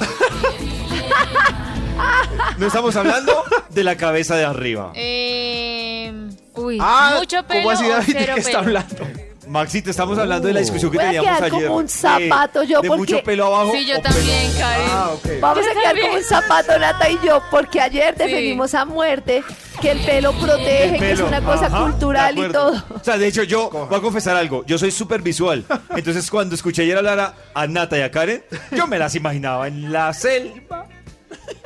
No 2.59 2.66
estamos 2.66 2.94
hablando 2.96 3.44
de 3.70 3.85
la 3.85 3.96
cabeza 3.96 4.37
de 4.37 4.44
arriba. 4.44 4.92
Eh, 4.94 6.12
uy, 6.55 6.79
Ah, 6.81 7.16
mucho 7.18 7.42
pelo 7.46 7.61
¿cómo 7.62 7.70
así 7.70 7.85
o 7.85 7.88
David 7.88 8.14
cero 8.18 8.35
está 8.37 8.48
pelo. 8.51 8.59
hablando? 8.59 9.21
Maxito, 9.52 9.90
estamos 9.90 10.18
hablando 10.18 10.48
de 10.48 10.54
la 10.54 10.60
discusión 10.60 10.90
que 10.90 10.96
Voy 10.96 11.04
a 11.04 11.08
teníamos 11.10 11.28
quedar 11.38 11.44
ayer. 11.54 11.66
como 11.68 11.76
un 11.78 11.88
zapato 11.88 12.62
yo, 12.62 12.80
de 12.80 12.88
porque- 12.88 13.00
mucho 13.00 13.22
pelo 13.22 13.46
abajo. 13.46 13.72
Sí, 13.72 13.84
yo 13.86 13.98
o 13.98 14.00
también, 14.00 14.50
Karen. 14.58 14.86
Ah, 14.90 15.10
ok. 15.12 15.28
Vamos 15.42 15.64
Yo 15.64 15.70
a 15.70 15.74
quedar 15.74 15.84
también. 15.84 16.06
como 16.06 16.18
un 16.18 16.24
zapato, 16.24 16.78
Nata 16.78 17.10
y 17.10 17.18
yo, 17.22 17.42
porque 17.50 17.80
ayer 17.80 18.14
Sí. 18.16 18.24
defendimos 18.24 18.74
a 18.74 18.84
muerte 18.86 19.44
que 19.82 19.90
el 19.90 19.98
pelo 20.00 20.32
protege, 20.32 20.94
El 20.94 20.98
que 20.98 21.10
es 21.12 21.16
pelo, 21.18 21.28
una 21.28 21.42
cosa 21.42 21.66
ajá, 21.66 21.82
cultural 21.82 22.34
de 22.34 22.40
y 22.40 22.44
acuerdo. 22.46 22.70
todo. 22.72 22.96
O 22.98 23.04
sea, 23.04 23.18
de 23.18 23.26
hecho, 23.28 23.42
yo 23.42 23.68
voy 23.68 23.98
a 23.98 24.00
confesar 24.00 24.36
algo. 24.36 24.64
Yo 24.64 24.78
soy 24.78 24.90
súper 24.90 25.20
visual. 25.20 25.66
Entonces, 25.94 26.30
cuando 26.30 26.54
escuché 26.54 26.82
ayer 26.82 26.96
hablar 26.96 27.20
a, 27.20 27.34
a 27.52 27.66
Nata 27.66 27.98
y 27.98 28.00
a 28.00 28.10
Karen, 28.10 28.42
yo 28.70 28.86
me 28.86 28.98
las 28.98 29.14
imaginaba 29.14 29.68
en 29.68 29.92
la 29.92 30.14
selva. 30.14 30.86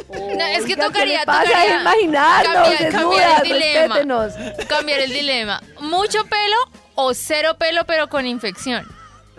No, 0.08 0.16
es 0.18 0.64
que 0.64 0.74
Oiga, 0.74 0.76
¿qué 0.76 0.76
tocaría, 0.76 1.20
le 1.20 1.26
pasa? 1.26 1.42
tocaría 1.44 1.74
Es 1.76 1.80
imaginarnos, 1.82 2.52
cambiar, 2.54 2.78
desnudas, 2.78 2.92
cambiar 2.92 3.36
el 3.42 3.42
dilema. 3.52 3.94
respétenos. 3.94 4.66
Cambiar 4.68 5.00
el 5.00 5.10
dilema. 5.12 5.62
Mucho 5.80 6.24
pelo 6.26 6.56
o 6.96 7.14
cero 7.14 7.54
pelo 7.58 7.84
pero 7.86 8.08
con 8.08 8.26
infección. 8.26 8.86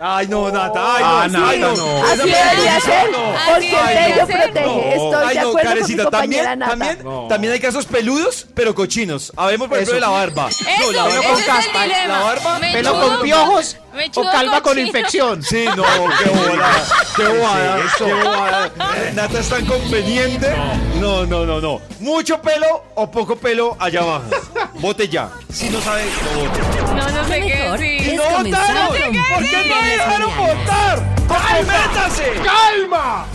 Ay, 0.00 0.28
no, 0.28 0.48
Nata. 0.48 0.80
Ay, 1.24 1.28
no, 1.32 1.44
ay, 1.48 1.58
no. 1.58 1.70
Así 2.04 2.18
debería 2.18 2.80
ser, 2.80 3.10
porque 3.48 3.68
el 3.68 4.26
ser. 4.28 4.42
protege. 4.44 4.94
Estoy 4.94 5.24
Ay, 5.26 5.34
de 5.34 5.40
no, 5.42 5.48
acuerdo 5.48 5.70
con 5.80 5.88
mi 5.88 5.96
compañera 5.96 6.10
también, 6.10 6.58
Nata. 6.60 6.70
también, 6.70 6.98
No. 7.04 7.26
también 7.28 7.52
hay 7.54 7.58
casos 7.60 7.84
peludos, 7.86 8.46
pero 8.54 8.76
cochinos. 8.76 9.32
Hablemos, 9.36 9.66
por 9.66 9.76
ejemplo, 9.78 9.94
de 9.96 10.00
la 10.00 10.08
barba. 10.10 10.48
Eso, 10.50 10.64
no, 10.84 10.92
la 10.92 11.02
barba 11.02 11.22
con 11.24 11.42
caspa, 11.42 11.86
la 11.88 12.18
barba, 12.20 12.60
Pelo 12.72 13.00
con 13.00 13.20
piojos 13.22 13.76
o 14.14 14.22
calva 14.22 14.62
con 14.62 14.78
infección. 14.78 15.42
Sí, 15.42 15.66
no, 15.76 15.82
qué 15.82 16.30
bobada, 16.30 16.86
qué 17.16 17.26
bobada, 17.26 17.78
qué 17.96 18.04
bobada. 18.04 18.72
Nata 19.14 19.40
es 19.40 19.48
tan 19.48 19.64
conveniente. 19.66 20.54
No, 21.00 21.26
no, 21.26 21.44
no, 21.44 21.60
no. 21.60 21.80
Mucho 22.00 22.40
pelo 22.40 22.84
o 22.94 23.10
poco 23.10 23.36
pelo 23.36 23.76
allá 23.78 24.00
abajo. 24.00 24.30
Vote 24.74 25.08
ya. 25.08 25.30
Si 25.52 25.68
no 25.70 25.80
sabe, 25.80 26.04
no 26.04 26.40
vote. 26.40 26.60
No, 26.94 27.10
no 27.10 27.28
sé 27.28 27.40
qué 27.40 27.54
mejor 27.54 27.78
decir. 27.80 28.14
¡No 28.16 28.22
votaron! 28.22 28.88
¿Por 29.34 29.44
qué 29.44 29.68
no 29.68 29.82
dejaron 29.82 30.36
votar? 30.36 31.16
¡Métase! 31.60 32.32
¡Calma! 32.44 33.26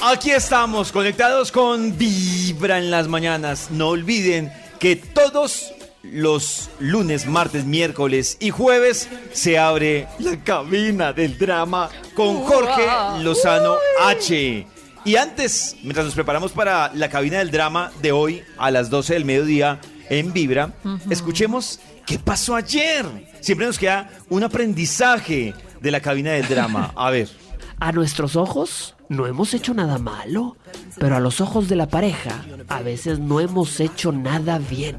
Aquí 0.00 0.30
estamos 0.30 0.92
conectados 0.92 1.50
con 1.50 1.98
Vibra 1.98 2.78
en 2.78 2.90
las 2.90 3.08
mañanas. 3.08 3.70
No 3.70 3.88
olviden 3.88 4.52
que 4.78 4.94
todos 4.94 5.72
los 6.02 6.70
lunes, 6.78 7.26
martes, 7.26 7.64
miércoles 7.64 8.36
y 8.40 8.50
jueves 8.50 9.08
se 9.32 9.58
abre 9.58 10.06
la 10.18 10.42
cabina 10.42 11.12
del 11.12 11.38
drama 11.38 11.90
con 12.14 12.42
Jorge 12.44 12.86
Lozano 13.22 13.76
H. 14.02 14.66
Y 15.04 15.16
antes, 15.16 15.76
mientras 15.82 16.06
nos 16.06 16.14
preparamos 16.14 16.52
para 16.52 16.92
la 16.94 17.08
cabina 17.08 17.38
del 17.38 17.50
drama 17.50 17.92
de 18.02 18.12
hoy 18.12 18.42
a 18.58 18.70
las 18.70 18.90
12 18.90 19.14
del 19.14 19.24
mediodía 19.24 19.80
en 20.08 20.32
Vibra, 20.32 20.72
escuchemos 21.10 21.80
qué 22.06 22.18
pasó 22.18 22.54
ayer. 22.54 23.06
Siempre 23.40 23.66
nos 23.66 23.78
queda 23.78 24.10
un 24.28 24.42
aprendizaje 24.42 25.54
de 25.80 25.90
la 25.90 26.00
cabina 26.00 26.32
del 26.32 26.48
drama. 26.48 26.92
A 26.94 27.10
ver. 27.10 27.28
A 27.80 27.92
nuestros 27.92 28.34
ojos 28.34 28.96
no 29.08 29.26
hemos 29.26 29.54
hecho 29.54 29.72
nada 29.72 29.98
malo, 29.98 30.56
pero 30.98 31.16
a 31.16 31.20
los 31.20 31.40
ojos 31.40 31.68
de 31.68 31.76
la 31.76 31.86
pareja 31.86 32.44
a 32.68 32.82
veces 32.82 33.20
no 33.20 33.40
hemos 33.40 33.78
hecho 33.78 34.10
nada 34.10 34.58
bien. 34.58 34.96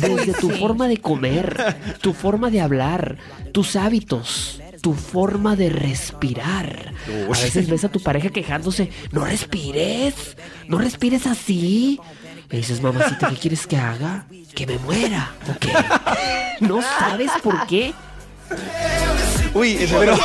Desde 0.00 0.32
tu 0.32 0.50
forma 0.50 0.88
de 0.88 0.98
comer, 0.98 1.76
tu 2.00 2.14
forma 2.14 2.50
de 2.50 2.62
hablar, 2.62 3.18
tus 3.52 3.76
hábitos, 3.76 4.60
tu 4.80 4.94
forma 4.94 5.54
de 5.54 5.68
respirar. 5.68 6.94
A 7.26 7.40
veces 7.40 7.68
ves 7.68 7.84
a 7.84 7.90
tu 7.90 8.02
pareja 8.02 8.30
quejándose, 8.30 8.90
no 9.12 9.24
respires, 9.24 10.36
no 10.66 10.78
respires 10.78 11.26
así. 11.26 12.00
Y 12.50 12.56
dices, 12.56 12.80
mamacita, 12.80 13.28
¿qué 13.28 13.36
quieres 13.36 13.66
que 13.66 13.76
haga? 13.76 14.26
Que 14.54 14.66
me 14.66 14.78
muera. 14.78 15.34
¿O 15.50 15.58
qué? 15.58 15.72
¿No 16.60 16.80
sabes 16.80 17.30
por 17.42 17.66
qué? 17.66 17.92
Uy, 19.54 19.72
eso 19.72 19.96
pero 19.98 20.16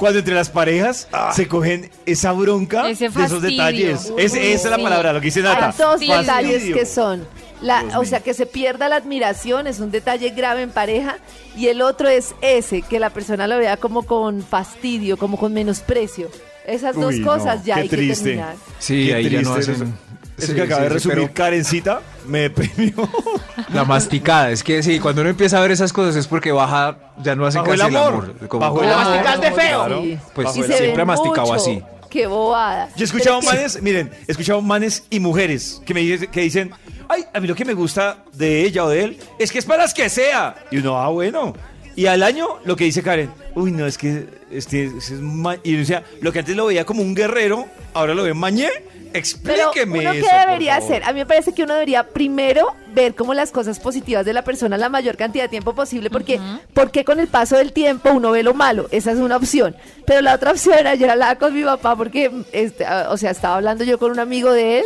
cuando 0.00 0.18
entre 0.18 0.34
las 0.34 0.48
parejas 0.50 1.06
se 1.34 1.46
cogen 1.46 1.90
esa 2.06 2.32
bronca 2.32 2.88
Ese 2.90 3.08
de 3.10 3.24
esos 3.24 3.42
detalles. 3.42 4.12
Es, 4.18 4.34
esa 4.34 4.38
es 4.40 4.64
la 4.64 4.76
Sí. 4.76 4.82
palabra, 4.82 5.12
lo 5.12 5.20
que 5.20 5.26
dice 5.26 5.40
Hay 5.40 5.44
Nata. 5.44 5.66
dos 5.68 5.76
Fastidio. 5.76 6.18
detalles 6.18 6.74
que 6.74 6.86
son 6.86 7.28
La, 7.62 7.84
o 7.98 8.04
sea, 8.06 8.20
que 8.20 8.32
se 8.32 8.46
pierda 8.46 8.88
la 8.88 8.96
admiración 8.96 9.66
es 9.66 9.80
un 9.80 9.90
detalle 9.90 10.30
grave 10.30 10.62
en 10.62 10.70
pareja. 10.70 11.18
Y 11.54 11.66
el 11.68 11.82
otro 11.82 12.08
es 12.08 12.34
ese, 12.40 12.80
que 12.80 12.98
la 12.98 13.10
persona 13.10 13.46
lo 13.46 13.58
vea 13.58 13.76
como 13.76 14.04
con 14.04 14.42
fastidio, 14.42 15.18
como 15.18 15.36
con 15.38 15.52
menosprecio. 15.52 16.30
Esas 16.66 16.96
dos 16.96 17.16
Uy, 17.16 17.22
cosas 17.22 17.58
no, 17.60 17.64
ya 17.66 17.74
qué 17.74 17.80
hay 17.82 17.88
que 17.90 17.96
triste. 17.96 18.24
terminar. 18.24 18.54
Sí, 18.78 19.08
Qué 19.08 19.14
ahí 19.14 19.28
ya 19.28 19.42
no 19.42 19.52
triste 19.54 19.72
hacen... 19.72 19.86
eso. 19.88 20.46
Sí, 20.46 20.54
que 20.54 20.62
acaba 20.62 20.76
sí, 20.80 20.82
de 20.84 20.88
resumir 20.88 21.18
pero- 21.18 21.34
Karencita 21.34 22.00
me 22.30 22.40
deprimió. 22.40 22.94
La 23.74 23.84
masticada, 23.84 24.50
es 24.50 24.62
que 24.64 24.82
sí, 24.82 24.98
cuando 24.98 25.20
uno 25.20 25.30
empieza 25.30 25.58
a 25.58 25.60
ver 25.60 25.70
esas 25.70 25.92
cosas 25.92 26.16
es 26.16 26.26
porque 26.26 26.50
baja, 26.52 26.96
ya 27.22 27.34
no 27.36 27.46
hacen 27.46 27.60
Bajo 27.62 27.74
el 27.74 27.80
casi 27.80 27.96
amor. 27.96 28.34
Como- 28.48 28.60
Bajo 28.60 28.82
el 28.82 28.88
La 28.88 28.94
amor. 29.00 29.06
masticada 29.10 29.34
es 29.34 29.40
de 29.40 29.52
feo. 29.62 29.78
Claro. 29.78 30.02
Sí. 30.02 30.18
Pues 30.34 30.56
Y 30.56 30.60
el 30.60 30.66
se 30.66 30.78
siempre 30.78 31.02
ha 31.02 31.04
masticado 31.04 31.46
mucho. 31.48 31.54
así. 31.54 31.82
Qué 32.08 32.26
bobada. 32.26 32.88
Yo 32.96 33.02
he 33.02 33.04
escuchado 33.04 33.38
Pero 33.40 33.50
es 33.52 33.56
que- 33.56 33.56
manes, 33.58 33.82
miren, 33.82 34.10
he 34.26 34.32
escuchado 34.32 34.60
manes 34.62 35.04
y 35.10 35.20
mujeres 35.20 35.80
que 35.84 35.94
me 35.94 36.00
dicen, 36.00 36.30
que 36.30 36.40
dicen, 36.40 36.70
ay, 37.08 37.24
a 37.32 37.38
mí 37.40 37.46
lo 37.46 37.54
que 37.54 37.64
me 37.64 37.74
gusta 37.74 38.24
de 38.32 38.62
ella 38.64 38.84
o 38.84 38.88
de 38.88 39.04
él 39.04 39.18
es 39.38 39.52
que 39.52 39.58
es 39.60 39.64
para 39.64 39.82
las 39.82 39.94
que 39.94 40.08
sea. 40.08 40.56
Y 40.72 40.78
uno, 40.78 40.96
ah, 40.98 41.08
bueno. 41.08 41.54
Y 41.94 42.06
al 42.06 42.22
año, 42.22 42.46
lo 42.64 42.74
que 42.76 42.84
dice 42.84 43.02
Karen, 43.02 43.30
uy, 43.54 43.70
no, 43.72 43.86
es 43.86 43.98
que 43.98 44.26
este, 44.50 44.86
es 44.86 45.10
ma-". 45.20 45.56
y 45.62 45.80
o 45.80 45.84
sea, 45.84 46.02
lo 46.20 46.32
que 46.32 46.38
antes 46.40 46.56
lo 46.56 46.66
veía 46.66 46.84
como 46.84 47.02
un 47.02 47.14
guerrero, 47.14 47.66
ahora 47.94 48.14
lo 48.14 48.22
ve 48.24 48.34
mañé. 48.34 48.70
Pero 49.12 49.18
Explíqueme 49.18 49.98
uno 50.00 50.12
eso, 50.12 50.24
qué 50.24 50.30
por 50.30 50.46
debería 50.46 50.74
favor. 50.74 50.88
hacer? 50.88 51.02
A 51.04 51.12
mí 51.12 51.18
me 51.20 51.26
parece 51.26 51.52
que 51.52 51.62
uno 51.64 51.74
debería 51.74 52.04
primero 52.08 52.74
ver 52.94 53.14
como 53.14 53.34
las 53.34 53.50
cosas 53.50 53.80
positivas 53.80 54.24
de 54.24 54.32
la 54.32 54.42
persona 54.42 54.76
la 54.76 54.88
mayor 54.88 55.16
cantidad 55.16 55.44
de 55.44 55.48
tiempo 55.48 55.74
posible, 55.74 56.10
porque, 56.10 56.40
porque 56.74 57.04
con 57.04 57.18
el 57.20 57.28
paso 57.28 57.56
del 57.56 57.72
tiempo 57.72 58.10
uno 58.12 58.30
ve 58.30 58.42
lo 58.42 58.54
malo, 58.54 58.88
esa 58.90 59.12
es 59.12 59.18
una 59.18 59.36
opción. 59.36 59.76
Pero 60.06 60.20
la 60.20 60.34
otra 60.34 60.52
opción, 60.52 60.86
ayer 60.86 61.10
hablaba 61.10 61.34
con 61.36 61.54
mi 61.54 61.62
papá 61.64 61.96
porque, 61.96 62.30
este, 62.52 62.84
ah, 62.84 63.08
o 63.10 63.16
sea, 63.16 63.30
estaba 63.30 63.56
hablando 63.56 63.84
yo 63.84 63.98
con 63.98 64.10
un 64.12 64.20
amigo 64.20 64.52
de 64.52 64.80
él 64.80 64.84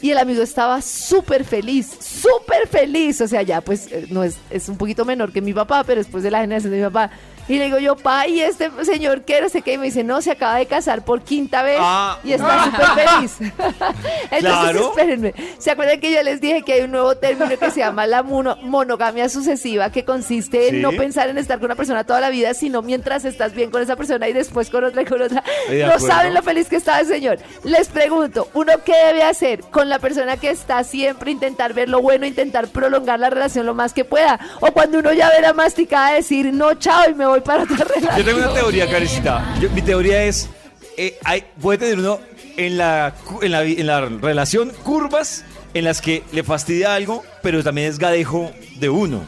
y 0.00 0.10
el 0.10 0.18
amigo 0.18 0.42
estaba 0.42 0.82
súper 0.82 1.44
feliz, 1.44 1.90
súper 2.00 2.68
feliz, 2.68 3.20
o 3.20 3.28
sea, 3.28 3.42
ya 3.42 3.60
pues 3.60 3.90
eh, 3.92 4.06
no 4.10 4.24
es, 4.24 4.36
es 4.50 4.68
un 4.68 4.76
poquito 4.76 5.04
menor 5.04 5.32
que 5.32 5.40
mi 5.40 5.54
papá, 5.54 5.84
pero 5.84 6.00
después 6.00 6.22
de 6.22 6.30
la 6.30 6.40
generación 6.40 6.72
de 6.72 6.78
mi 6.78 6.84
papá. 6.84 7.10
Y 7.48 7.58
le 7.58 7.66
digo 7.66 7.78
yo, 7.78 7.94
pa, 7.96 8.26
¿y 8.26 8.40
este 8.40 8.70
señor 8.84 9.22
qué? 9.22 9.40
No 9.40 9.48
sé 9.48 9.62
qué. 9.62 9.74
Y 9.74 9.78
me 9.78 9.86
dice, 9.86 10.02
no, 10.02 10.20
se 10.20 10.32
acaba 10.32 10.56
de 10.56 10.66
casar 10.66 11.04
por 11.04 11.22
quinta 11.22 11.62
vez 11.62 11.78
Ah. 11.80 12.18
y 12.24 12.32
está 12.32 12.64
súper 12.64 12.86
feliz. 12.86 13.36
Entonces, 14.30 14.40
Claro. 14.40 14.88
espérenme. 14.88 15.34
¿Se 15.58 15.70
acuerdan 15.70 16.00
que 16.00 16.12
yo 16.12 16.22
les 16.22 16.40
dije 16.40 16.62
que 16.62 16.72
hay 16.74 16.80
un 16.82 16.90
nuevo 16.90 17.16
término 17.16 17.48
que 17.58 17.70
se 17.70 17.80
llama 17.80 18.06
la 18.06 18.22
mono- 18.22 18.56
monogamia 18.62 19.28
sucesiva, 19.28 19.90
que 19.90 20.04
consiste 20.04 20.68
en 20.68 20.76
Sí. 20.76 20.80
no 20.80 20.90
pensar 20.92 21.28
en 21.28 21.38
estar 21.38 21.58
con 21.58 21.66
una 21.66 21.74
persona 21.76 22.04
toda 22.04 22.20
la 22.20 22.30
vida, 22.30 22.54
sino 22.54 22.82
mientras 22.82 23.24
estás 23.24 23.52
bien 23.54 23.70
con 23.70 23.82
esa 23.82 23.96
persona 23.96 24.28
y 24.28 24.32
después 24.32 24.68
con 24.70 24.84
otra 24.84 25.02
y 25.02 25.04
con 25.04 25.22
otra? 25.22 25.42
No 25.70 25.98
saben 26.00 26.34
lo 26.34 26.42
feliz 26.42 26.68
que 26.68 26.76
estaba 26.76 27.00
el 27.00 27.06
señor. 27.06 27.38
Les 27.64 27.88
pregunto, 27.88 28.48
¿uno 28.54 28.72
qué 28.84 28.94
debe 29.06 29.22
hacer 29.22 29.60
con 29.60 29.88
la 29.88 29.98
persona 29.98 30.36
que 30.36 30.50
está 30.50 30.82
siempre 30.84 31.30
intentar 31.30 31.72
ver 31.74 31.88
lo 31.88 32.00
bueno, 32.02 32.26
intentar 32.26 32.68
prolongar 32.68 33.20
la 33.20 33.30
relación 33.30 33.66
lo 33.66 33.74
más 33.74 33.92
que 33.92 34.04
pueda? 34.04 34.38
O 34.60 34.72
cuando 34.72 34.98
uno 34.98 35.12
ya 35.12 35.28
ve 35.30 35.40
la 35.40 35.52
masticada 35.52 36.12
decir, 36.12 36.52
no, 36.52 36.74
chao, 36.74 37.08
y 37.10 37.14
me 37.14 37.26
voy 37.26 37.35
para 37.42 37.62
otra 37.64 37.76
relación. 37.84 38.16
Yo 38.18 38.24
tengo 38.24 38.38
una 38.38 38.52
teoría, 38.54 38.88
Karencita. 38.90 39.56
Yo- 39.60 39.70
mi 39.70 39.82
teoría 39.82 40.24
es, 40.24 40.48
eh, 40.96 41.18
hay, 41.24 41.44
puede 41.60 41.78
tener 41.78 41.98
uno 41.98 42.20
en 42.56 42.76
la, 42.78 43.14
cu- 43.24 43.42
en, 43.42 43.52
la, 43.52 43.60
vi- 43.62 43.80
en 43.80 43.86
la 43.86 44.00
relación 44.06 44.70
curvas 44.82 45.44
en 45.74 45.84
las 45.84 46.00
que 46.00 46.22
le 46.32 46.42
fastidia 46.42 46.94
algo, 46.94 47.22
pero 47.42 47.62
también 47.62 47.88
es 47.88 47.98
gadejo 47.98 48.50
de 48.78 48.88
uno. 48.88 49.24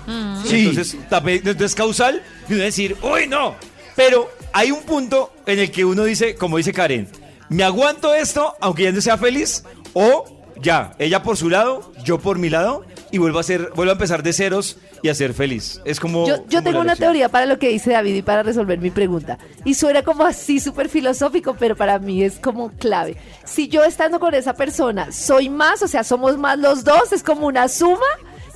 Sí. 0.46 0.61
Entonces, 0.68 0.96
también, 1.11 1.38
entonces 1.38 1.72
es 1.72 1.74
causal 1.74 2.22
y 2.48 2.54
uno 2.54 2.62
decir, 2.62 2.96
uy, 3.02 3.26
no. 3.26 3.54
Pero 3.96 4.30
hay 4.52 4.70
un 4.70 4.80
punto 4.82 5.32
en 5.44 5.59
el 5.59 5.70
que 5.70 5.84
uno 5.84 6.04
dice, 6.04 6.36
como 6.36 6.56
dice 6.56 6.72
Karen, 6.72 7.06
me 7.50 7.64
aguanto 7.64 8.14
esto, 8.14 8.54
aunque 8.61 8.84
ya 8.84 8.92
no 8.92 9.00
sea 9.02 9.18
feliz, 9.18 9.62
o 9.92 10.24
ya, 10.61 10.94
ella 10.98 11.22
por 11.22 11.36
su 11.36 11.50
lado, 11.50 11.92
yo 12.02 12.18
por 12.18 12.38
mi 12.38 12.48
lado, 12.48 12.84
y 13.11 13.18
vuelvo 13.18 13.38
a 13.38 13.42
ser, 13.42 13.70
vuelvo 13.74 13.92
a 13.92 13.94
empezar 13.94 14.22
de 14.22 14.32
ceros 14.32 14.76
y 15.02 15.09
a 15.09 15.14
ser 15.14 15.34
feliz. 15.34 15.80
Es 15.84 16.00
como. 16.00 16.26
Yo, 16.26 16.36
yo 16.48 16.59
como 16.59 16.62
tengo 16.62 16.80
una 16.80 16.96
teoría 16.96 17.28
para 17.28 17.46
lo 17.46 17.59
que 17.59 17.68
dice 17.68 17.92
David 17.92 18.14
y 18.14 18.22
para 18.22 18.42
resolver 18.42 18.78
mi 18.78 18.90
pregunta. 18.90 19.38
Y 19.64 19.74
suena 19.74 20.02
como 20.02 20.24
así 20.24 20.61
súper 20.61 20.88
filosófico, 20.88 21.56
pero 21.59 21.76
para 21.76 21.98
mí 21.98 22.22
es 22.22 22.38
como 22.38 22.70
clave. 22.72 23.16
Si 23.44 23.68
yo 23.68 23.84
estando 23.84 24.20
con 24.20 24.34
esa 24.34 24.54
persona 24.54 25.12
soy 25.12 25.48
más, 25.48 25.82
o 25.82 25.88
sea, 25.88 26.04
somos 26.04 26.36
más 26.38 26.59
los 26.59 26.84
dos, 26.84 27.12
es 27.12 27.22
como 27.22 27.46
una 27.46 27.68
suma 27.68 28.06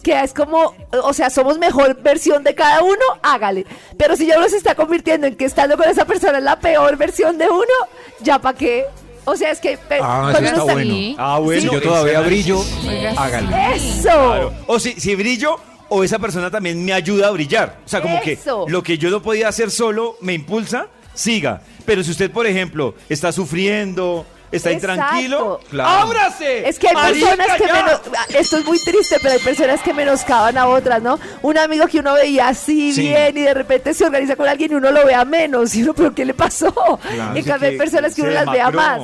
que 0.03 0.21
es 0.21 0.35
como, 0.35 0.75
o 0.91 1.13
sea, 1.13 1.31
somos 1.31 1.59
mejor 1.59 2.03
versión 2.03 2.43
de 2.43 2.55
cada 2.55 2.83
uno, 2.83 3.05
hágale. 3.23 3.67
Pero 3.97 4.17
si 4.17 4.27
ya 4.27 4.37
uno 4.37 4.49
se 4.49 4.57
está 4.57 4.75
convirtiendo 4.75 5.27
en 5.27 5.37
que 5.37 5.45
estando 5.45 5.77
con 5.77 5.89
esa 5.89 6.05
persona 6.05 6.39
es 6.39 6.45
la 6.45 6.59
peor 6.59 6.97
versión 6.97 7.39
de 7.39 7.49
uno, 7.49 7.73
ya 8.21 8.41
para 8.41 8.59
qué. 8.59 8.87
O 9.25 9.37
sea, 9.37 9.51
es 9.51 9.61
que... 9.61 9.79
Ah, 10.01 10.33
eso 10.35 10.45
está 10.45 10.63
bueno. 10.65 10.95
Sí. 10.95 11.17
Ah, 11.19 11.39
bueno. 11.39 11.61
Si 11.61 11.71
yo 11.71 11.81
todavía 11.83 12.21
brillo, 12.23 12.59
Oiga, 12.89 13.15
hágale. 13.17 13.77
¡Eso! 13.77 14.03
Claro. 14.03 14.53
O 14.67 14.81
si, 14.81 14.93
si 15.01 15.15
brillo, 15.15 15.57
o 15.89 16.03
esa 16.03 16.19
persona 16.19 16.51
también 16.51 16.85
me 16.85 16.93
ayuda 16.93 17.29
a 17.29 17.31
brillar. 17.31 17.79
O 17.85 17.89
sea, 17.89 18.01
como 18.03 18.17
Eso. 18.25 18.65
que 18.67 18.73
lo 18.73 18.83
que 18.83 18.99
yo 18.99 19.11
no 19.11 19.23
podía 19.23 19.49
hacer 19.49 19.71
solo 19.71 20.17
me 20.21 20.33
impulsa, 20.35 20.89
siga. 21.15 21.63
Pero 21.85 22.03
si 22.03 22.11
usted, 22.11 22.31
por 22.31 22.47
ejemplo, 22.47 22.95
está 23.09 23.31
sufriendo, 23.31 24.27
está 24.53 24.71
Exacto. 24.71 24.95
intranquilo, 24.95 25.61
Claro. 25.71 25.89
¡ábrase! 25.91 26.69
Es 26.69 26.79
que 26.79 26.89
hay 26.89 26.95
Marica, 26.95 27.27
personas 27.31 27.57
que 27.59 27.73
menos, 27.73 28.01
esto 28.35 28.57
es 28.59 28.65
muy 28.65 28.79
triste, 28.79 29.17
pero 29.23 29.33
hay 29.35 29.41
personas 29.41 29.81
que 29.83 29.93
menoscaban 29.95 30.57
a 30.59 30.67
otras, 30.67 31.03
¿no? 31.03 31.19
Un 31.43 31.59
amigo 31.59 31.87
que 31.89 31.99
uno 32.01 32.15
veía 32.15 32.49
así 32.49 32.93
Sí. 32.93 33.01
bien 33.03 33.37
y 33.39 33.41
de 33.43 33.55
repente 33.55 33.95
se 33.95 34.05
organiza 34.05 34.37
con 34.37 34.47
alguien 34.49 34.73
y 34.73 34.75
uno 34.75 34.91
lo 34.93 35.05
ve 35.07 35.15
a 35.15 35.25
menos 35.25 35.75
y 35.75 35.83
uno, 35.83 35.95
pero 35.95 36.15
¿qué 36.15 36.25
le 36.25 36.35
pasó? 36.35 36.73
Claro. 36.73 37.37
en 37.37 37.45
cambio 37.45 37.71
hay 37.71 37.79
personas 37.79 38.15
que 38.15 38.23
uno 38.23 38.31
las 38.31 38.51
vea 38.51 38.71
más. 38.71 39.01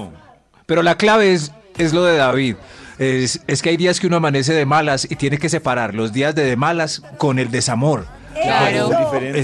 Pero 0.66 0.82
la 0.82 0.96
clave 0.96 1.32
es, 1.32 1.50
es 1.78 1.92
lo 1.94 2.04
de 2.04 2.16
David. 2.18 2.56
Es, 2.98 3.40
es 3.46 3.62
que 3.62 3.70
hay 3.70 3.76
días 3.76 4.00
que 4.00 4.06
uno 4.08 4.16
amanece 4.16 4.52
de 4.52 4.66
malas 4.66 5.06
y 5.10 5.14
tiene 5.16 5.38
que 5.38 5.48
separar 5.48 5.94
los 5.94 6.12
días 6.12 6.34
de, 6.34 6.44
de 6.44 6.56
malas 6.56 7.00
con 7.16 7.38
el 7.38 7.50
desamor. 7.50 8.06
Claro. 8.42 8.90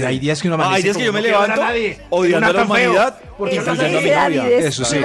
Hay 0.07 0.19
días 0.19 0.41
que 0.41 0.47
uno 0.47 0.55
Ah, 0.55 0.65
amanece 0.67 0.75
hay 0.77 0.83
días 0.83 0.97
que 0.97 1.03
yo 1.05 1.13
me 1.13 1.21
levanto 1.21 1.61
odiando 2.09 2.47
a 2.49 2.53
la 2.53 2.63
humanidad 2.63 3.17
Porque 3.37 3.57
Eso 3.57 3.71
a 3.71 3.73
mi 3.73 3.79
novia. 3.91 4.71
sí. 4.71 4.97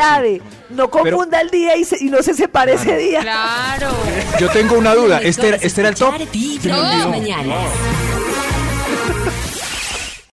No 0.71 0.89
confunda 0.91 1.41
el 1.41 1.51
día 1.51 1.77
y, 1.77 1.85
se- 1.85 1.97
y 2.05 2.11
no 2.11 2.23
se 2.23 2.35
separe 2.35 2.75
ese 2.75 2.97
día. 2.97 3.21
Claro. 3.23 3.89
Yo 4.39 4.49
tengo 4.51 4.77
una 4.79 4.95
duda. 4.95 5.21
¿Este, 5.23 5.59
este 5.67 5.81
era 5.81 5.89
el 5.91 5.95
top? 5.97 6.15